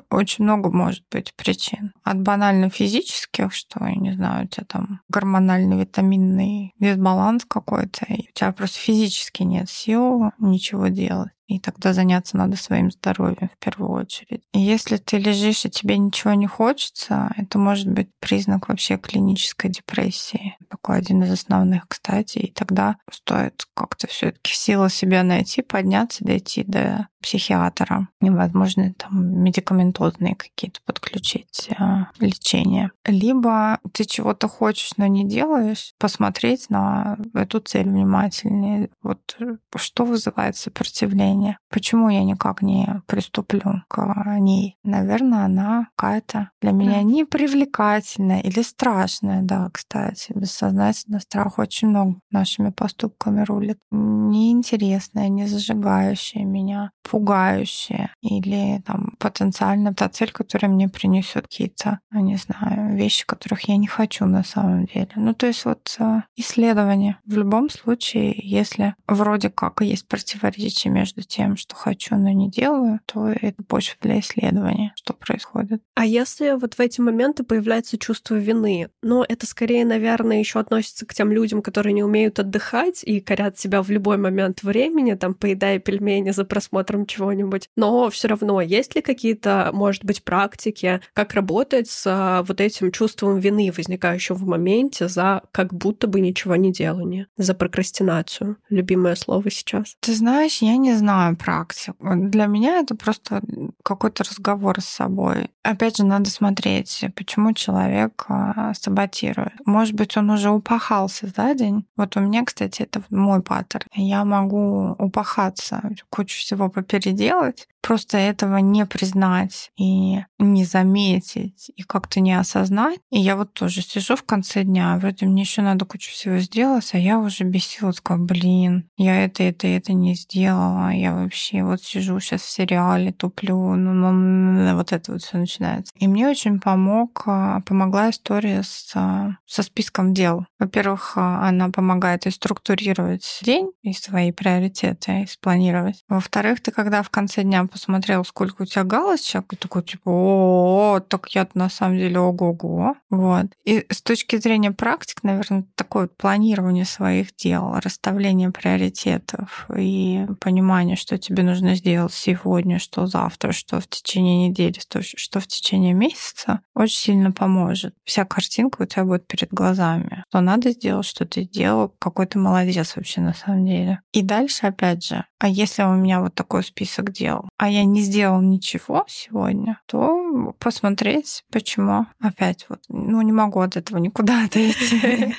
очень 0.10 0.44
много 0.44 0.72
может 0.72 1.04
быть 1.12 1.34
причин. 1.36 1.94
От 2.04 2.22
банально 2.22 2.70
физических, 2.70 3.54
что, 3.54 3.86
я 3.86 3.96
не 3.96 4.12
знаю, 4.12 4.25
знаю, 4.26 4.46
у 4.46 4.48
тебя 4.48 4.66
там 4.68 5.02
гормональный 5.10 5.80
витаминный 5.80 6.74
дисбаланс 6.80 7.46
какой-то, 7.46 8.06
и 8.06 8.30
у 8.30 8.34
тебя 8.34 8.52
просто 8.52 8.80
физически 8.80 9.44
нет 9.44 9.70
сил 9.70 10.32
ничего 10.40 10.88
делать. 10.88 11.32
И 11.48 11.60
тогда 11.60 11.94
заняться 11.94 12.38
надо 12.38 12.58
своим 12.58 12.92
здоровьем 12.92 13.50
в 13.50 13.58
первую 13.64 13.92
очередь. 13.92 14.42
И 14.52 14.60
если 14.60 14.98
ты 14.98 15.18
лежишь 15.18 15.66
и 15.66 15.70
тебе 15.70 15.98
ничего 15.98 16.34
не 16.34 16.48
хочется, 16.48 17.32
это 17.38 17.60
может 17.60 17.88
быть 17.88 18.10
признак 18.20 18.68
вообще 18.68 18.98
клинической 18.98 19.70
депрессии. 19.70 20.58
Такой 20.70 20.98
один 20.98 21.24
из 21.24 21.32
основных, 21.32 21.88
кстати. 21.88 22.40
И 22.40 22.52
тогда 22.52 22.98
стоит 23.12 23.66
как-то 23.76 24.08
все 24.08 24.32
таки 24.32 24.54
силу 24.54 24.90
себя 24.90 25.24
найти, 25.24 25.62
подняться, 25.62 26.24
дойти 26.24 26.64
до 26.64 27.08
психиатра. 27.22 28.08
Невозможно 28.22 28.94
там 28.94 29.44
медикаментозные 29.44 30.36
какие-то 30.36 30.80
подключить 30.86 31.70
э, 31.70 32.06
лечения. 32.20 32.92
Либо 33.06 33.80
ты 33.94 34.06
чего-то 34.06 34.48
хочешь, 34.48 34.92
но 34.98 35.08
не 35.08 35.28
делаешь, 35.28 35.94
посмотреть 35.98 36.70
на 36.70 37.18
эту 37.34 37.60
цель 37.60 37.88
внимательнее. 37.90 38.90
Вот 39.02 39.38
что 39.76 40.06
вызывает 40.06 40.56
сопротивление? 40.56 41.35
Почему 41.70 42.10
я 42.10 42.24
никак 42.24 42.62
не 42.62 43.02
приступлю 43.08 43.84
к 43.88 44.38
ней? 44.40 44.78
Наверное, 44.84 45.46
она 45.46 45.88
какая-то 45.96 46.52
для 46.62 46.72
меня 46.72 47.02
непривлекательная 47.04 48.40
или 48.40 48.62
страшная, 48.62 49.42
да, 49.42 49.70
кстати. 49.72 50.32
Бессознательно 50.34 51.20
страх 51.20 51.60
очень 51.60 51.90
много 51.90 52.20
нашими 52.32 52.70
поступками 52.70 53.42
рулит. 53.42 53.80
Неинтересная, 53.92 55.30
не 55.30 55.48
зажигающая 55.48 56.46
меня, 56.46 56.92
пугающая 57.04 58.14
или 58.22 58.82
там 58.86 59.15
потенциально 59.18 59.94
та 59.94 60.10
цель, 60.10 60.32
которая 60.32 60.72
мне 60.72 60.90
принесет 60.90 61.48
какие-то, 61.48 62.00
не 62.12 62.38
знаю, 62.38 62.96
вещи, 62.96 63.26
которых 63.26 63.68
я 63.68 63.78
не 63.78 63.88
хочу 63.88 64.26
на 64.26 64.44
самом 64.44 64.86
деле. 64.86 65.10
Ну, 65.16 65.34
то 65.34 65.48
есть 65.48 65.66
вот 65.66 65.96
э, 66.00 66.22
исследование. 66.36 67.18
В 67.26 67.38
любом 67.38 67.70
случае, 67.70 68.36
если 68.38 68.96
вроде 69.08 69.50
как 69.50 69.82
есть 69.82 70.08
противоречие 70.08 70.92
между 70.92 71.22
тем, 71.22 71.58
что 71.58 71.76
хочу, 71.76 72.16
но 72.16 72.30
не 72.30 72.50
делаю, 72.50 73.00
то 73.06 73.28
это 73.28 73.62
почва 73.64 73.98
для 74.02 74.20
исследования, 74.20 74.94
что 74.96 75.14
происходит. 75.14 75.82
А 75.96 76.06
если 76.06 76.52
вот 76.52 76.76
в 76.76 76.80
эти 76.80 77.02
моменты 77.02 77.44
появляется 77.44 77.98
чувство 77.98 78.36
вины, 78.36 78.90
но 79.02 79.26
это 79.28 79.46
скорее, 79.46 79.86
наверное, 79.86 80.40
еще 80.40 80.60
относится 80.60 81.06
к 81.06 81.14
тем 81.14 81.32
людям, 81.32 81.62
которые 81.62 81.94
не 81.94 82.04
умеют 82.04 82.40
отдыхать 82.40 83.04
и 83.04 83.20
корят 83.20 83.58
себя 83.58 83.82
в 83.82 83.90
любой 83.90 84.18
момент 84.18 84.64
времени, 84.64 85.14
там, 85.14 85.34
поедая 85.34 85.80
пельмени 85.80 86.32
за 86.32 86.46
просмотром 86.46 87.06
чего-нибудь. 87.06 87.70
Но 87.76 88.10
все 88.10 88.28
равно, 88.28 88.62
есть 88.62 88.96
ли 88.96 89.02
какие-то, 89.06 89.70
может 89.74 90.04
быть, 90.04 90.24
практики, 90.24 91.00
как 91.14 91.34
работать 91.34 91.90
с 91.90 92.04
а, 92.08 92.44
вот 92.44 92.60
этим 92.60 92.92
чувством 92.92 93.40
вины, 93.40 93.72
возникающим 93.76 94.36
в 94.36 94.46
моменте 94.46 95.08
за 95.08 95.44
как 95.52 95.74
будто 95.74 96.08
бы 96.08 96.20
ничего 96.20 96.56
не 96.56 96.72
делание, 96.72 97.28
за 97.38 97.54
прокрастинацию? 97.54 98.58
Любимое 98.70 99.16
слово 99.16 99.50
сейчас. 99.50 99.96
Ты 100.00 100.14
знаешь, 100.14 100.62
я 100.62 100.76
не 100.78 100.94
знаю 100.94 101.38
практик. 101.38 101.94
Для 102.00 102.48
меня 102.48 102.80
это 102.80 102.96
просто 102.96 103.42
какой-то 103.84 104.24
разговор 104.24 104.82
с 104.82 104.86
собой. 104.86 105.50
Опять 105.64 105.98
же, 105.98 106.06
надо 106.06 106.30
смотреть, 106.30 107.06
почему 107.16 107.54
человек 107.54 108.26
а, 108.28 108.74
саботирует. 108.74 109.54
Может 109.66 109.94
быть, 109.94 110.18
он 110.18 110.30
уже 110.30 110.50
упахался 110.50 111.28
за 111.36 111.54
день. 111.54 111.86
Вот 111.96 112.18
у 112.18 112.20
меня, 112.20 112.44
кстати, 112.44 112.82
это 112.82 113.04
мой 113.10 113.42
паттерн. 113.42 113.88
Я 113.94 114.26
могу 114.26 114.96
упахаться, 114.98 115.90
кучу 116.10 116.40
всего 116.40 116.70
попеределать, 116.70 117.68
просто 117.82 118.18
этого 118.18 118.58
не 118.58 118.86
признать 118.96 119.72
и 119.76 120.20
не 120.40 120.64
заметить, 120.64 121.70
и 121.76 121.84
как-то 121.84 122.22
не 122.22 122.32
осознать. 122.32 123.00
И 123.12 123.20
я 123.20 123.36
вот 123.36 123.54
тоже 123.54 123.82
сижу 123.82 124.16
в 124.16 124.24
конце 124.24 124.64
дня, 124.64 124.98
вроде 124.98 125.26
мне 125.26 125.42
еще 125.42 125.62
надо 125.62 125.84
кучу 125.84 126.12
всего 126.12 126.38
сделать, 126.38 126.90
а 126.94 126.98
я 126.98 127.20
уже 127.20 127.44
бесилась, 127.44 128.00
как, 128.00 128.24
блин, 128.24 128.90
я 128.96 129.26
это, 129.26 129.44
это, 129.44 129.68
это 129.68 129.92
не 129.92 130.16
сделала, 130.16 130.92
я 130.92 131.14
вообще 131.14 131.64
вот 131.64 131.82
сижу 131.82 132.22
сейчас 132.22 132.44
в 132.44 132.50
сериале, 132.50 133.12
туплю, 133.12 133.76
ну, 133.76 133.92
ну, 133.92 134.14
ну 134.14 134.76
вот 134.78 134.94
это 134.94 135.12
вот 135.12 135.22
все 135.22 135.40
начинается. 135.40 135.92
И 135.98 136.08
мне 136.08 136.30
очень 136.30 136.62
помог, 136.62 137.24
а, 137.26 137.60
помогла 137.66 138.12
история 138.12 138.64
с, 138.64 138.94
а, 138.96 139.32
со 139.46 139.62
списком 139.62 140.14
дел. 140.14 140.46
Во-первых, 140.58 141.18
а, 141.18 141.50
она 141.50 141.68
помогает 141.70 142.28
и 142.28 142.32
структурировать 142.32 143.42
день, 143.44 143.72
и 143.82 143.92
свои 143.92 144.32
приоритеты, 144.32 145.24
и 145.24 145.28
спланировать. 145.28 146.06
Во-вторых, 146.08 146.62
ты 146.62 146.72
когда 146.72 147.04
в 147.04 147.10
конце 147.10 147.44
дня 147.44 147.66
посмотрел, 147.66 148.24
сколько 148.24 148.62
у 148.62 148.66
тебя 148.66 148.85
галочек, 148.86 149.54
и 149.54 149.56
такой, 149.56 149.84
типа, 149.84 150.10
о, 150.10 151.00
так 151.08 151.30
я 151.30 151.48
на 151.54 151.70
самом 151.70 151.98
деле 151.98 152.20
ого-го. 152.20 152.96
Вот. 153.10 153.48
И 153.66 153.86
с 153.90 154.02
точки 154.02 154.38
зрения 154.38 154.72
практик, 154.72 155.24
наверное, 155.24 155.66
такое 155.76 156.08
планирование 156.08 156.86
своих 156.86 157.36
дел, 157.36 157.76
расставление 157.84 158.52
приоритетов 158.52 159.68
и 159.76 160.26
понимание, 160.40 160.96
что 160.96 161.18
тебе 161.18 161.44
нужно 161.44 161.76
сделать 161.76 162.14
сегодня, 162.14 162.80
что 162.80 163.08
завтра, 163.08 163.52
что 163.52 163.80
в 163.80 163.88
течение 163.88 164.50
недели, 164.50 164.80
что 164.80 165.40
в 165.40 165.48
течение 165.48 165.94
месяца, 165.94 166.62
очень 166.74 166.98
сильно 166.98 167.32
поможет. 167.32 167.94
Вся 168.04 168.26
картинка 168.26 168.84
у 168.84 168.86
тебя 168.86 169.06
будет 169.06 169.28
перед 169.28 169.52
глазами. 169.52 170.24
Что 170.30 170.42
надо 170.42 170.72
сделать, 170.72 171.06
что 171.06 171.26
ты 171.26 171.44
делал, 171.46 171.94
какой 172.00 172.28
ты 172.28 172.40
молодец 172.40 172.96
вообще 172.96 173.22
на 173.22 173.34
самом 173.34 173.66
деле. 173.66 174.02
И 174.12 174.22
дальше, 174.22 174.68
опять 174.68 175.06
же, 175.06 175.26
а 175.40 175.48
если 175.48 175.84
у 175.84 175.94
меня 175.94 176.22
вот 176.22 176.34
такой 176.34 176.64
список 176.64 177.12
дел, 177.12 177.50
а 177.58 177.70
я 177.70 177.84
не 177.84 178.02
сделал 178.02 178.42
ничего 178.42 178.75
сегодня, 179.08 179.80
то 179.86 180.54
посмотреть, 180.60 181.44
почему. 181.52 182.08
Опять 182.22 182.66
вот, 182.70 182.80
ну 182.90 183.22
не 183.22 183.32
могу 183.32 183.60
от 183.60 183.78
этого 183.78 183.98
никуда 183.98 184.44
отойти. 184.46 185.36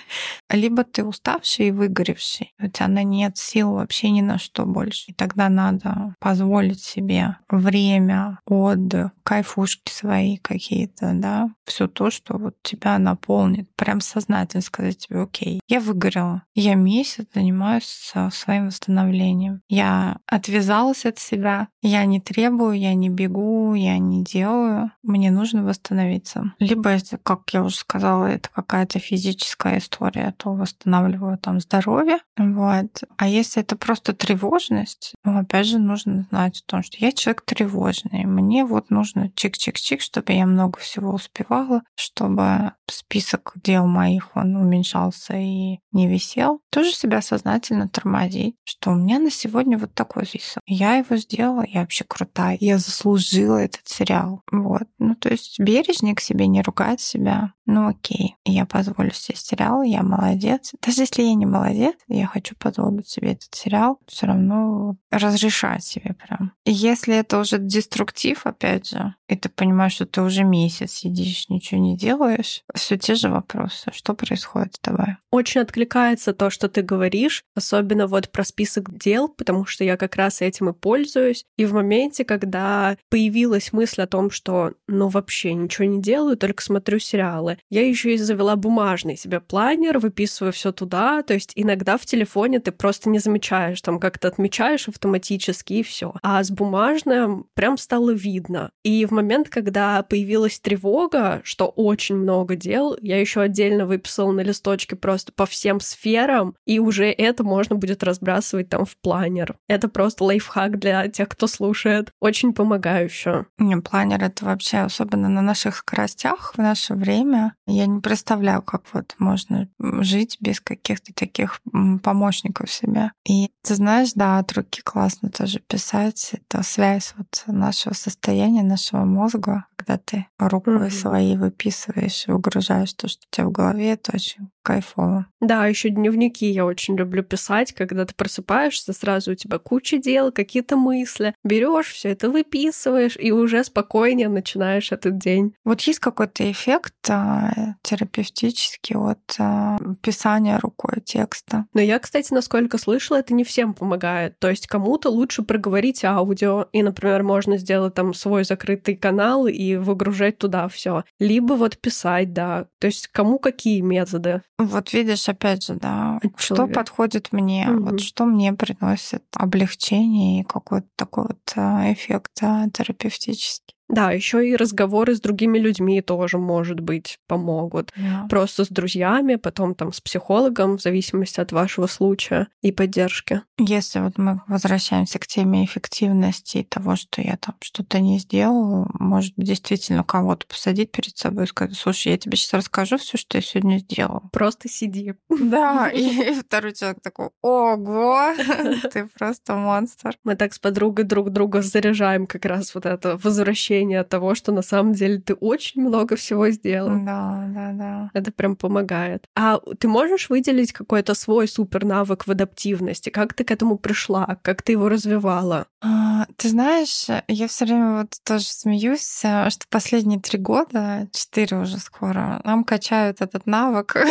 Либо 0.50 0.84
ты 0.84 1.04
уставший 1.04 1.68
и 1.68 1.70
выгоревший, 1.70 2.54
у 2.60 2.68
тебя 2.68 2.88
на 2.88 3.02
нет 3.02 3.36
сил 3.36 3.72
вообще 3.72 4.10
ни 4.10 4.20
на 4.20 4.38
что 4.38 4.64
больше. 4.64 5.10
И 5.10 5.14
тогда 5.14 5.48
надо 5.48 6.14
позволить 6.20 6.82
себе 6.82 7.36
время, 7.48 8.38
отдых, 8.46 9.10
кайфушки 9.22 9.90
свои 9.90 10.36
какие-то, 10.36 11.12
да, 11.14 11.50
все 11.64 11.88
то, 11.88 12.10
что 12.10 12.38
вот 12.38 12.54
тебя 12.62 12.98
наполнит. 12.98 13.68
Прям 13.74 14.00
сознательно 14.00 14.62
сказать 14.62 14.98
тебе, 14.98 15.22
окей, 15.22 15.60
я 15.66 15.80
выгорела, 15.80 16.42
я 16.54 16.74
месяц 16.74 17.26
занимаюсь 17.34 18.12
своим 18.30 18.66
восстановлением. 18.66 19.62
Я 19.68 20.18
отвязалась 20.26 21.04
от 21.04 21.18
себя, 21.18 21.68
я 21.82 22.04
не 22.04 22.20
требую, 22.20 22.78
я 22.78 22.94
не 22.94 23.10
бегу, 23.26 23.74
я 23.74 23.98
не 23.98 24.24
делаю, 24.24 24.92
мне 25.02 25.30
нужно 25.30 25.64
восстановиться. 25.64 26.52
Либо, 26.58 26.96
как 27.22 27.42
я 27.52 27.62
уже 27.62 27.76
сказала, 27.76 28.26
это 28.26 28.48
какая-то 28.52 28.98
физическая 28.98 29.78
история, 29.78 30.34
то 30.36 30.52
восстанавливаю 30.54 31.38
там 31.38 31.60
здоровье. 31.60 32.18
Вот. 32.36 33.02
А 33.16 33.28
если 33.28 33.62
это 33.62 33.76
просто 33.76 34.12
тревожность, 34.12 35.14
ну, 35.24 35.38
опять 35.38 35.66
же, 35.66 35.78
нужно 35.78 36.26
знать 36.30 36.62
о 36.66 36.70
том, 36.70 36.82
что 36.82 36.98
я 36.98 37.12
человек 37.12 37.42
тревожный. 37.42 38.24
Мне 38.24 38.64
вот 38.64 38.90
нужно 38.90 39.30
чик-чик-чик, 39.34 40.00
чтобы 40.00 40.32
я 40.32 40.46
много 40.46 40.78
всего 40.78 41.12
успевала, 41.12 41.82
чтобы 41.96 42.72
список 42.88 43.52
дел 43.62 43.86
моих 43.86 44.30
он 44.36 44.56
уменьшался 44.56 45.34
и 45.36 45.78
не 45.92 46.08
висел. 46.08 46.60
Тоже 46.70 46.92
себя 46.92 47.22
сознательно 47.22 47.88
тормозить, 47.88 48.56
что 48.64 48.90
у 48.90 48.94
меня 48.94 49.18
на 49.18 49.30
сегодня 49.30 49.78
вот 49.78 49.94
такой 49.94 50.26
список. 50.26 50.62
Я 50.66 50.96
его 50.96 51.16
сделала, 51.16 51.64
я 51.66 51.80
вообще 51.80 52.04
крутая, 52.04 52.56
я 52.60 52.78
заслужила 52.78 53.15
этот 53.58 53.86
сериал. 53.86 54.42
Вот. 54.50 54.84
Ну, 54.98 55.14
то 55.14 55.28
есть 55.28 55.58
бережнее 55.58 56.14
к 56.14 56.20
себе, 56.20 56.46
не 56.46 56.62
ругать 56.62 57.00
себя. 57.00 57.52
Ну, 57.66 57.88
окей, 57.88 58.36
я 58.44 58.64
позволю 58.64 59.10
себе 59.12 59.36
сериал, 59.36 59.82
я 59.82 60.02
молодец. 60.02 60.72
Даже 60.80 61.02
если 61.02 61.22
я 61.22 61.34
не 61.34 61.46
молодец, 61.46 61.96
я 62.06 62.26
хочу 62.26 62.54
позволить 62.54 63.08
себе 63.08 63.32
этот 63.32 63.52
сериал, 63.52 63.98
все 64.06 64.26
равно 64.26 64.96
разрешать 65.10 65.84
себе 65.84 66.14
прям. 66.14 66.52
И 66.64 66.72
если 66.72 67.16
это 67.16 67.40
уже 67.40 67.58
деструктив, 67.58 68.46
опять 68.46 68.88
же, 68.88 69.14
и 69.28 69.34
ты 69.34 69.48
понимаешь, 69.48 69.94
что 69.94 70.06
ты 70.06 70.22
уже 70.22 70.44
месяц 70.44 70.92
сидишь, 70.92 71.48
ничего 71.48 71.80
не 71.80 71.96
делаешь, 71.96 72.62
все 72.74 72.96
те 72.96 73.16
же 73.16 73.28
вопросы. 73.28 73.90
Что 73.92 74.14
происходит 74.14 74.76
с 74.76 74.78
тобой? 74.78 75.16
Очень 75.32 75.62
откликается 75.62 76.32
то, 76.32 76.50
что 76.50 76.68
ты 76.68 76.82
говоришь, 76.82 77.42
особенно 77.56 78.06
вот 78.06 78.30
про 78.30 78.44
список 78.44 78.96
дел, 78.96 79.28
потому 79.28 79.66
что 79.66 79.82
я 79.82 79.96
как 79.96 80.14
раз 80.14 80.40
этим 80.40 80.68
и 80.68 80.72
пользуюсь. 80.72 81.44
И 81.56 81.64
в 81.64 81.74
моменте, 81.74 82.24
когда 82.24 82.96
появилась 83.10 83.72
мысль 83.72 84.02
о 84.02 84.06
том, 84.06 84.30
что 84.30 84.72
ну 84.86 85.08
вообще 85.08 85.54
ничего 85.54 85.86
не 85.86 86.00
делаю, 86.00 86.36
только 86.36 86.62
смотрю 86.62 87.00
сериалы, 87.00 87.55
я 87.70 87.86
еще 87.86 88.14
и 88.14 88.18
завела 88.18 88.56
бумажный 88.56 89.16
себе 89.16 89.40
планер, 89.40 89.98
выписываю 89.98 90.52
все 90.52 90.72
туда. 90.72 91.22
То 91.22 91.34
есть 91.34 91.52
иногда 91.54 91.96
в 91.96 92.06
телефоне 92.06 92.60
ты 92.60 92.72
просто 92.72 93.08
не 93.08 93.18
замечаешь, 93.18 93.80
там 93.82 93.98
как-то 93.98 94.28
отмечаешь 94.28 94.88
автоматически 94.88 95.74
и 95.74 95.82
все. 95.82 96.14
А 96.22 96.42
с 96.42 96.50
бумажным 96.50 97.46
прям 97.54 97.78
стало 97.78 98.10
видно. 98.10 98.70
И 98.82 99.04
в 99.04 99.10
момент, 99.10 99.48
когда 99.48 100.02
появилась 100.02 100.60
тревога, 100.60 101.40
что 101.44 101.66
очень 101.66 102.16
много 102.16 102.56
дел, 102.56 102.96
я 103.00 103.20
еще 103.20 103.40
отдельно 103.40 103.86
выписала 103.86 104.32
на 104.32 104.40
листочке 104.40 104.96
просто 104.96 105.32
по 105.32 105.46
всем 105.46 105.80
сферам, 105.80 106.54
и 106.66 106.78
уже 106.78 107.06
это 107.06 107.44
можно 107.44 107.76
будет 107.76 108.02
разбрасывать 108.02 108.68
там 108.68 108.84
в 108.84 108.96
планер. 108.96 109.56
Это 109.68 109.88
просто 109.88 110.24
лайфхак 110.24 110.78
для 110.78 111.08
тех, 111.08 111.28
кто 111.28 111.46
слушает. 111.46 112.12
Очень 112.20 112.52
помогающее. 112.52 113.46
Не, 113.58 113.76
планер— 113.76 114.22
это 114.24 114.44
вообще, 114.44 114.78
особенно 114.78 115.28
на 115.28 115.42
наших 115.42 115.76
скоростях 115.76 116.54
в 116.54 116.58
наше 116.58 116.94
время, 116.94 117.45
я 117.66 117.86
не 117.86 118.00
представляю, 118.00 118.62
как 118.62 118.82
вот 118.92 119.14
можно 119.18 119.68
жить 119.78 120.36
без 120.40 120.60
каких-то 120.60 121.12
таких 121.14 121.60
помощников 122.02 122.70
себе. 122.70 123.12
И 123.28 123.50
ты 123.62 123.74
знаешь, 123.74 124.12
да, 124.14 124.38
от 124.38 124.52
руки 124.52 124.80
классно 124.82 125.30
тоже 125.30 125.60
писать. 125.60 126.34
Это 126.34 126.62
связь 126.62 127.14
вот 127.16 127.44
нашего 127.46 127.94
состояния, 127.94 128.62
нашего 128.62 129.04
мозга, 129.04 129.64
когда 129.86 129.98
ты 130.04 130.26
рукой 130.38 130.74
Мгм. 130.74 130.90
своей 130.90 131.36
выписываешь 131.36 132.26
и 132.26 132.32
выгружаешь 132.32 132.92
то, 132.94 133.08
что 133.08 133.22
у 133.30 133.34
тебя 133.34 133.46
в 133.46 133.52
голове, 133.52 133.92
это 133.92 134.12
очень 134.14 134.48
кайфово. 134.62 135.26
Да, 135.40 135.66
еще 135.66 135.90
дневники 135.90 136.46
я 136.46 136.66
очень 136.66 136.96
люблю 136.96 137.22
писать, 137.22 137.72
когда 137.72 138.04
ты 138.04 138.14
просыпаешься, 138.16 138.92
сразу 138.92 139.32
у 139.32 139.34
тебя 139.36 139.58
куча 139.58 139.98
дел, 139.98 140.32
какие-то 140.32 140.76
мысли. 140.76 141.34
Берешь 141.44 141.92
все 141.92 142.10
это, 142.10 142.30
выписываешь, 142.30 143.16
и 143.16 143.30
уже 143.30 143.62
спокойнее 143.62 144.28
начинаешь 144.28 144.90
этот 144.90 145.18
день. 145.18 145.54
Вот 145.64 145.80
есть 145.82 146.00
какой-то 146.00 146.50
эффект 146.50 146.94
а, 147.08 147.76
терапевтический 147.82 148.96
от 148.96 149.36
а, 149.38 149.78
писания 150.02 150.58
рукой 150.58 151.00
текста. 151.04 151.66
Но 151.72 151.80
я, 151.80 152.00
кстати, 152.00 152.32
насколько 152.32 152.76
слышала, 152.76 153.18
это 153.18 153.34
не 153.34 153.44
всем 153.44 153.72
помогает. 153.72 154.36
То 154.40 154.50
есть 154.50 154.66
кому-то 154.66 155.10
лучше 155.10 155.44
проговорить 155.44 156.04
аудио, 156.04 156.66
и, 156.72 156.82
например, 156.82 157.22
можно 157.22 157.56
сделать 157.56 157.94
там 157.94 158.14
свой 158.14 158.42
закрытый 158.42 158.96
канал 158.96 159.46
и 159.46 159.75
выгружать 159.76 160.38
туда 160.38 160.68
все. 160.68 161.04
Либо 161.18 161.54
вот 161.54 161.78
писать, 161.78 162.32
да. 162.32 162.66
То 162.78 162.86
есть 162.86 163.08
кому 163.08 163.38
какие 163.38 163.80
методы. 163.80 164.42
Вот 164.58 164.92
видишь, 164.92 165.28
опять 165.28 165.64
же, 165.64 165.74
да, 165.74 166.18
От 166.22 166.40
что 166.40 166.66
подходит 166.66 167.32
мне, 167.32 167.66
Мгм. 167.68 167.84
вот 167.84 168.00
что 168.00 168.24
мне 168.24 168.52
приносит 168.52 169.22
облегчение 169.34 170.40
и 170.40 170.44
какой-то 170.44 170.88
такой 170.96 171.24
вот 171.28 171.52
а, 171.56 171.92
эффект 171.92 172.38
а, 172.42 172.68
терапевтический. 172.70 173.75
Да, 173.88 174.10
еще 174.10 174.46
и 174.48 174.56
разговоры 174.56 175.14
с 175.14 175.20
другими 175.20 175.58
людьми 175.58 176.00
тоже, 176.02 176.38
может 176.38 176.80
быть, 176.80 177.18
помогут. 177.28 177.92
Да. 177.96 178.26
Просто 178.28 178.64
с 178.64 178.68
друзьями, 178.68 179.36
потом 179.36 179.74
там 179.74 179.92
с 179.92 180.00
психологом, 180.00 180.76
в 180.76 180.82
зависимости 180.82 181.40
от 181.40 181.52
вашего 181.52 181.86
случая 181.86 182.48
и 182.62 182.72
поддержки. 182.72 183.42
Если 183.58 184.00
вот 184.00 184.18
мы 184.18 184.40
возвращаемся 184.48 185.18
к 185.18 185.26
теме 185.26 185.64
эффективности 185.64 186.58
и 186.58 186.64
того, 186.64 186.96
что 186.96 187.22
я 187.22 187.36
там 187.36 187.54
что-то 187.60 188.00
не 188.00 188.18
сделала, 188.18 188.88
может 188.98 189.34
быть, 189.36 189.46
действительно 189.46 190.02
кого-то 190.02 190.46
посадить 190.46 190.90
перед 190.90 191.16
собой 191.16 191.44
и 191.44 191.48
сказать, 191.48 191.76
слушай, 191.76 192.08
я 192.08 192.18
тебе 192.18 192.36
сейчас 192.36 192.54
расскажу 192.54 192.98
все, 192.98 193.16
что 193.16 193.38
я 193.38 193.42
сегодня 193.42 193.78
сделала. 193.78 194.28
Просто 194.32 194.68
сиди. 194.68 195.14
Да, 195.28 195.88
и 195.94 196.34
второй 196.40 196.74
человек 196.74 197.00
такой, 197.02 197.30
ого, 197.40 198.32
ты 198.92 199.08
просто 199.16 199.54
монстр. 199.54 200.18
Мы 200.24 200.34
так 200.34 200.54
с 200.54 200.58
подругой 200.58 201.04
друг 201.04 201.30
друга 201.30 201.62
заряжаем 201.62 202.26
как 202.26 202.44
раз 202.44 202.74
вот 202.74 202.84
это 202.84 203.16
возвращение 203.22 203.75
того, 204.04 204.34
что 204.34 204.52
на 204.52 204.62
самом 204.62 204.92
деле 204.92 205.18
ты 205.18 205.34
очень 205.34 205.82
много 205.82 206.16
всего 206.16 206.50
сделал. 206.50 206.90
Да, 207.04 207.44
да, 207.48 207.72
да. 207.72 208.10
Это 208.14 208.32
прям 208.32 208.56
помогает. 208.56 209.24
А 209.34 209.60
ты 209.78 209.88
можешь 209.88 210.28
выделить 210.30 210.72
какой-то 210.72 211.14
свой 211.14 211.48
супер 211.48 211.84
навык 211.84 212.26
в 212.26 212.30
адаптивности? 212.30 213.10
Как 213.10 213.34
ты 213.34 213.44
к 213.44 213.50
этому 213.50 213.78
пришла? 213.78 214.38
Как 214.42 214.62
ты 214.62 214.72
его 214.72 214.88
развивала? 214.88 215.66
А, 215.82 216.26
Ты 216.36 216.48
знаешь, 216.48 217.06
я 217.28 217.48
все 217.48 217.64
время 217.64 218.00
вот 218.00 218.14
тоже 218.24 218.44
смеюсь, 218.44 219.22
а, 219.24 219.50
что 219.50 219.66
последние 219.68 220.20
три 220.20 220.38
года, 220.38 221.08
четыре 221.12 221.58
уже 221.58 221.78
скоро, 221.78 222.40
нам 222.44 222.64
качают 222.64 223.20
этот 223.20 223.46
навык. 223.46 223.96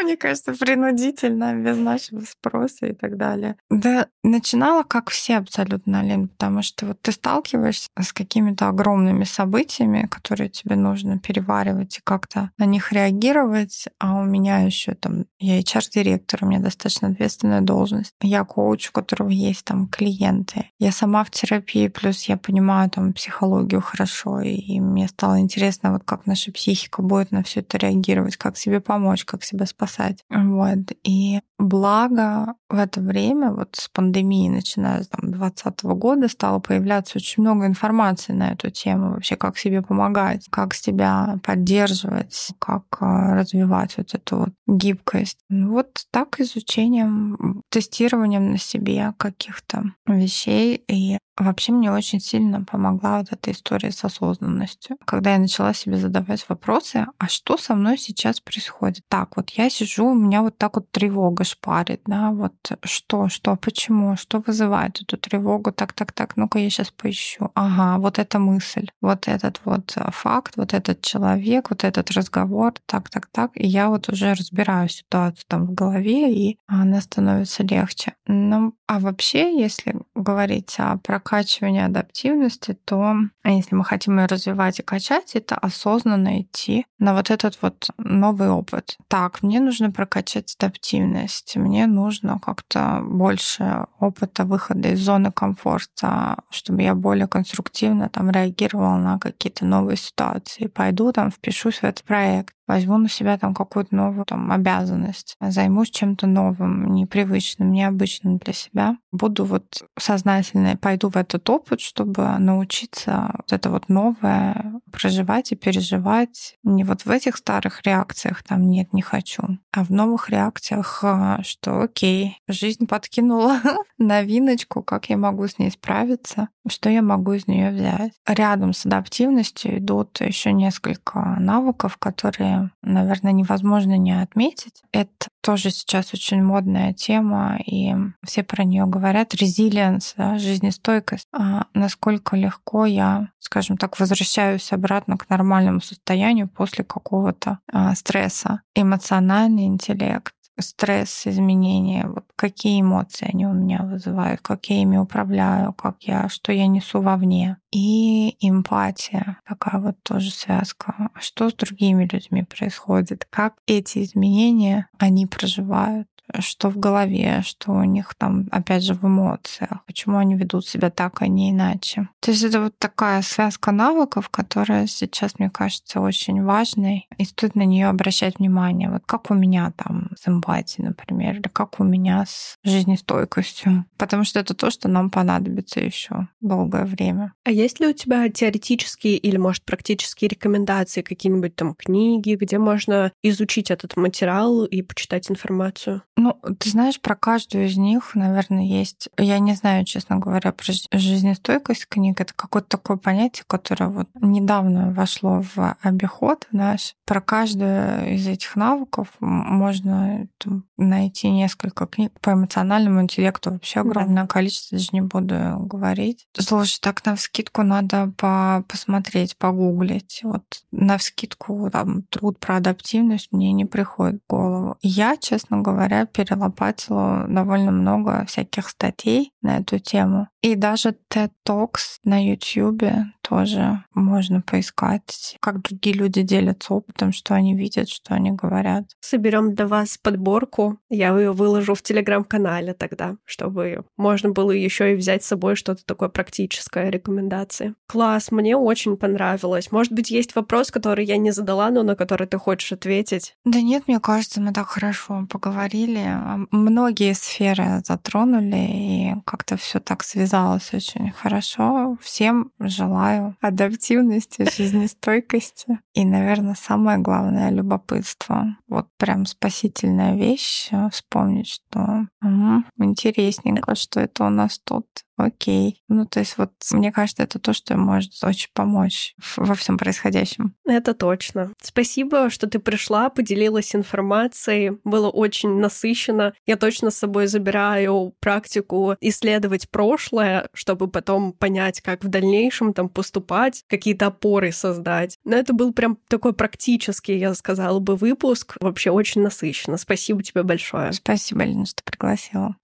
Мне 0.04 0.16
кажется, 0.16 0.52
принудительно, 0.54 1.54
без 1.54 1.76
нашего 1.76 2.20
спроса 2.20 2.86
и 2.86 2.92
так 2.92 3.16
далее. 3.16 3.56
Да, 3.70 4.08
начинала 4.22 4.82
как 4.82 5.10
все 5.10 5.36
абсолютно, 5.36 6.02
Лен, 6.02 6.28
потому 6.28 6.62
что 6.62 6.86
вот 6.86 7.00
ты 7.02 7.12
сталкиваешься 7.12 7.88
с 7.98 8.12
какими-то 8.12 8.68
огромными 8.68 9.24
событиями, 9.24 10.06
которые 10.10 10.48
тебе 10.48 10.76
нужно 10.76 11.18
переваривать 11.18 11.98
и 11.98 12.02
как-то 12.02 12.50
на 12.58 12.64
них 12.64 12.92
реагировать, 12.92 13.88
а 13.98 14.20
у 14.20 14.24
меня 14.24 14.58
еще 14.58 14.94
там, 14.94 15.26
я 15.38 15.60
HR-директор, 15.60 16.44
у 16.44 16.46
меня 16.46 16.60
достаточно 16.60 17.08
ответственная 17.08 17.60
должность. 17.60 18.12
Я 18.20 18.44
коуч, 18.44 18.88
у 18.90 18.92
которого 18.92 19.30
есть 19.30 19.64
там 19.64 19.88
клиенты. 19.88 20.70
Я 20.78 20.92
сама 20.92 21.24
в 21.24 21.30
терапии, 21.30 21.88
плюс 21.88 22.24
я 22.24 22.36
понимаю 22.36 22.90
там 22.90 23.12
психологию 23.12 23.80
хорошо, 23.80 24.40
и 24.40 24.80
мне 24.80 25.08
стало 25.08 25.40
интересно, 25.40 25.92
вот 25.92 26.04
как 26.04 26.26
наша 26.26 26.52
психика 26.52 27.02
будет 27.02 27.32
на 27.32 27.42
все 27.42 27.60
это 27.60 27.78
реагировать, 27.78 28.36
как 28.36 28.56
себе 28.56 28.80
помочь, 28.80 29.24
как 29.24 29.44
себя 29.44 29.66
спасать. 29.66 29.89
Вот. 30.30 30.92
И 31.04 31.40
благо 31.60 32.54
в 32.68 32.78
это 32.78 33.00
время, 33.00 33.52
вот 33.52 33.76
с 33.76 33.88
пандемией, 33.88 34.48
начиная 34.48 35.02
с 35.02 35.08
там, 35.08 35.30
2020 35.30 35.84
года, 35.84 36.28
стало 36.28 36.58
появляться 36.60 37.18
очень 37.18 37.42
много 37.42 37.66
информации 37.66 38.32
на 38.32 38.52
эту 38.52 38.70
тему, 38.70 39.10
вообще 39.10 39.36
как 39.36 39.58
себе 39.58 39.82
помогать, 39.82 40.46
как 40.50 40.74
себя 40.74 41.38
поддерживать, 41.44 42.50
как 42.58 42.84
а, 43.00 43.34
развивать 43.34 43.96
вот 43.96 44.14
эту 44.14 44.36
вот 44.38 44.50
гибкость. 44.66 45.38
Ну, 45.48 45.72
Вот 45.72 46.06
так 46.10 46.40
изучением, 46.40 47.62
тестированием 47.68 48.50
на 48.50 48.58
себе 48.58 49.12
каких-то 49.18 49.84
вещей. 50.06 50.82
И 50.88 51.18
вообще 51.36 51.72
мне 51.72 51.90
очень 51.92 52.20
сильно 52.20 52.64
помогла 52.64 53.18
вот 53.18 53.28
эта 53.32 53.50
история 53.50 53.90
с 53.90 54.04
осознанностью. 54.04 54.96
Когда 55.04 55.32
я 55.32 55.38
начала 55.38 55.74
себе 55.74 55.96
задавать 55.96 56.44
вопросы, 56.48 57.06
а 57.18 57.28
что 57.28 57.56
со 57.56 57.74
мной 57.74 57.98
сейчас 57.98 58.40
происходит? 58.40 59.04
Так, 59.08 59.36
вот 59.36 59.50
я 59.50 59.70
сижу, 59.70 60.06
у 60.06 60.14
меня 60.14 60.42
вот 60.42 60.56
так 60.56 60.76
вот 60.76 60.90
тревога 60.90 61.44
шпарит, 61.50 62.00
да, 62.06 62.30
вот 62.30 62.54
что, 62.84 63.28
что, 63.28 63.56
почему, 63.56 64.16
что 64.16 64.42
вызывает 64.46 65.00
эту 65.02 65.16
тревогу? 65.16 65.72
Так, 65.72 65.92
так, 65.92 66.12
так, 66.12 66.36
ну-ка 66.36 66.58
я 66.58 66.70
сейчас 66.70 66.90
поищу. 66.90 67.50
Ага, 67.54 67.98
вот 67.98 68.18
эта 68.18 68.38
мысль, 68.38 68.88
вот 69.00 69.28
этот 69.28 69.60
вот 69.64 69.92
а, 69.96 70.10
факт, 70.10 70.56
вот 70.56 70.74
этот 70.74 71.02
человек, 71.02 71.70
вот 71.70 71.84
этот 71.84 72.10
разговор, 72.10 72.72
так, 72.86 73.10
так, 73.10 73.26
так. 73.26 73.50
И 73.54 73.66
я 73.66 73.88
вот 73.88 74.08
уже 74.08 74.34
разбираю 74.34 74.88
ситуацию 74.88 75.44
там 75.48 75.66
в 75.66 75.74
голове, 75.74 76.32
и 76.32 76.58
она 76.66 77.00
становится 77.00 77.62
легче. 77.62 78.14
Ну, 78.26 78.74
а 78.86 78.98
вообще, 78.98 79.56
если 79.58 79.94
говорить 80.14 80.74
о 80.78 80.96
прокачивании 80.98 81.82
адаптивности, 81.82 82.76
то 82.84 83.14
а 83.42 83.50
если 83.50 83.74
мы 83.74 83.84
хотим 83.84 84.18
ее 84.18 84.26
развивать 84.26 84.80
и 84.80 84.82
качать, 84.82 85.34
это 85.34 85.56
осознанно 85.56 86.42
идти 86.42 86.86
на 86.98 87.14
вот 87.14 87.30
этот 87.30 87.56
вот 87.62 87.88
новый 87.98 88.50
опыт. 88.50 88.96
Так, 89.08 89.42
мне 89.42 89.60
нужно 89.60 89.90
прокачать 89.90 90.54
адаптивность, 90.58 91.39
мне 91.56 91.86
нужно 91.86 92.38
как-то 92.38 93.00
больше 93.02 93.86
опыта 93.98 94.44
выхода 94.44 94.90
из 94.90 95.00
зоны 95.00 95.32
комфорта, 95.32 96.38
чтобы 96.50 96.82
я 96.82 96.94
более 96.94 97.26
конструктивно 97.26 98.08
там 98.08 98.30
реагировала 98.30 98.96
на 98.96 99.18
какие-то 99.18 99.64
новые 99.64 99.96
ситуации. 99.96 100.66
Пойду 100.66 101.12
там, 101.12 101.30
впишусь 101.30 101.78
в 101.78 101.84
этот 101.84 102.04
проект, 102.04 102.54
возьму 102.70 102.98
на 102.98 103.08
себя 103.08 103.36
там 103.36 103.52
какую-то 103.52 103.94
новую 103.94 104.24
там, 104.24 104.52
обязанность, 104.52 105.36
займусь 105.40 105.90
чем-то 105.90 106.26
новым, 106.28 106.94
непривычным, 106.94 107.72
необычным 107.72 108.38
для 108.38 108.52
себя. 108.52 108.96
Буду 109.10 109.44
вот 109.44 109.82
сознательно, 109.98 110.76
пойду 110.76 111.08
в 111.08 111.16
этот 111.16 111.48
опыт, 111.50 111.80
чтобы 111.80 112.38
научиться 112.38 113.32
вот 113.36 113.52
это 113.52 113.70
вот 113.70 113.88
новое 113.88 114.80
проживать 114.92 115.50
и 115.50 115.56
переживать 115.56 116.54
не 116.62 116.84
вот 116.84 117.04
в 117.04 117.10
этих 117.10 117.36
старых 117.36 117.82
реакциях, 117.84 118.42
там 118.44 118.68
нет, 118.68 118.92
не 118.92 119.02
хочу, 119.02 119.42
а 119.72 119.84
в 119.84 119.90
новых 119.90 120.30
реакциях, 120.30 121.00
а, 121.02 121.42
что 121.42 121.80
окей, 121.80 122.38
жизнь 122.46 122.86
подкинула 122.86 123.60
новиночку, 123.98 124.82
как 124.82 125.10
я 125.10 125.16
могу 125.16 125.48
с 125.48 125.58
ней 125.58 125.70
справиться, 125.70 126.48
что 126.68 126.88
я 126.88 127.02
могу 127.02 127.32
из 127.32 127.46
нее 127.46 127.70
взять. 127.70 128.12
Рядом 128.26 128.72
с 128.72 128.86
адаптивностью 128.86 129.78
идут 129.78 130.20
еще 130.20 130.52
несколько 130.52 131.36
навыков, 131.40 131.96
которые, 131.96 132.59
наверное, 132.82 133.32
невозможно 133.32 133.96
не 133.96 134.20
отметить. 134.20 134.82
Это 134.92 135.28
тоже 135.40 135.70
сейчас 135.70 136.12
очень 136.14 136.42
модная 136.42 136.92
тема, 136.92 137.58
и 137.64 137.94
все 138.24 138.42
про 138.42 138.64
нее 138.64 138.86
говорят. 138.86 139.34
Резилиенс, 139.34 140.14
да, 140.16 140.38
жизнестойкость. 140.38 141.26
А 141.32 141.66
насколько 141.74 142.36
легко 142.36 142.86
я, 142.86 143.28
скажем 143.38 143.76
так, 143.76 143.98
возвращаюсь 143.98 144.72
обратно 144.72 145.16
к 145.16 145.28
нормальному 145.30 145.80
состоянию 145.80 146.48
после 146.48 146.84
какого-то 146.84 147.58
а, 147.72 147.94
стресса. 147.94 148.62
Эмоциональный 148.74 149.66
интеллект, 149.66 150.34
стресс, 150.60 151.26
изменения, 151.26 152.06
вот 152.06 152.24
какие 152.36 152.80
эмоции 152.80 153.28
они 153.32 153.46
у 153.46 153.52
меня 153.52 153.82
вызывают, 153.82 154.40
как 154.40 154.66
я 154.66 154.82
ими 154.82 154.96
управляю, 154.96 155.72
как 155.72 156.02
я, 156.02 156.28
что 156.28 156.52
я 156.52 156.66
несу 156.66 157.00
вовне. 157.00 157.56
И 157.70 158.36
эмпатия, 158.40 159.38
такая 159.46 159.80
вот 159.80 159.96
тоже 160.02 160.30
связка. 160.30 161.10
А 161.14 161.20
Что 161.20 161.50
с 161.50 161.54
другими 161.54 162.08
людьми 162.10 162.42
происходит? 162.42 163.26
Как 163.30 163.54
эти 163.66 164.02
изменения 164.02 164.88
они 164.98 165.26
проживают? 165.26 166.08
Что 166.38 166.70
в 166.70 166.78
голове, 166.78 167.42
что 167.44 167.72
у 167.72 167.84
них 167.84 168.14
там, 168.14 168.46
опять 168.50 168.84
же, 168.84 168.94
в 168.94 169.04
эмоциях, 169.04 169.84
почему 169.86 170.18
они 170.18 170.36
ведут 170.36 170.66
себя 170.66 170.90
так, 170.90 171.22
а 171.22 171.26
не 171.26 171.50
иначе. 171.50 172.08
То 172.20 172.30
есть 172.30 172.42
это 172.44 172.60
вот 172.60 172.74
такая 172.78 173.22
связка 173.22 173.72
навыков, 173.72 174.28
которая 174.28 174.86
сейчас, 174.86 175.38
мне 175.38 175.50
кажется, 175.50 176.00
очень 176.00 176.42
важной, 176.42 177.08
и 177.18 177.24
стоит 177.24 177.54
на 177.54 177.64
нее 177.64 177.88
обращать 177.88 178.38
внимание. 178.38 178.90
Вот 178.90 179.02
как 179.06 179.30
у 179.30 179.34
меня 179.34 179.72
там 179.76 180.10
с 180.18 180.28
эмпатией, 180.28 180.86
например, 180.86 181.36
или 181.36 181.48
как 181.48 181.80
у 181.80 181.84
меня 181.84 182.24
с 182.26 182.56
жизнестойкостью. 182.64 183.84
Потому 183.98 184.24
что 184.24 184.40
это 184.40 184.54
то, 184.54 184.70
что 184.70 184.88
нам 184.88 185.10
понадобится 185.10 185.80
еще 185.80 186.28
долгое 186.40 186.84
время. 186.84 187.32
А 187.44 187.50
есть 187.50 187.80
ли 187.80 187.86
у 187.86 187.92
тебя 187.92 188.28
теоретические 188.28 189.16
или, 189.16 189.36
может, 189.36 189.64
практические 189.64 190.28
рекомендации, 190.28 191.02
какие-нибудь 191.02 191.56
там 191.56 191.74
книги, 191.74 192.34
где 192.34 192.58
можно 192.58 193.12
изучить 193.22 193.70
этот 193.70 193.96
материал 193.96 194.64
и 194.64 194.82
почитать 194.82 195.30
информацию? 195.30 196.02
Ну, 196.20 196.38
ты 196.58 196.68
знаешь, 196.68 197.00
про 197.00 197.16
каждую 197.16 197.64
из 197.64 197.78
них, 197.78 198.14
наверное, 198.14 198.62
есть... 198.62 199.08
Я 199.16 199.38
не 199.38 199.54
знаю, 199.54 199.86
честно 199.86 200.18
говоря, 200.18 200.52
про 200.52 200.72
жизнестойкость 200.92 201.86
книг. 201.86 202.20
Это 202.20 202.34
какое-то 202.34 202.68
такое 202.68 202.98
понятие, 202.98 203.44
которое 203.46 203.88
вот 203.88 204.08
недавно 204.20 204.92
вошло 204.92 205.42
в 205.54 205.76
обиход 205.80 206.46
наш. 206.52 206.94
Про 207.06 207.22
каждую 207.22 208.14
из 208.14 208.26
этих 208.26 208.54
навыков 208.54 209.08
можно 209.20 210.28
там, 210.36 210.64
найти 210.76 211.30
несколько 211.30 211.86
книг. 211.86 212.12
По 212.20 212.34
эмоциональному 212.34 213.00
интеллекту 213.00 213.52
вообще 213.52 213.80
огромное 213.80 214.24
да. 214.24 214.28
количество, 214.28 214.76
даже 214.76 214.90
не 214.92 215.00
буду 215.00 215.56
говорить. 215.60 216.26
Слушай, 216.38 216.80
так 216.82 217.02
на 217.06 217.16
вскидку 217.16 217.62
надо 217.62 218.12
по 218.18 218.62
посмотреть, 218.68 219.38
погуглить. 219.38 220.20
Вот 220.22 220.44
на 220.70 220.98
вскидку 220.98 221.70
там 221.72 222.02
труд 222.02 222.38
про 222.38 222.56
адаптивность 222.56 223.32
мне 223.32 223.52
не 223.52 223.64
приходит 223.64 224.20
в 224.22 224.30
голову. 224.30 224.76
Я, 224.82 225.16
честно 225.16 225.62
говоря, 225.62 226.06
перелопатила 226.12 227.26
довольно 227.28 227.70
много 227.70 228.24
всяких 228.26 228.68
статей 228.68 229.32
на 229.42 229.58
эту 229.58 229.78
тему. 229.78 230.28
И 230.42 230.54
даже 230.54 230.96
TED 231.10 231.30
Talks 231.46 231.98
на 232.04 232.24
YouTube 232.24 232.82
тоже 233.30 233.84
можно 233.94 234.42
поискать, 234.42 235.36
как 235.40 235.62
другие 235.62 235.94
люди 235.94 236.22
делятся 236.22 236.74
опытом, 236.74 237.12
что 237.12 237.34
они 237.34 237.54
видят, 237.54 237.88
что 237.88 238.14
они 238.14 238.32
говорят. 238.32 238.86
Соберем 239.00 239.54
для 239.54 239.68
вас 239.68 239.98
подборку. 239.98 240.78
Я 240.88 241.16
ее 241.16 241.30
выложу 241.30 241.76
в 241.76 241.82
телеграм-канале 241.82 242.74
тогда, 242.74 243.16
чтобы 243.24 243.84
можно 243.96 244.30
было 244.30 244.50
еще 244.50 244.92
и 244.92 244.96
взять 244.96 245.22
с 245.22 245.28
собой 245.28 245.54
что-то 245.54 245.86
такое 245.86 246.08
практическое, 246.08 246.90
рекомендации. 246.90 247.74
Класс, 247.86 248.32
мне 248.32 248.56
очень 248.56 248.96
понравилось. 248.96 249.70
Может 249.70 249.92
быть, 249.92 250.10
есть 250.10 250.34
вопрос, 250.34 250.72
который 250.72 251.04
я 251.04 251.16
не 251.16 251.30
задала, 251.30 251.70
но 251.70 251.84
на 251.84 251.94
который 251.94 252.26
ты 252.26 252.36
хочешь 252.36 252.72
ответить? 252.72 253.36
Да 253.44 253.60
нет, 253.60 253.84
мне 253.86 254.00
кажется, 254.00 254.40
мы 254.40 254.52
так 254.52 254.66
хорошо 254.66 255.26
поговорили. 255.30 256.04
Многие 256.50 257.14
сферы 257.14 257.80
затронули, 257.84 258.56
и 258.56 259.14
как-то 259.24 259.56
все 259.56 259.78
так 259.78 260.02
связалось 260.02 260.74
очень 260.74 261.12
хорошо. 261.12 261.96
Всем 262.00 262.50
желаю 262.58 263.19
адаптивности, 263.40 264.48
жизнестойкости. 264.56 265.78
И, 265.94 266.04
наверное, 266.04 266.54
самое 266.54 266.98
главное— 266.98 267.50
любопытство. 267.50 268.56
Вот 268.68 268.88
прям 268.98 269.26
спасительная 269.26 270.16
вещь 270.16 270.70
вспомнить, 270.90 271.48
что 271.48 272.06
угу, 272.22 272.64
интересненько, 272.78 273.74
что 273.74 274.00
это 274.00 274.24
у 274.24 274.30
нас 274.30 274.58
тут 274.58 274.86
окей. 275.22 275.82
Ну, 275.88 276.06
то 276.06 276.20
есть 276.20 276.38
вот 276.38 276.52
мне 276.72 276.92
кажется, 276.92 277.22
это 277.22 277.38
то, 277.38 277.52
что 277.52 277.76
может 277.76 278.12
очень 278.22 278.50
помочь 278.54 279.14
во 279.36 279.54
всем 279.54 279.78
происходящем. 279.78 280.54
Это 280.66 280.94
точно. 280.94 281.52
Спасибо, 281.62 282.30
что 282.30 282.46
ты 282.46 282.58
пришла, 282.58 283.08
поделилась 283.08 283.74
информацией. 283.74 284.78
Было 284.84 285.08
очень 285.08 285.58
насыщенно. 285.58 286.34
Я 286.46 286.56
точно 286.56 286.90
с 286.90 286.98
собой 286.98 287.26
забираю 287.26 288.14
практику 288.20 288.96
исследовать 289.00 289.70
прошлое, 289.70 290.48
чтобы 290.52 290.88
потом 290.88 291.32
понять, 291.32 291.80
как 291.80 292.04
в 292.04 292.08
дальнейшем 292.08 292.72
там 292.72 292.88
поступать, 292.88 293.64
какие-то 293.68 294.06
опоры 294.06 294.52
создать. 294.52 295.18
Но 295.24 295.36
это 295.36 295.52
был 295.52 295.72
прям 295.72 295.98
такой 296.08 296.32
практический, 296.32 297.16
я 297.16 297.34
сказала 297.34 297.78
бы, 297.80 297.96
выпуск. 297.96 298.56
Вообще 298.60 298.90
очень 298.90 299.22
насыщенно. 299.22 299.76
Спасибо 299.76 300.22
тебе 300.22 300.42
большое. 300.42 300.92
Спасибо, 300.92 301.44
Лена, 301.44 301.66
что 301.66 301.82
пригласила. 301.84 302.56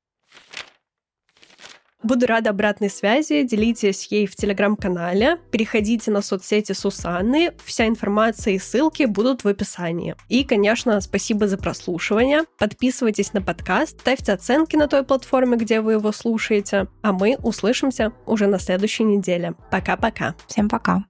Буду 2.03 2.27
рада 2.27 2.51
обратной 2.51 2.91
связи, 2.91 3.43
делитесь 3.43 4.07
ей 4.11 4.27
в 4.27 4.37
телеграм-канале, 4.37 5.39
переходите 5.51 6.11
на 6.11 6.23
соцсети 6.23 6.73
Сусанны, 6.73 7.53
вся 7.65 7.89
информация 7.89 8.55
и 8.55 8.59
ссылки 8.59 9.05
будут 9.05 9.45
в 9.45 9.49
описании. 9.49 10.15
И, 10.29 10.45
конечно, 10.45 11.01
спасибо 11.01 11.49
за 11.49 11.57
прослушивание, 11.57 12.43
подписывайтесь 12.59 13.33
на 13.33 13.41
подкаст, 13.41 14.01
ставьте 14.01 14.33
оценки 14.33 14.77
на 14.77 14.89
той 14.89 15.05
платформе, 15.05 15.57
где 15.57 15.81
вы 15.81 15.95
его 15.95 16.13
слушаете, 16.13 16.87
а 17.03 17.13
мы 17.13 17.39
услышимся 17.43 18.13
уже 18.27 18.47
на 18.47 18.59
следующей 18.59 19.05
неделе. 19.05 19.55
Пока-пока. 19.71 20.35
Всем 20.47 20.69
пока. 20.69 21.05